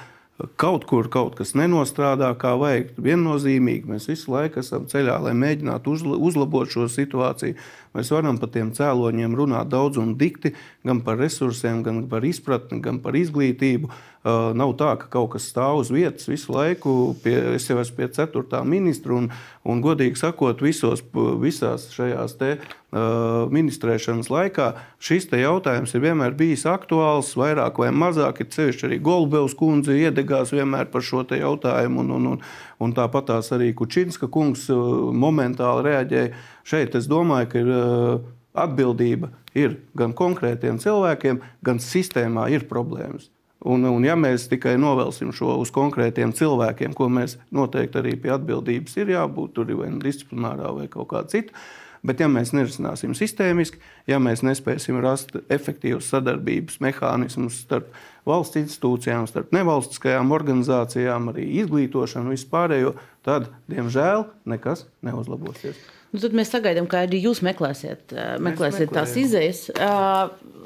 Kaut 0.58 0.88
kur 0.90 1.06
kaut 1.12 1.36
kas 1.38 1.52
nenostrādā 1.54 2.32
kā 2.40 2.56
vajag. 2.58 2.96
Viennozīmīgi 2.98 3.86
mēs 3.86 4.08
visu 4.10 4.32
laiku 4.32 4.58
esam 4.58 4.88
ceļā, 4.90 5.20
lai 5.22 5.36
mēģinātu 5.38 5.92
uzlabot 6.18 6.72
šo 6.72 6.88
situāciju. 6.90 7.54
Mēs 7.92 8.08
varam 8.14 8.38
par 8.40 8.48
tiem 8.54 8.70
cēloņiem 8.72 9.34
runāt 9.36 9.68
daudz 9.72 10.00
un 10.00 10.14
dikti, 10.20 10.54
gan 10.86 11.02
par 11.04 11.18
resursiem, 11.20 11.82
gan 11.84 12.06
par 12.08 12.24
izpratni, 12.24 12.80
gan 12.84 13.02
par 13.04 13.18
izglītību. 13.18 13.90
Uh, 13.90 14.11
nav 14.54 14.76
tā, 14.78 14.92
ka 15.00 15.08
kaut 15.10 15.32
kas 15.34 15.48
stāv 15.50 15.80
uz 15.80 15.88
vietas 15.90 16.28
visu 16.30 16.52
laiku. 16.54 16.92
Pie, 17.24 17.34
es 17.56 17.66
jau 17.66 17.78
esmu 17.82 17.96
pie 17.96 18.06
4. 18.14 18.60
ministra 18.68 19.16
un, 19.16 19.26
un 19.66 19.82
godīgi 19.82 20.20
sakot, 20.20 20.62
visos, 20.62 21.02
visās 21.42 21.88
šajās 21.90 22.36
te, 22.38 22.52
uh, 22.56 23.50
ministrēšanas 23.50 24.30
laikā 24.30 24.68
šis 25.02 25.26
jautājums 25.26 25.94
ir 25.96 26.04
vienmēr 26.06 26.36
bijis 26.38 26.62
aktuāls, 26.70 27.32
vairāk 27.34 27.82
vai 27.82 27.90
mazāk. 27.90 28.44
Ir 28.44 28.54
sevišķi 28.54 28.88
arī 28.88 29.00
Golubevs 29.02 29.58
kundze 29.58 29.98
iedegās 29.98 30.54
vienmēr 30.54 30.86
par 30.92 31.02
šo 31.02 31.24
jautājumu. 31.26 32.06
Un, 32.06 32.14
un, 32.20 32.30
un, 32.36 32.46
un 32.78 32.94
tāpat 32.94 33.34
arī 33.42 33.72
Kučinska 33.74 34.30
kungs 34.30 34.68
uh, 34.70 35.10
momentāli 35.10 35.88
reaģēja. 35.90 36.32
Šeit 36.62 36.94
es 36.94 37.10
domāju, 37.10 37.50
ka 37.50 37.62
ir 37.62 37.74
uh, 37.74 38.32
atbildība 38.54 39.32
ir 39.58 39.80
gan 39.98 40.14
konkrētiem 40.16 40.78
cilvēkiem, 40.80 41.42
gan 41.64 41.80
sistēmā 41.82 42.48
ir 42.54 42.70
problēmas. 42.70 43.32
Un, 43.62 43.84
un 43.86 44.02
ja 44.02 44.16
mēs 44.18 44.48
tikai 44.50 44.74
novelsim 44.80 45.30
šo 45.34 45.54
uz 45.62 45.70
konkrētiem 45.74 46.32
cilvēkiem, 46.34 46.96
ko 46.98 47.06
mēs 47.12 47.36
noteikti 47.54 48.00
arī 48.00 48.16
pie 48.18 48.32
atbildības 48.34 48.98
ir 48.98 49.14
jābūt, 49.14 49.54
tur 49.54 49.70
ir 49.70 49.78
vai 49.78 49.92
nu 49.92 50.02
disciplinārā 50.02 50.72
vai 50.74 50.88
kaut 50.90 51.12
kā 51.12 51.22
cita. 51.30 51.54
Bet, 52.02 52.18
ja 52.18 52.26
mēs 52.26 52.50
nerisināsim 52.50 53.12
sistēmiski, 53.14 53.78
ja 54.10 54.18
mēs 54.18 54.42
nespēsim 54.42 54.98
rast 55.04 55.36
efektīvus 55.46 56.08
sadarbības 56.10 56.80
mehānismus 56.82 57.60
starp 57.62 57.92
valsts 58.26 58.58
institūcijām, 58.58 59.28
starp 59.30 59.54
nevalstiskajām 59.54 60.34
organizācijām, 60.34 61.30
arī 61.30 61.46
izglītošanu, 61.62 62.34
vispārējo, 62.34 62.96
tad, 63.22 63.52
diemžēl, 63.70 64.26
nekas 64.50 64.88
neuzlabosies. 65.06 65.78
Nu, 66.12 66.20
tad 66.20 66.34
mēs 66.36 66.50
sagaidām, 66.52 66.84
ka 66.92 67.06
arī 67.06 67.22
jūs 67.24 67.40
meklēsiet, 67.40 68.12
meklēsiet 68.44 68.90
tās 68.92 69.14
izējas. 69.16 69.62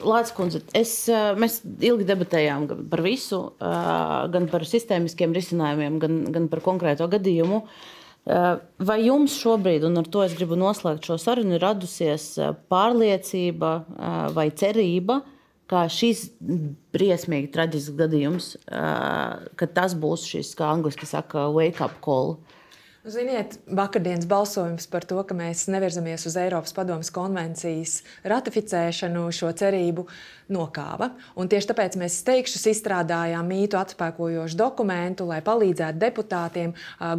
Lācis 0.02 0.34
Kundze, 0.34 0.60
es, 0.74 0.94
mēs 1.38 1.60
ilgi 1.86 2.06
debatējām 2.08 2.66
par 2.90 3.02
visu, 3.04 3.38
gan 3.60 4.48
par 4.50 4.66
sistēmiskiem 4.66 5.36
risinājumiem, 5.36 6.00
gan, 6.02 6.18
gan 6.34 6.48
par 6.50 6.64
konkrēto 6.66 7.06
gadījumu. 7.12 7.62
Vai 8.26 8.98
jums 9.04 9.36
šobrīd, 9.38 9.86
un 9.86 10.02
ar 10.02 10.10
to 10.10 10.24
es 10.26 10.34
gribu 10.34 10.58
noslēgt 10.58 11.06
šo 11.06 11.14
sarunu, 11.22 11.54
ir 11.54 11.62
radusies 11.62 12.32
pārliecība 12.66 13.72
vai 14.34 14.48
cerība, 14.50 15.20
ka 15.70 15.86
šis 15.90 16.26
briesmīgi 16.94 17.52
traģisks 17.54 17.94
gadījums, 18.02 18.52
ka 18.66 19.70
tas 19.78 19.94
būs 19.94 20.26
šis, 20.26 20.56
kā 20.58 20.74
angļuiski 20.74 21.06
saka, 21.06 21.46
wake 21.54 21.86
up 21.86 22.02
call? 22.02 22.34
Ziniet, 23.06 23.60
vakardienas 23.70 24.26
balsojums 24.26 24.88
par 24.90 25.04
to, 25.06 25.20
ka 25.22 25.34
mēs 25.38 25.68
nevirzamies 25.70 26.24
uz 26.26 26.34
Eiropas 26.42 26.72
Padomus 26.74 27.12
konvencijas 27.14 28.00
ratificēšanu, 28.26 29.28
šo 29.30 29.52
cerību 29.54 30.02
nokāva. 30.50 31.12
Un 31.38 31.46
tieši 31.46 31.68
tāpēc 31.70 31.94
mēs 32.00 32.16
steigšus 32.24 32.64
izstrādājām 32.72 33.46
mītu 33.46 33.78
atspēkojošu 33.78 34.58
dokumentu, 34.58 35.28
lai 35.30 35.38
palīdzētu 35.46 36.00
deputātiem 36.02 36.72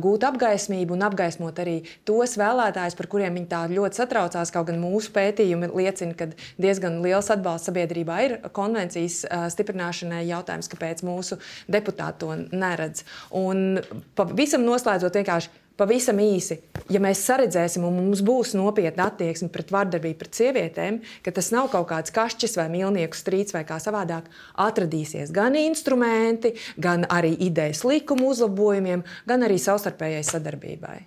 gūt 0.04 0.26
apgaismību 0.28 0.98
un 0.98 1.06
apgaismot 1.08 1.62
arī 1.64 1.78
tos 2.08 2.36
vēlētājus, 2.42 2.98
par 3.00 3.08
kuriem 3.14 3.40
viņi 3.40 3.48
tā 3.54 3.62
ļoti 3.72 4.02
satraucās. 4.02 4.52
Kaut 4.52 4.68
gan 4.68 4.82
mūsu 4.84 5.14
pētījumi 5.16 5.70
liecina, 5.72 6.18
ka 6.20 6.28
diezgan 6.60 7.00
liels 7.06 7.32
atbalsts 7.32 7.72
sabiedrībā 7.72 8.18
ir 8.26 8.36
konvencijas 8.52 9.22
stiprināšanai. 9.56 10.26
Jautājums, 10.34 10.68
kāpēc 10.76 11.06
mūsu 11.08 11.40
deputāti 11.72 12.26
to 12.26 12.36
neredz. 12.52 13.08
Un 13.32 13.80
pavisam 14.20 14.68
noslēdzot 14.68 15.22
vienkārši 15.22 15.64
pavisam 15.78 16.20
īsi, 16.22 16.60
ja 16.92 17.02
mēs 17.04 17.24
saredzēsim, 17.28 17.86
un 17.88 17.98
mums 18.00 18.24
būs 18.26 18.56
nopietna 18.58 19.10
attieksme 19.12 19.50
pret 19.54 19.74
vardarbību 19.74 20.20
pret 20.22 20.40
sievietēm, 20.42 21.02
ka 21.26 21.34
tas 21.36 21.52
nav 21.56 21.70
kaut 21.74 21.90
kāds 21.92 22.14
kašķis 22.16 22.58
vai 22.60 22.70
mīlnieku 22.74 23.18
strīds 23.18 23.56
vai 23.56 23.64
kā 23.68 23.80
savādāk, 23.84 24.30
atradīsies 24.68 25.34
gan 25.36 25.58
instrumenti, 25.60 26.56
gan 26.78 27.06
arī 27.10 27.36
idejas 27.50 27.86
likuma 27.88 28.32
uzlabojumiem, 28.32 29.06
gan 29.30 29.48
arī 29.48 29.62
savstarpējai 29.62 30.26
sadarbībai. 30.28 30.98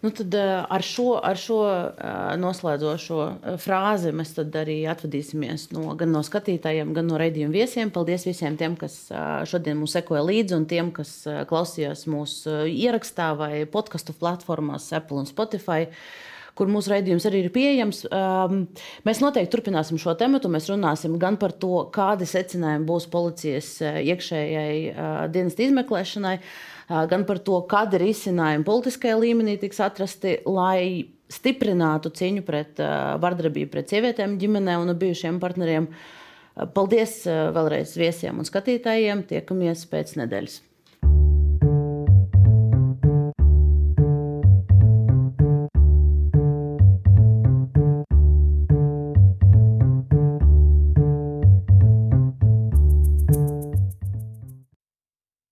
Nu, 0.00 0.10
tad 0.14 0.34
eh, 0.34 0.64
ar 0.68 0.82
šo, 0.86 1.16
ar 1.26 1.38
šo 1.38 1.58
eh, 1.66 2.34
noslēdzošo 2.38 3.18
eh, 3.26 3.56
frāzi 3.58 4.12
mēs 4.14 4.30
arī 4.38 4.76
atvadīsimies 4.86 5.72
no, 5.74 5.96
gan 5.98 6.12
no 6.14 6.22
skatītājiem, 6.22 6.92
gan 6.94 7.10
no 7.10 7.18
raidījuma 7.18 7.56
viesiem. 7.56 7.90
Paldies 7.90 8.28
visiem 8.28 8.54
tiem, 8.60 8.76
kas 8.78 9.08
šodien 9.50 9.80
mums 9.80 9.96
sekoja 9.98 10.22
līdzi, 10.22 10.54
un 10.54 10.68
tiem, 10.70 10.92
kas 10.94 11.24
klausījās 11.50 12.06
mūsu 12.10 12.60
ierakstā 12.70 13.32
vai 13.40 13.52
podkastu 13.66 14.14
platformās, 14.14 14.92
Apple 14.94 15.24
un 15.24 15.30
Spotify 15.30 15.88
kur 16.58 16.70
mūsu 16.70 16.90
raidījums 16.90 17.26
arī 17.28 17.44
ir 17.44 17.52
pieejams. 17.54 18.00
Um, 18.10 18.64
mēs 19.06 19.20
noteikti 19.22 19.52
turpināsim 19.52 19.98
šo 20.02 20.16
tematu. 20.18 20.50
Mēs 20.50 20.66
runāsim 20.66 21.14
gan 21.22 21.36
par 21.38 21.54
to, 21.54 21.84
kādi 21.94 22.26
secinājumi 22.26 22.86
būs 22.88 23.06
policijas 23.12 23.76
iekšējai 23.86 24.72
uh, 24.90 25.20
dienas 25.30 25.54
izmeklēšanai, 25.54 26.34
gan 26.88 27.24
par 27.28 27.40
to, 27.44 27.60
kāda 27.68 28.00
risinājuma 28.02 28.66
politiskajā 28.66 29.16
līmenī 29.20 29.58
tiks 29.60 29.80
atrasti, 29.84 30.38
lai 30.48 31.08
stiprinātu 31.28 32.12
cīņu 32.16 32.44
pret 32.46 32.80
vardarbību 33.20 33.72
pret 33.74 33.92
sievietēm 33.92 34.38
ģimenē 34.40 34.78
un 34.80 34.94
bijušiem 34.96 35.40
partneriem. 35.42 35.90
Paldies 36.74 37.20
vēlreiz 37.28 37.92
viesiem 38.00 38.40
un 38.40 38.48
skatītājiem. 38.48 39.26
Tiekamies 39.28 39.84
pēc 39.92 40.16
nedēļas. 40.18 40.62